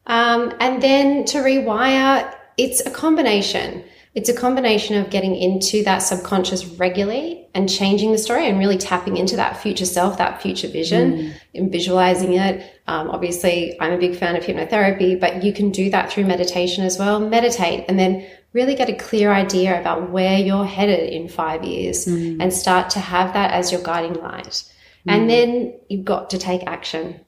Um, 0.06 0.54
and 0.58 0.82
then 0.82 1.26
to 1.26 1.38
rewire, 1.38 2.34
it's 2.56 2.80
a 2.86 2.90
combination. 2.90 3.84
It's 4.16 4.30
a 4.30 4.34
combination 4.34 4.96
of 4.96 5.10
getting 5.10 5.36
into 5.36 5.84
that 5.84 5.98
subconscious 5.98 6.64
regularly 6.64 7.46
and 7.54 7.68
changing 7.68 8.12
the 8.12 8.18
story 8.18 8.48
and 8.48 8.58
really 8.58 8.78
tapping 8.78 9.18
into 9.18 9.36
that 9.36 9.60
future 9.60 9.84
self, 9.84 10.16
that 10.16 10.40
future 10.40 10.68
vision, 10.68 11.34
and 11.54 11.70
visualizing 11.70 12.32
it. 12.32 12.64
Um, 12.86 13.10
obviously, 13.10 13.78
I'm 13.78 13.92
a 13.92 13.98
big 13.98 14.16
fan 14.16 14.34
of 14.34 14.42
hypnotherapy, 14.42 15.20
but 15.20 15.44
you 15.44 15.52
can 15.52 15.70
do 15.70 15.90
that 15.90 16.10
through 16.10 16.24
meditation 16.24 16.82
as 16.82 16.98
well. 16.98 17.20
Meditate 17.20 17.84
and 17.90 17.98
then 17.98 18.26
really 18.54 18.74
get 18.74 18.88
a 18.88 18.94
clear 18.94 19.30
idea 19.32 19.78
about 19.78 20.10
where 20.10 20.38
you're 20.38 20.64
headed 20.64 21.12
in 21.12 21.28
five 21.28 21.62
years 21.62 22.06
and 22.06 22.50
start 22.54 22.88
to 22.90 23.00
have 23.00 23.34
that 23.34 23.50
as 23.50 23.70
your 23.70 23.82
guiding 23.82 24.14
light. 24.14 24.64
And 25.06 25.28
then 25.28 25.78
you've 25.90 26.06
got 26.06 26.30
to 26.30 26.38
take 26.38 26.66
action. 26.66 27.20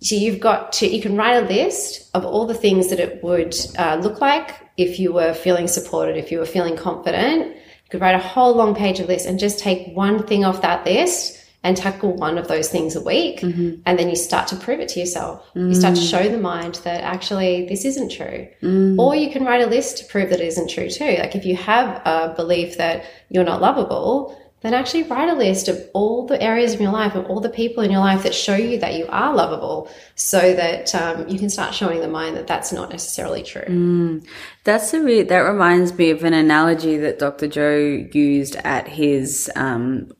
So 0.00 0.14
you've 0.14 0.38
got 0.38 0.74
to, 0.74 0.86
you 0.86 1.02
can 1.02 1.16
write 1.16 1.42
a 1.42 1.46
list 1.46 2.08
of 2.14 2.24
all 2.24 2.46
the 2.46 2.54
things 2.54 2.90
that 2.90 3.00
it 3.00 3.20
would 3.24 3.56
uh, 3.76 3.98
look 4.00 4.20
like 4.20 4.63
if 4.76 4.98
you 4.98 5.12
were 5.12 5.34
feeling 5.34 5.68
supported, 5.68 6.16
if 6.16 6.32
you 6.32 6.38
were 6.38 6.46
feeling 6.46 6.76
confident. 6.76 7.54
You 7.54 7.90
could 7.90 8.00
write 8.00 8.14
a 8.14 8.18
whole 8.18 8.54
long 8.54 8.74
page 8.74 9.00
of 9.00 9.08
list 9.08 9.26
and 9.26 9.38
just 9.38 9.58
take 9.58 9.94
one 9.94 10.26
thing 10.26 10.44
off 10.44 10.62
that 10.62 10.84
list 10.84 11.40
and 11.64 11.76
tackle 11.76 12.14
one 12.14 12.36
of 12.36 12.46
those 12.46 12.68
things 12.68 12.94
a 12.94 13.00
week. 13.00 13.40
Mm-hmm. 13.40 13.80
And 13.86 13.98
then 13.98 14.10
you 14.10 14.16
start 14.16 14.46
to 14.48 14.56
prove 14.56 14.80
it 14.80 14.88
to 14.90 15.00
yourself. 15.00 15.50
You 15.54 15.74
start 15.74 15.94
to 15.96 16.00
mm. 16.02 16.10
show 16.10 16.28
the 16.28 16.38
mind 16.38 16.74
that 16.84 17.02
actually 17.02 17.66
this 17.66 17.86
isn't 17.86 18.10
true. 18.10 18.46
Mm. 18.62 18.98
Or 18.98 19.16
you 19.16 19.30
can 19.30 19.46
write 19.46 19.62
a 19.62 19.66
list 19.66 19.96
to 19.98 20.04
prove 20.04 20.28
that 20.28 20.40
it 20.40 20.46
isn't 20.46 20.68
true 20.68 20.90
too. 20.90 21.16
Like 21.18 21.34
if 21.34 21.46
you 21.46 21.56
have 21.56 22.02
a 22.06 22.34
belief 22.36 22.76
that 22.76 23.06
you're 23.30 23.44
not 23.44 23.62
lovable, 23.62 24.38
then 24.64 24.72
actually 24.72 25.02
write 25.02 25.28
a 25.28 25.34
list 25.34 25.68
of 25.68 25.78
all 25.92 26.26
the 26.26 26.40
areas 26.42 26.72
of 26.72 26.80
your 26.80 26.90
life 26.90 27.14
and 27.14 27.26
all 27.26 27.38
the 27.38 27.50
people 27.50 27.84
in 27.84 27.90
your 27.90 28.00
life 28.00 28.22
that 28.22 28.34
show 28.34 28.56
you 28.56 28.78
that 28.78 28.94
you 28.94 29.06
are 29.10 29.34
lovable 29.34 29.90
so 30.14 30.54
that 30.54 30.94
um, 30.94 31.28
you 31.28 31.38
can 31.38 31.50
start 31.50 31.74
showing 31.74 32.00
the 32.00 32.08
mind 32.08 32.34
that 32.34 32.46
that's 32.46 32.72
not 32.72 32.88
necessarily 32.88 33.42
true. 33.42 34.22
That's 34.64 34.94
a 34.94 35.02
re- 35.02 35.22
that 35.22 35.38
reminds 35.40 35.92
me 35.92 36.08
of 36.10 36.24
an 36.24 36.32
analogy 36.32 36.96
that 36.96 37.18
Dr. 37.18 37.46
Joe 37.46 38.06
used 38.10 38.56
at 38.56 38.88
his 38.88 39.50
um, 39.54 40.10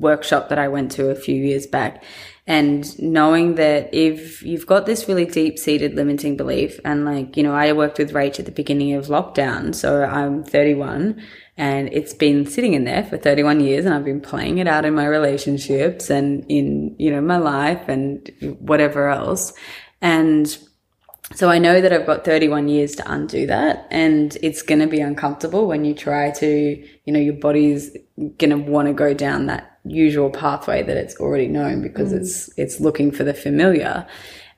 workshop 0.00 0.48
that 0.48 0.58
I 0.58 0.66
went 0.66 0.90
to 0.92 1.10
a 1.10 1.14
few 1.14 1.36
years 1.36 1.68
back. 1.68 2.02
And 2.48 2.96
knowing 3.00 3.56
that 3.56 3.92
if 3.92 4.42
you've 4.42 4.66
got 4.66 4.86
this 4.86 5.08
really 5.08 5.26
deep 5.26 5.58
seated 5.58 5.94
limiting 5.94 6.36
belief, 6.36 6.78
and 6.84 7.04
like, 7.04 7.36
you 7.36 7.42
know, 7.42 7.54
I 7.54 7.72
worked 7.72 7.98
with 7.98 8.12
Rach 8.12 8.38
at 8.38 8.46
the 8.46 8.52
beginning 8.52 8.94
of 8.94 9.06
lockdown. 9.06 9.74
So 9.74 10.04
I'm 10.04 10.44
31 10.44 11.20
and 11.56 11.88
it's 11.92 12.12
been 12.12 12.46
sitting 12.46 12.74
in 12.74 12.84
there 12.84 13.04
for 13.04 13.16
31 13.16 13.60
years 13.60 13.86
and 13.86 13.94
I've 13.94 14.04
been 14.04 14.20
playing 14.20 14.58
it 14.58 14.68
out 14.68 14.84
in 14.84 14.94
my 14.94 15.06
relationships 15.06 16.10
and 16.10 16.44
in, 16.50 16.94
you 16.98 17.10
know, 17.10 17.22
my 17.22 17.38
life 17.38 17.88
and 17.88 18.30
whatever 18.58 19.08
else. 19.08 19.54
And 20.02 20.56
so 21.34 21.48
I 21.48 21.58
know 21.58 21.80
that 21.80 21.92
I've 21.92 22.06
got 22.06 22.24
31 22.24 22.68
years 22.68 22.94
to 22.96 23.10
undo 23.10 23.46
that 23.46 23.88
and 23.90 24.36
it's 24.42 24.62
going 24.62 24.80
to 24.80 24.86
be 24.86 25.00
uncomfortable 25.00 25.66
when 25.66 25.84
you 25.84 25.94
try 25.94 26.30
to, 26.32 26.86
you 27.04 27.12
know, 27.12 27.18
your 27.18 27.34
body's 27.34 27.96
going 28.16 28.50
to 28.50 28.58
want 28.58 28.88
to 28.88 28.94
go 28.94 29.14
down 29.14 29.46
that 29.46 29.78
usual 29.84 30.30
pathway 30.30 30.82
that 30.82 30.96
it's 30.96 31.16
already 31.16 31.48
known 31.48 31.80
because 31.80 32.12
mm. 32.12 32.18
it's, 32.18 32.50
it's 32.58 32.80
looking 32.80 33.10
for 33.10 33.24
the 33.24 33.34
familiar. 33.34 34.06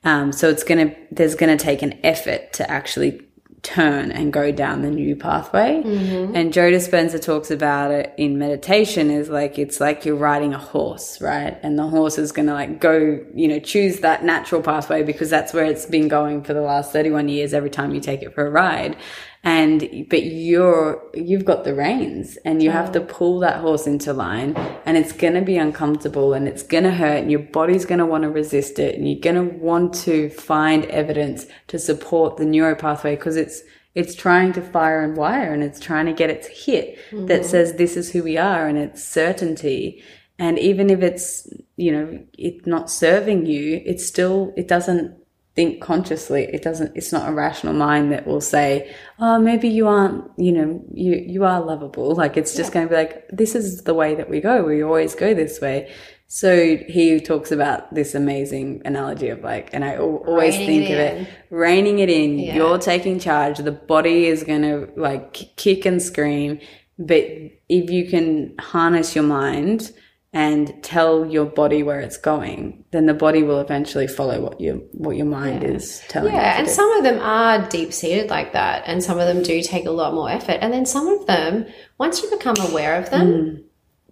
Um, 0.03 0.31
so 0.31 0.49
it's 0.49 0.63
going 0.63 0.89
to, 0.89 0.95
there's 1.11 1.35
going 1.35 1.55
to 1.57 1.61
take 1.61 1.81
an 1.81 1.97
effort 2.03 2.53
to 2.53 2.69
actually 2.69 3.21
turn 3.61 4.11
and 4.11 4.31
go 4.31 4.51
down 4.51 4.81
the 4.81 4.89
new 4.89 5.15
pathway. 5.15 5.81
Mm-hmm. 5.83 6.35
And 6.35 6.53
Joe 6.53 6.71
Dispenza 6.71 7.21
talks 7.21 7.51
about 7.51 7.91
it 7.91 8.13
in 8.17 8.37
meditation 8.37 9.11
is 9.11 9.29
like, 9.29 9.59
it's 9.59 9.79
like 9.79 10.05
you're 10.05 10.15
riding 10.15 10.53
a 10.53 10.57
horse, 10.57 11.19
right? 11.21 11.57
And 11.61 11.77
the 11.77 11.87
horse 11.87 12.17
is 12.17 12.31
going 12.31 12.47
to 12.47 12.53
like 12.53 12.79
go, 12.79 13.19
you 13.33 13.47
know, 13.47 13.59
choose 13.59 13.99
that 13.99 14.23
natural 14.23 14.61
pathway 14.61 15.03
because 15.03 15.29
that's 15.29 15.53
where 15.53 15.65
it's 15.65 15.85
been 15.85 16.07
going 16.07 16.43
for 16.43 16.53
the 16.53 16.61
last 16.61 16.91
31 16.93 17.29
years 17.29 17.53
every 17.53 17.69
time 17.69 17.93
you 17.93 18.01
take 18.01 18.21
it 18.21 18.33
for 18.33 18.45
a 18.45 18.49
ride 18.49 18.95
and 19.43 20.07
but 20.09 20.23
you're 20.23 21.01
you've 21.13 21.45
got 21.45 21.63
the 21.63 21.73
reins 21.73 22.37
and 22.43 22.61
you 22.61 22.71
have 22.71 22.91
to 22.91 22.99
pull 22.99 23.39
that 23.39 23.61
horse 23.61 23.87
into 23.87 24.11
line 24.11 24.53
and 24.85 24.97
it's 24.97 25.13
going 25.13 25.33
to 25.33 25.41
be 25.41 25.57
uncomfortable 25.57 26.33
and 26.33 26.47
it's 26.47 26.63
going 26.63 26.83
to 26.83 26.91
hurt 26.91 27.21
and 27.21 27.31
your 27.31 27.39
body's 27.39 27.85
going 27.85 27.99
to 27.99 28.05
want 28.05 28.23
to 28.23 28.29
resist 28.29 28.79
it 28.79 28.95
and 28.95 29.09
you're 29.09 29.19
going 29.19 29.35
to 29.35 29.55
want 29.57 29.93
to 29.93 30.29
find 30.29 30.85
evidence 30.85 31.45
to 31.67 31.79
support 31.79 32.35
the 32.35 32.45
neuro 32.45 32.75
pathway 32.75 33.15
because 33.15 33.37
it's 33.37 33.61
it's 33.95 34.13
trying 34.13 34.51
to 34.53 34.61
fire 34.61 35.03
and 35.03 35.15
wire 35.15 35.53
and 35.53 35.63
it's 35.63 35.79
trying 35.79 36.05
to 36.05 36.13
get 36.13 36.29
its 36.29 36.47
hit 36.47 36.97
mm-hmm. 37.09 37.27
that 37.27 37.45
says 37.45 37.73
this 37.73 37.95
is 37.95 38.11
who 38.11 38.21
we 38.21 38.37
are 38.37 38.67
and 38.67 38.77
it's 38.77 39.03
certainty 39.03 40.03
and 40.37 40.59
even 40.59 40.89
if 40.89 41.01
it's 41.01 41.47
you 41.77 41.91
know 41.93 42.19
it's 42.37 42.67
not 42.67 42.89
serving 42.89 43.45
you 43.45 43.81
it's 43.85 44.05
still 44.05 44.53
it 44.57 44.67
doesn't 44.67 45.15
think 45.59 45.81
consciously. 45.81 46.43
It 46.53 46.61
doesn't, 46.61 46.95
it's 46.95 47.11
not 47.11 47.27
a 47.27 47.33
rational 47.33 47.73
mind 47.73 48.13
that 48.13 48.25
will 48.25 48.39
say, 48.39 48.95
oh, 49.19 49.37
maybe 49.37 49.67
you 49.67 49.89
aren't, 49.89 50.23
you 50.37 50.53
know, 50.53 50.81
you, 50.93 51.15
you 51.15 51.43
are 51.43 51.59
lovable. 51.59 52.15
Like 52.15 52.37
it's 52.37 52.55
just 52.55 52.69
yeah. 52.69 52.73
going 52.75 52.85
to 52.87 52.89
be 52.91 52.95
like, 52.95 53.27
this 53.27 53.55
is 53.55 53.83
the 53.83 53.93
way 53.93 54.15
that 54.15 54.29
we 54.29 54.39
go. 54.39 54.63
We 54.63 54.81
always 54.81 55.15
go 55.15 55.33
this 55.33 55.59
way. 55.59 55.93
So 56.27 56.77
he 56.87 57.19
talks 57.19 57.51
about 57.51 57.93
this 57.93 58.15
amazing 58.15 58.83
analogy 58.85 59.27
of 59.27 59.41
like, 59.41 59.69
and 59.73 59.83
I 59.83 59.97
always 59.97 60.55
think 60.55 60.89
it 60.89 60.93
of 60.93 61.17
in. 61.17 61.25
it, 61.25 61.29
reining 61.49 61.99
it 61.99 62.09
in. 62.09 62.39
Yeah. 62.39 62.55
You're 62.55 62.77
taking 62.77 63.19
charge. 63.19 63.57
The 63.57 63.73
body 63.73 64.27
is 64.27 64.45
going 64.45 64.61
to 64.61 64.89
like 64.95 65.33
kick 65.57 65.83
and 65.83 66.01
scream. 66.01 66.61
But 66.97 67.25
if 67.67 67.89
you 67.89 68.07
can 68.07 68.55
harness 68.59 69.13
your 69.13 69.25
mind, 69.25 69.91
and 70.31 70.83
tell 70.83 71.25
your 71.25 71.45
body 71.45 71.81
where 71.81 71.99
it's 71.99 72.17
going, 72.17 72.83
then 72.91 73.07
the 73.07 73.13
body 73.13 73.41
will 73.41 73.59
eventually 73.59 74.07
follow 74.07 74.39
what 74.41 74.61
your 74.61 74.75
what 74.93 75.15
your 75.15 75.25
mind 75.25 75.63
yeah. 75.63 75.69
is 75.69 76.01
telling. 76.07 76.33
Yeah, 76.33 76.57
and 76.57 76.67
do. 76.67 76.73
some 76.73 76.91
of 76.97 77.03
them 77.03 77.19
are 77.19 77.67
deep 77.69 77.91
seated 77.93 78.29
like 78.29 78.53
that, 78.53 78.83
and 78.85 79.03
some 79.03 79.19
of 79.19 79.27
them 79.27 79.43
do 79.43 79.61
take 79.61 79.85
a 79.85 79.91
lot 79.91 80.13
more 80.13 80.29
effort. 80.29 80.59
And 80.61 80.71
then 80.71 80.85
some 80.85 81.07
of 81.07 81.25
them, 81.25 81.65
once 81.97 82.21
you 82.21 82.29
become 82.29 82.57
aware 82.59 83.01
of 83.01 83.09
them, 83.09 83.27
mm 83.27 83.63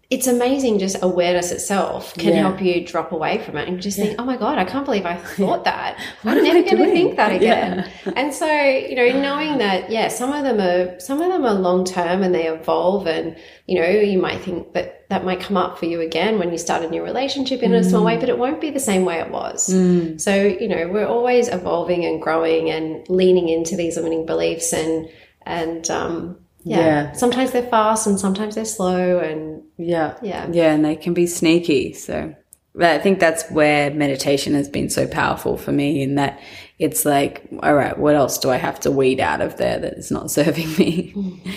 it's 0.09 0.25
amazing 0.25 0.79
just 0.79 0.95
awareness 1.01 1.51
itself 1.51 2.13
can 2.13 2.29
yeah. 2.29 2.39
help 2.39 2.61
you 2.61 2.85
drop 2.85 3.11
away 3.11 3.39
from 3.39 3.57
it 3.57 3.67
and 3.67 3.81
just 3.81 3.97
yeah. 3.97 4.05
think, 4.05 4.21
oh 4.21 4.23
my 4.23 4.37
God, 4.37 4.57
I 4.57 4.63
can't 4.63 4.85
believe 4.85 5.05
I 5.05 5.15
thought 5.35 5.65
that. 5.65 5.99
I'm 6.23 6.43
never 6.43 6.63
going 6.63 6.77
to 6.77 6.91
think 6.91 7.17
that 7.17 7.31
again. 7.35 7.91
Yeah. 8.05 8.13
And 8.15 8.33
so, 8.33 8.49
you 8.49 8.95
know, 8.95 9.21
knowing 9.21 9.57
that, 9.57 9.91
yeah, 9.91 10.07
some 10.07 10.31
of 10.31 10.45
them 10.45 10.61
are, 10.61 10.97
some 11.01 11.21
of 11.21 11.29
them 11.29 11.45
are 11.45 11.53
long 11.53 11.83
term 11.83 12.23
and 12.23 12.33
they 12.33 12.47
evolve 12.47 13.05
and, 13.05 13.35
you 13.65 13.81
know, 13.81 13.87
you 13.87 14.17
might 14.17 14.39
think 14.39 14.71
that 14.73 15.09
that 15.09 15.25
might 15.25 15.41
come 15.41 15.57
up 15.57 15.77
for 15.77 15.85
you 15.85 15.99
again 15.99 16.39
when 16.39 16.51
you 16.51 16.57
start 16.57 16.83
a 16.83 16.89
new 16.89 17.03
relationship 17.03 17.61
in 17.61 17.71
mm. 17.71 17.79
a 17.79 17.83
small 17.83 18.05
way, 18.05 18.15
mm. 18.15 18.19
but 18.21 18.29
it 18.29 18.37
won't 18.37 18.61
be 18.61 18.69
the 18.69 18.79
same 18.79 19.03
way 19.03 19.19
it 19.19 19.29
was. 19.29 19.67
Mm. 19.67 20.19
So, 20.21 20.41
you 20.41 20.69
know, 20.69 20.87
we're 20.87 21.07
always 21.07 21.49
evolving 21.49 22.05
and 22.05 22.21
growing 22.21 22.69
and 22.69 23.07
leaning 23.09 23.49
into 23.49 23.75
these 23.75 23.97
limiting 23.97 24.25
beliefs 24.25 24.71
and, 24.71 25.09
and, 25.45 25.89
um, 25.91 26.37
yeah. 26.67 26.77
yeah. 26.79 27.11
Sometimes 27.13 27.51
they're 27.51 27.69
fast 27.69 28.07
and 28.07 28.19
sometimes 28.19 28.55
they're 28.55 28.65
slow 28.65 29.19
and 29.19 29.63
yeah. 29.77 30.17
Yeah. 30.21 30.47
Yeah. 30.51 30.73
And 30.73 30.83
they 30.83 30.95
can 30.95 31.13
be 31.13 31.27
sneaky. 31.27 31.93
So 31.93 32.33
I 32.79 32.99
think 32.99 33.19
that's 33.19 33.49
where 33.49 33.91
meditation 33.91 34.53
has 34.53 34.69
been 34.69 34.89
so 34.89 35.07
powerful 35.07 35.57
for 35.57 35.71
me 35.71 36.01
in 36.01 36.15
that 36.15 36.39
it's 36.79 37.05
like, 37.05 37.47
all 37.63 37.73
right, 37.73 37.97
what 37.97 38.15
else 38.15 38.37
do 38.37 38.51
I 38.51 38.57
have 38.57 38.79
to 38.81 38.91
weed 38.91 39.19
out 39.19 39.41
of 39.41 39.57
there 39.57 39.79
that 39.79 39.93
is 39.93 40.11
not 40.11 40.29
serving 40.37 40.69
me? 40.75 41.13
Mm. 41.15 41.53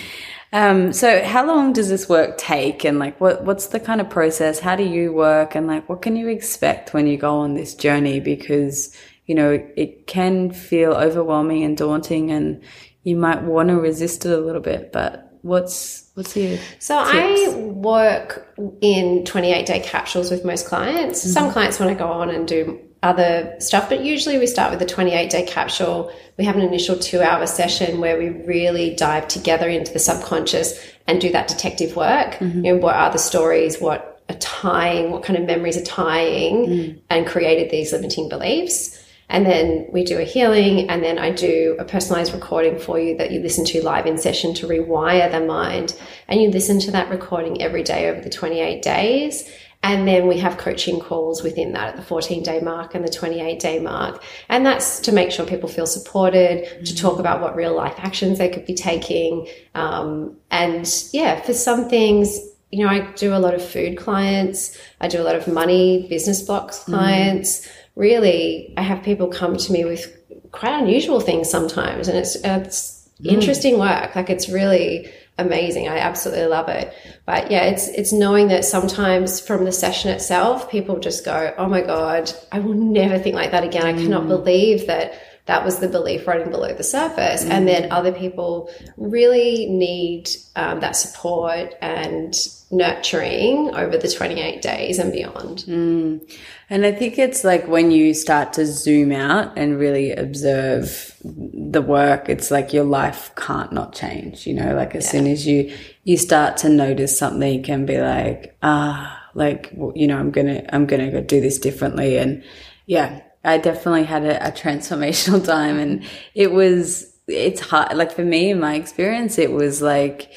Um, 0.53 0.93
so 0.93 1.23
how 1.25 1.47
long 1.47 1.73
does 1.73 1.89
this 1.89 2.09
work 2.09 2.37
take 2.37 2.85
and 2.85 2.99
like 2.99 3.21
what 3.21 3.45
what's 3.45 3.69
the 3.69 3.79
kind 3.79 4.01
of 4.01 4.11
process? 4.11 4.59
How 4.59 4.75
do 4.75 4.83
you 4.83 5.13
work 5.13 5.55
and 5.55 5.69
like 5.69 5.89
what 5.89 6.03
can 6.03 6.17
you 6.17 6.27
expect 6.29 6.93
when 6.93 7.07
you 7.07 7.17
go 7.17 7.37
on 7.37 7.55
this 7.55 7.75
journey? 7.75 8.19
Because, 8.19 8.95
you 9.27 9.35
know, 9.37 9.65
it 9.77 10.09
can 10.09 10.51
feel 10.51 10.93
overwhelming 10.93 11.63
and 11.63 11.77
daunting 11.77 12.33
and 12.33 12.63
you 13.03 13.17
might 13.17 13.43
want 13.43 13.69
to 13.69 13.77
resist 13.77 14.27
it 14.27 14.33
a 14.33 14.39
little 14.39 14.61
bit, 14.61 14.93
but 14.93 15.31
what's 15.43 16.11
what's 16.15 16.37
your 16.37 16.59
so 16.79 17.03
tips? 17.11 17.55
i 17.55 17.57
work 17.57 18.55
in 18.81 19.25
28 19.25 19.67
day 19.67 19.81
capsules 19.81 20.31
with 20.31 20.45
most 20.45 20.67
clients 20.67 21.21
mm-hmm. 21.21 21.31
some 21.31 21.51
clients 21.51 21.81
want 21.81 21.91
to 21.91 21.97
go 21.97 22.11
on 22.11 22.29
and 22.29 22.47
do 22.47 22.79
other 23.03 23.55
stuff 23.59 23.89
but 23.89 24.05
usually 24.05 24.37
we 24.37 24.47
start 24.47 24.71
with 24.71 24.83
a 24.83 24.87
28 24.87 25.31
day 25.31 25.47
capsule 25.47 26.13
we 26.37 26.45
have 26.45 26.57
an 26.57 26.63
initial 26.63 26.99
two 26.99 27.23
hour 27.23 27.47
session 27.47 28.01
where 28.01 28.19
we 28.19 28.29
really 28.29 28.95
dive 28.95 29.27
together 29.29 29.69
into 29.69 29.91
the 29.93 29.99
subconscious 29.99 30.79
and 31.07 31.21
do 31.21 31.33
that 31.33 31.49
detective 31.49 31.97
work 31.97 32.35
mm-hmm. 32.35 32.63
you 32.63 32.75
know 32.75 32.77
what 32.77 32.95
are 32.95 33.11
the 33.11 33.19
stories 33.19 33.81
what 33.81 34.23
are 34.29 34.37
tying 34.37 35.11
what 35.11 35.23
kind 35.23 35.39
of 35.39 35.47
memories 35.47 35.79
are 35.79 35.85
tying 35.85 36.67
mm. 36.67 37.01
and 37.09 37.27
created 37.27 37.71
these 37.71 37.93
limiting 37.93 38.29
beliefs 38.29 39.00
and 39.31 39.47
then 39.47 39.87
we 39.93 40.03
do 40.03 40.19
a 40.19 40.25
healing, 40.25 40.91
and 40.91 41.05
then 41.05 41.17
I 41.17 41.31
do 41.31 41.77
a 41.79 41.85
personalized 41.85 42.35
recording 42.35 42.81
for 42.81 42.99
you 42.99 43.17
that 43.19 43.31
you 43.31 43.39
listen 43.41 43.65
to 43.67 43.83
live 43.83 44.05
in 44.05 44.19
session 44.19 44.55
to 44.55 44.67
rewire 44.67 45.31
the 45.31 45.41
mind. 45.41 45.97
And 46.27 46.43
you 46.43 46.51
listen 46.51 46.81
to 46.81 46.91
that 46.91 47.09
recording 47.11 47.63
every 47.63 47.85
day 47.85 48.11
over 48.11 48.21
the 48.21 48.29
28 48.29 48.83
days. 48.83 49.49
And 49.85 50.07
then 50.07 50.27
we 50.27 50.39
have 50.39 50.59
coaching 50.59 50.99
calls 50.99 51.45
within 51.45 51.73
that 51.73 51.91
at 51.91 51.97
the 51.97 52.03
14 52.03 52.43
day 52.43 52.61
mark 52.61 52.95
and 52.95 53.05
the 53.05 53.09
28 53.09 53.61
day 53.61 53.79
mark. 53.79 54.23
And 54.49 54.67
that's 54.67 54.99
to 55.01 55.13
make 55.13 55.31
sure 55.31 55.47
people 55.47 55.69
feel 55.69 55.87
supported, 55.87 56.65
mm-hmm. 56.65 56.85
to 56.85 56.97
talk 56.97 57.21
about 57.21 57.41
what 57.41 57.55
real 57.55 57.75
life 57.75 57.95
actions 57.99 58.39
they 58.39 58.49
could 58.49 58.67
be 58.67 58.75
taking. 58.75 59.49
Um, 59.77 60.37
and 60.51 60.93
yeah, 61.13 61.41
for 61.41 61.55
some 61.55 61.89
things, 61.89 62.37
you 62.73 62.85
know, 62.85 62.91
I 62.91 63.13
do 63.13 63.35
a 63.35 63.39
lot 63.39 63.55
of 63.55 63.65
food 63.65 63.97
clients, 63.97 64.77
I 65.01 65.09
do 65.09 65.21
a 65.21 65.25
lot 65.25 65.35
of 65.35 65.49
money 65.49 66.09
business 66.09 66.43
blocks 66.43 66.81
clients. 66.81 67.61
Mm 67.61 67.77
really, 68.01 68.73
I 68.77 68.83
have 68.83 69.03
people 69.05 69.29
come 69.29 69.57
to 69.57 69.73
me 69.73 69.85
with 69.85 70.17
quite 70.51 70.73
unusual 70.73 71.21
things 71.21 71.49
sometimes, 71.49 72.09
and 72.09 72.19
it's 72.19 72.35
it's 72.37 73.09
mm. 73.23 73.31
interesting 73.31 73.79
work. 73.79 74.17
Like 74.17 74.31
it's 74.31 74.49
really 74.49 75.09
amazing. 75.39 75.89
I 75.89 75.99
absolutely 75.99 76.47
love 76.47 76.69
it. 76.69 76.93
But 77.27 77.51
yeah, 77.51 77.65
it's 77.65 77.89
it's 77.89 78.13
knowing 78.13 78.49
that 78.49 78.65
sometimes 78.65 79.41
from 79.41 79.65
the 79.65 79.73
session 79.73 80.11
itself, 80.11 80.71
people 80.71 80.99
just 80.99 81.25
go, 81.25 81.55
"Oh 81.59 81.69
my 81.69 81.83
god, 81.83 82.33
I 82.51 82.59
will 82.59 82.75
never 82.75 83.19
think 83.19 83.37
like 83.37 83.53
that 83.53 83.65
again. 83.65 83.85
I 83.85 83.93
cannot 83.93 84.25
mm. 84.25 84.29
believe 84.29 84.87
that." 84.87 85.13
That 85.47 85.65
was 85.65 85.81
the 85.81 85.89
belief 85.89 86.29
running 86.29 86.51
below 86.51 86.73
the 86.75 86.85
surface. 86.85 87.45
Mm. 87.45 87.51
And 87.51 87.67
then 87.67 87.91
other 87.91 88.13
people 88.13 88.71
really 88.97 89.67
need 89.67 90.29
um, 90.55 90.79
that 90.79 90.95
support 90.95 91.75
and 91.81 92.37
nurturing 92.71 93.75
over 93.75 93.97
the 93.97 94.09
28 94.09 94.63
days 94.63 95.01
and 95.01 95.13
beyond. 95.13 95.65
Mm. 95.67 96.39
And 96.73 96.87
I 96.87 96.93
think 96.93 97.19
it's 97.19 97.43
like 97.43 97.67
when 97.67 97.91
you 97.91 98.15
start 98.15 98.53
to 98.53 98.65
zoom 98.65 99.11
out 99.11 99.59
and 99.59 99.77
really 99.77 100.13
observe 100.13 101.17
the 101.25 101.83
work, 101.83 102.29
it's 102.29 102.53
like 102.53 102.73
your 102.73 102.85
life 102.85 103.33
can't 103.35 103.73
not 103.73 103.93
change, 103.93 104.47
you 104.47 104.55
know, 104.55 104.77
like 104.77 104.95
as 104.95 105.07
yeah. 105.07 105.11
soon 105.11 105.27
as 105.27 105.45
you, 105.49 105.77
you 106.05 106.17
start 106.17 106.57
to 106.59 106.69
notice 106.69 107.19
something, 107.19 107.53
you 107.53 107.61
can 107.61 107.87
be 107.87 108.01
like, 108.01 108.57
ah, 108.63 109.21
like, 109.35 109.73
you 109.97 110.07
know, 110.07 110.17
I'm 110.17 110.31
going 110.31 110.47
to, 110.47 110.75
I'm 110.75 110.87
going 110.87 111.05
to 111.05 111.11
go 111.11 111.21
do 111.21 111.41
this 111.41 111.59
differently. 111.59 112.19
And 112.19 112.45
yeah, 112.87 113.21
I 113.43 113.59
definitely 113.59 114.05
had 114.05 114.25
a, 114.25 114.47
a 114.47 114.53
transformational 114.53 115.45
time 115.45 115.77
and 115.77 116.05
it 116.37 116.53
was, 116.53 117.13
it's 117.27 117.61
hard. 117.61 117.97
Like 117.97 118.13
for 118.13 118.25
me, 118.25 118.51
in 118.51 118.61
my 118.61 118.77
experience, 118.77 119.39
it 119.39 119.51
was 119.51 119.83
like, 119.83 120.31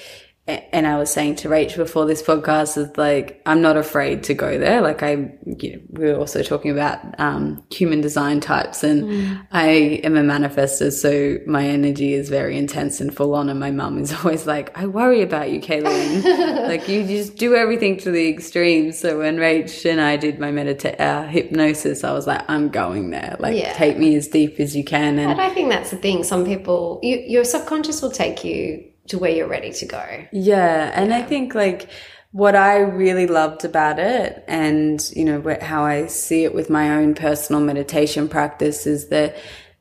and 0.45 0.85
I 0.85 0.97
was 0.97 1.09
saying 1.09 1.35
to 1.37 1.47
Rach 1.47 1.77
before 1.77 2.05
this 2.05 2.21
podcast 2.21 2.77
is 2.77 2.97
like, 2.97 3.41
I'm 3.45 3.61
not 3.61 3.77
afraid 3.77 4.23
to 4.25 4.33
go 4.33 4.59
there. 4.59 4.81
Like 4.81 5.01
I, 5.01 5.11
you 5.45 5.73
know, 5.73 5.81
we 5.91 6.05
were 6.11 6.19
also 6.19 6.43
talking 6.43 6.69
about, 6.69 6.99
um, 7.17 7.63
human 7.71 8.01
design 8.01 8.41
types 8.41 8.83
and 8.83 9.03
mm. 9.03 9.47
I 9.53 9.67
am 10.03 10.17
a 10.17 10.21
manifester. 10.21 10.91
So 10.91 11.37
my 11.49 11.65
energy 11.65 12.11
is 12.11 12.27
very 12.27 12.57
intense 12.57 12.99
and 12.99 13.15
full 13.15 13.35
on. 13.35 13.47
And 13.47 13.57
my 13.57 13.71
mum 13.71 13.97
is 13.99 14.11
always 14.25 14.45
like, 14.45 14.77
I 14.77 14.85
worry 14.85 15.21
about 15.21 15.49
you, 15.49 15.61
Kaylene. 15.61 16.67
like 16.67 16.89
you 16.89 17.07
just 17.07 17.37
do 17.37 17.55
everything 17.55 17.95
to 17.99 18.11
the 18.11 18.27
extreme. 18.27 18.91
So 18.91 19.19
when 19.19 19.37
Rach 19.37 19.89
and 19.89 20.01
I 20.01 20.17
did 20.17 20.39
my 20.39 20.51
medita- 20.51 20.99
uh, 20.99 21.25
hypnosis, 21.25 22.03
I 22.03 22.11
was 22.11 22.27
like, 22.27 22.43
I'm 22.49 22.67
going 22.67 23.11
there. 23.11 23.37
Like 23.39 23.55
yeah. 23.55 23.71
take 23.73 23.97
me 23.97 24.17
as 24.17 24.27
deep 24.27 24.59
as 24.59 24.75
you 24.75 24.83
can. 24.83 25.19
And, 25.19 25.31
and 25.31 25.41
I 25.41 25.51
think 25.51 25.69
that's 25.69 25.91
the 25.91 25.97
thing. 25.97 26.25
Some 26.25 26.43
people, 26.43 26.99
you, 27.01 27.23
your 27.25 27.45
subconscious 27.45 28.01
will 28.01 28.11
take 28.11 28.43
you 28.43 28.89
to 29.07 29.17
where 29.17 29.31
you're 29.31 29.47
ready 29.47 29.71
to 29.73 29.85
go. 29.85 30.25
Yeah. 30.31 30.91
And 30.93 31.09
yeah. 31.09 31.17
I 31.17 31.21
think 31.23 31.55
like 31.55 31.89
what 32.31 32.55
I 32.55 32.79
really 32.79 33.27
loved 33.27 33.63
about 33.63 33.99
it 33.99 34.43
and, 34.47 35.03
you 35.15 35.25
know, 35.25 35.57
how 35.61 35.83
I 35.83 36.07
see 36.07 36.43
it 36.43 36.53
with 36.53 36.69
my 36.69 36.95
own 36.95 37.13
personal 37.13 37.61
meditation 37.61 38.27
practice 38.27 38.87
is 38.87 39.09
that 39.09 39.35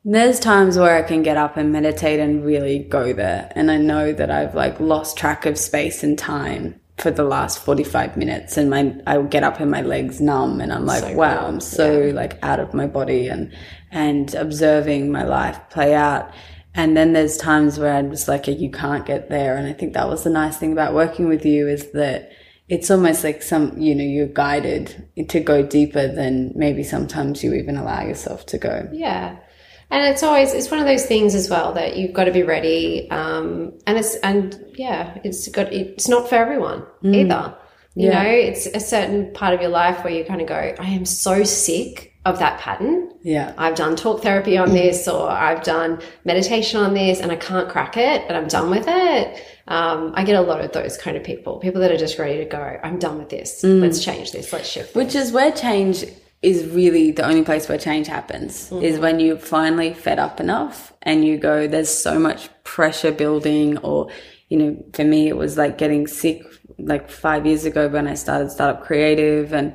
there's 0.05 0.39
times 0.39 0.77
where 0.77 0.95
I 0.95 1.01
can 1.01 1.23
get 1.23 1.37
up 1.37 1.55
and 1.55 1.71
meditate 1.71 2.19
and 2.19 2.43
really 2.43 2.79
go 2.79 3.13
there. 3.13 3.51
And 3.55 3.71
I 3.71 3.77
know 3.77 4.11
that 4.11 4.29
I've 4.29 4.53
like 4.53 4.79
lost 4.79 5.17
track 5.17 5.45
of 5.45 5.57
space 5.57 6.03
and 6.03 6.17
time 6.17 6.79
for 6.97 7.09
the 7.09 7.23
last 7.23 7.59
45 7.59 8.17
minutes 8.17 8.55
and 8.55 8.69
my 8.69 8.95
I 9.07 9.19
get 9.23 9.43
up 9.43 9.59
and 9.59 9.71
my 9.71 9.81
legs 9.81 10.21
numb 10.21 10.61
and 10.61 10.71
I'm 10.71 10.85
like 10.85 11.03
so 11.03 11.15
wow 11.15 11.39
cool. 11.39 11.47
I'm 11.47 11.59
so 11.59 12.01
yeah. 12.01 12.13
like 12.13 12.37
out 12.43 12.59
of 12.59 12.73
my 12.73 12.85
body 12.85 13.27
and 13.29 13.51
and 13.91 14.33
observing 14.35 15.11
my 15.11 15.23
life 15.23 15.59
play 15.71 15.95
out 15.95 16.31
and 16.75 16.97
then 16.97 17.13
there's 17.13 17.37
times 17.37 17.77
where 17.77 17.93
I'm 17.93 18.09
just 18.09 18.27
like, 18.27 18.47
you 18.47 18.71
can't 18.71 19.05
get 19.05 19.29
there. 19.29 19.55
And 19.55 19.67
I 19.67 19.73
think 19.73 19.93
that 19.93 20.09
was 20.09 20.23
the 20.23 20.29
nice 20.29 20.57
thing 20.57 20.71
about 20.71 20.93
working 20.93 21.27
with 21.27 21.45
you 21.45 21.67
is 21.67 21.91
that 21.91 22.31
it's 22.69 22.89
almost 22.89 23.23
like 23.23 23.43
some, 23.43 23.77
you 23.77 23.93
know, 23.93 24.03
you're 24.03 24.25
guided 24.25 25.07
to 25.29 25.39
go 25.39 25.63
deeper 25.63 26.07
than 26.07 26.51
maybe 26.55 26.83
sometimes 26.83 27.43
you 27.43 27.53
even 27.53 27.77
allow 27.77 28.03
yourself 28.03 28.45
to 28.47 28.57
go. 28.57 28.89
Yeah. 28.91 29.37
And 29.91 30.03
it's 30.07 30.23
always, 30.23 30.53
it's 30.53 30.71
one 30.71 30.79
of 30.79 30.87
those 30.87 31.05
things 31.05 31.35
as 31.35 31.49
well 31.49 31.73
that 31.73 31.97
you've 31.97 32.13
got 32.13 32.23
to 32.23 32.31
be 32.31 32.41
ready. 32.41 33.11
Um, 33.11 33.73
and 33.85 33.97
it's, 33.97 34.15
and 34.15 34.59
yeah, 34.73 35.19
it's 35.23 35.47
got, 35.49 35.71
it's 35.71 36.07
not 36.07 36.27
for 36.27 36.35
everyone 36.35 36.83
mm. 37.03 37.15
either. 37.15 37.55
You 37.93 38.07
yeah. 38.07 38.23
know, 38.23 38.29
it's 38.29 38.65
a 38.65 38.79
certain 38.79 39.31
part 39.33 39.53
of 39.53 39.61
your 39.61 39.69
life 39.69 40.03
where 40.03 40.11
you 40.11 40.25
kind 40.25 40.41
of 40.41 40.47
go, 40.47 40.55
I 40.55 40.87
am 40.87 41.05
so 41.05 41.43
sick 41.43 42.15
of 42.25 42.39
that 42.39 42.59
pattern. 42.59 43.02
Yeah. 43.23 43.53
I've 43.57 43.75
done 43.75 43.95
talk 43.95 44.21
therapy 44.21 44.57
on 44.57 44.73
this 44.73 45.07
or 45.07 45.29
I've 45.29 45.63
done 45.63 46.01
meditation 46.25 46.81
on 46.81 46.93
this 46.93 47.21
and 47.21 47.31
I 47.31 47.37
can't 47.37 47.69
crack 47.69 47.95
it, 47.95 48.21
and 48.27 48.37
I'm 48.37 48.47
done 48.47 48.69
with 48.69 48.85
it. 48.87 49.43
Um, 49.67 50.11
I 50.13 50.25
get 50.25 50.35
a 50.35 50.41
lot 50.41 50.59
of 50.59 50.73
those 50.73 50.97
kind 50.97 51.15
of 51.15 51.23
people, 51.23 51.57
people 51.59 51.79
that 51.81 51.89
are 51.89 51.97
just 51.97 52.19
ready 52.19 52.37
to 52.39 52.45
go, 52.45 52.79
I'm 52.83 52.99
done 52.99 53.17
with 53.17 53.29
this. 53.29 53.63
Mm. 53.63 53.81
Let's 53.81 54.03
change 54.03 54.33
this. 54.33 54.51
Let's 54.51 54.69
shift. 54.69 54.93
Which 54.93 55.15
is 55.15 55.31
where 55.31 55.53
change 55.53 56.03
is 56.41 56.65
really 56.65 57.11
the 57.11 57.25
only 57.25 57.43
place 57.43 57.69
where 57.69 57.77
change 57.77 58.07
happens 58.07 58.69
mm-hmm. 58.69 58.83
is 58.83 58.99
when 58.99 59.21
you 59.21 59.37
finally 59.37 59.93
fed 59.93 60.19
up 60.19 60.41
enough 60.41 60.91
and 61.01 61.23
you 61.23 61.37
go, 61.37 61.65
there's 61.65 61.89
so 61.89 62.19
much 62.19 62.49
pressure 62.65 63.13
building 63.13 63.77
or, 63.77 64.09
you 64.49 64.57
know, 64.57 64.85
for 64.93 65.05
me, 65.05 65.29
it 65.29 65.37
was 65.37 65.57
like 65.57 65.77
getting 65.77 66.07
sick 66.07 66.43
like 66.77 67.09
five 67.09 67.45
years 67.45 67.63
ago 67.63 67.87
when 67.87 68.05
I 68.05 68.15
started 68.15 68.51
Startup 68.51 68.83
Creative 68.83 69.53
and, 69.53 69.73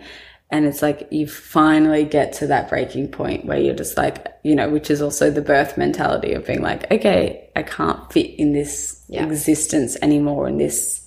and 0.51 0.65
it's 0.65 0.81
like 0.81 1.09
you 1.11 1.27
finally 1.27 2.05
get 2.05 2.33
to 2.35 2.47
that 2.47 2.71
breaking 2.71 3.09
point 3.09 3.45
where 3.45 3.59
you're 3.59 3.75
just 3.75 3.99
like, 3.99 4.27
you 4.43 4.55
know, 4.55 4.71
which 4.71 4.91
is 4.91 5.03
also 5.03 5.31
the 5.31 5.43
birth 5.43 5.77
mentality 5.77 6.33
of 6.33 6.47
being 6.47 6.63
like, 6.63 6.91
okay, 6.91 7.51
I 7.55 7.63
can't 7.63 8.11
fit 8.11 8.39
in 8.39 8.55
this 8.55 9.05
yeah. 9.09 9.27
existence 9.27 9.97
anymore, 10.01 10.49
in 10.49 10.57
this 10.57 11.05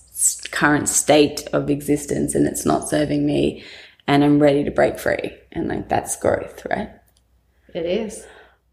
current 0.51 0.87
state 0.89 1.47
of 1.53 1.71
existence, 1.71 2.35
and 2.35 2.45
it's 2.45 2.65
not 2.65 2.87
serving 2.87 3.25
me, 3.25 3.63
and 4.07 4.23
I'm 4.23 4.39
ready 4.39 4.63
to 4.63 4.71
break 4.71 4.99
free. 4.99 5.35
And 5.51 5.69
like, 5.69 5.89
that's 5.89 6.15
growth, 6.17 6.63
right? 6.69 6.91
It 7.73 7.85
is. 7.85 8.25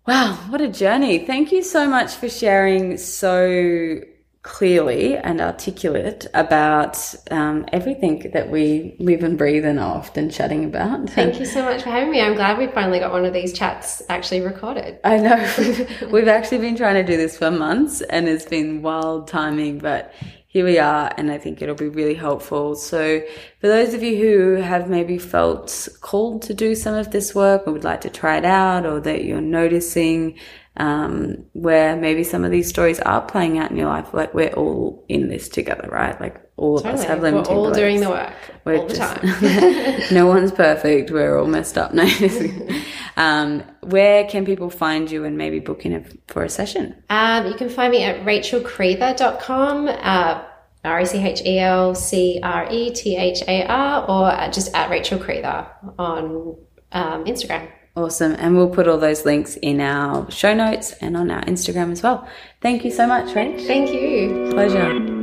Wow, 0.07 0.35
what 0.49 0.61
a 0.61 0.69
journey. 0.69 1.27
Thank 1.27 1.51
you 1.51 1.63
so 1.63 1.89
much 1.89 2.15
for 2.15 2.29
sharing 2.29 2.99
so 2.99 4.01
clearly 4.49 5.15
and 5.15 5.43
articulate 5.43 6.27
about 6.33 7.15
um, 7.31 7.67
everything 7.71 8.31
that 8.33 8.49
we 8.51 8.97
live 8.99 9.23
and 9.23 9.37
breathe 9.37 9.67
and 9.67 9.79
are 9.79 9.95
often 9.95 10.31
chatting 10.31 10.65
about. 10.65 11.11
Thank 11.11 11.39
you 11.39 11.45
so 11.45 11.63
much 11.63 11.83
for 11.83 11.91
having 11.91 12.11
me. 12.11 12.23
I'm 12.23 12.35
glad 12.35 12.57
we 12.57 12.67
finally 12.69 12.99
got 12.99 13.13
one 13.13 13.27
of 13.27 13.35
these 13.35 13.53
chats 13.53 14.01
actually 14.09 14.41
recorded. 14.41 15.01
I 15.05 15.19
know. 15.19 15.87
We've 16.11 16.29
actually 16.29 16.59
been 16.59 16.77
trying 16.77 16.95
to 16.95 17.05
do 17.05 17.19
this 17.19 17.37
for 17.37 17.51
months 17.51 18.01
and 18.01 18.27
it's 18.27 18.47
been 18.47 18.81
wild 18.81 19.29
timing, 19.29 19.81
but 19.81 20.15
here 20.51 20.65
we 20.65 20.79
are, 20.79 21.13
and 21.19 21.31
I 21.31 21.37
think 21.37 21.61
it'll 21.61 21.75
be 21.75 21.91
really 21.91 22.15
helpful. 22.15 22.75
So, 22.75 23.21
for 23.61 23.67
those 23.67 23.93
of 23.93 24.03
you 24.03 24.17
who 24.17 24.55
have 24.63 24.89
maybe 24.89 25.19
felt 25.19 25.89
called 26.01 26.41
to 26.45 26.55
do 26.55 26.75
some 26.75 26.95
of 26.95 27.11
this 27.11 27.35
work 27.35 27.65
or 27.67 27.75
would 27.75 27.85
like 27.85 28.01
to 28.01 28.11
try 28.11 28.39
it 28.39 28.47
out, 28.47 28.87
or 28.87 28.99
that 29.01 29.25
you're 29.25 29.43
noticing 29.43 30.39
um, 30.79 31.45
where 31.53 31.97
maybe 31.97 32.25
some 32.25 32.45
of 32.45 32.51
these 32.51 32.69
stories 32.69 33.01
are 33.01 33.21
playing 33.21 33.59
out 33.59 33.71
in 33.71 33.77
your 33.77 33.89
life. 33.89 34.15
Like 34.15 34.33
we're 34.33 34.53
all 34.53 35.05
in 35.09 35.29
this 35.29 35.49
together, 35.49 35.89
right? 35.91 36.19
Like 36.21 36.41
all 36.57 36.79
totally. 36.79 36.95
of 36.95 37.01
us 37.01 37.07
have 37.07 37.23
limiting 37.23 37.53
We're 37.53 37.59
all 37.59 37.71
beliefs. 37.71 37.79
doing 37.79 38.01
the 38.01 38.11
work 38.11 38.33
we're 38.65 38.79
all 38.79 38.87
the 38.87 38.95
time. 38.95 40.03
no 40.15 40.27
one's 40.27 40.53
perfect. 40.53 41.11
We're 41.11 41.39
all 41.39 41.47
messed 41.47 41.79
up. 41.79 41.95
No. 41.95 42.07
um, 43.17 43.63
where 43.83 44.25
can 44.29 44.45
people 44.45 44.71
find 44.71 45.11
you 45.11 45.25
and 45.25 45.37
maybe 45.37 45.59
book 45.59 45.85
in 45.85 45.95
a, 45.95 46.05
for 46.29 46.45
a 46.45 46.49
session? 46.49 47.03
Um, 47.11 47.47
you 47.47 47.55
can 47.55 47.69
find 47.69 47.91
me 47.91 48.05
at 48.05 48.25
rachelcrethar.com. 48.25 49.89
Uh, 49.89 50.45
R 50.85 51.01
E 51.01 51.05
C 51.07 51.19
H 51.19 51.43
E 51.45 51.59
L 51.59 51.95
C 51.95 52.41
R 52.43 52.69
E 52.71 52.91
T 52.91 53.17
H 53.17 53.43
A 53.49 53.67
R, 53.67 54.05
or 54.09 54.51
just 54.53 54.73
at 54.75 54.91
Rachel 54.91 55.19
Crethar 55.19 55.67
on 55.99 56.57
um, 56.93 57.25
Instagram. 57.25 57.69
Awesome. 57.99 58.37
And 58.39 58.57
we'll 58.57 58.71
put 58.71 58.87
all 58.87 58.99
those 58.99 59.25
links 59.25 59.57
in 59.57 59.81
our 59.81 60.31
show 60.31 60.55
notes 60.55 60.93
and 61.01 61.17
on 61.17 61.33
our 61.33 61.43
Instagram 61.43 61.91
as 61.91 62.01
well. 62.01 62.29
Thank 62.61 62.85
you 62.85 62.93
so 62.93 63.09
much, 63.09 63.35
Rach. 63.35 63.67
Thank 63.67 63.91
you. 63.91 64.51
Pleasure. 64.53 65.18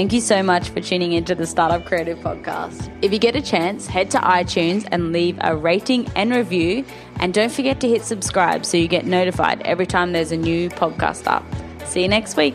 Thank 0.00 0.14
you 0.14 0.22
so 0.22 0.42
much 0.42 0.70
for 0.70 0.80
tuning 0.80 1.12
into 1.12 1.34
the 1.34 1.46
Startup 1.46 1.84
Creative 1.84 2.18
Podcast. 2.20 2.90
If 3.02 3.12
you 3.12 3.18
get 3.18 3.36
a 3.36 3.42
chance, 3.42 3.86
head 3.86 4.10
to 4.12 4.18
iTunes 4.18 4.88
and 4.90 5.12
leave 5.12 5.36
a 5.42 5.54
rating 5.54 6.08
and 6.16 6.32
review. 6.32 6.86
And 7.16 7.34
don't 7.34 7.52
forget 7.52 7.80
to 7.80 7.86
hit 7.86 8.02
subscribe 8.02 8.64
so 8.64 8.78
you 8.78 8.88
get 8.88 9.04
notified 9.04 9.60
every 9.66 9.84
time 9.84 10.12
there's 10.12 10.32
a 10.32 10.38
new 10.38 10.70
podcast 10.70 11.26
up. 11.26 11.44
See 11.86 12.00
you 12.00 12.08
next 12.08 12.38
week. 12.38 12.54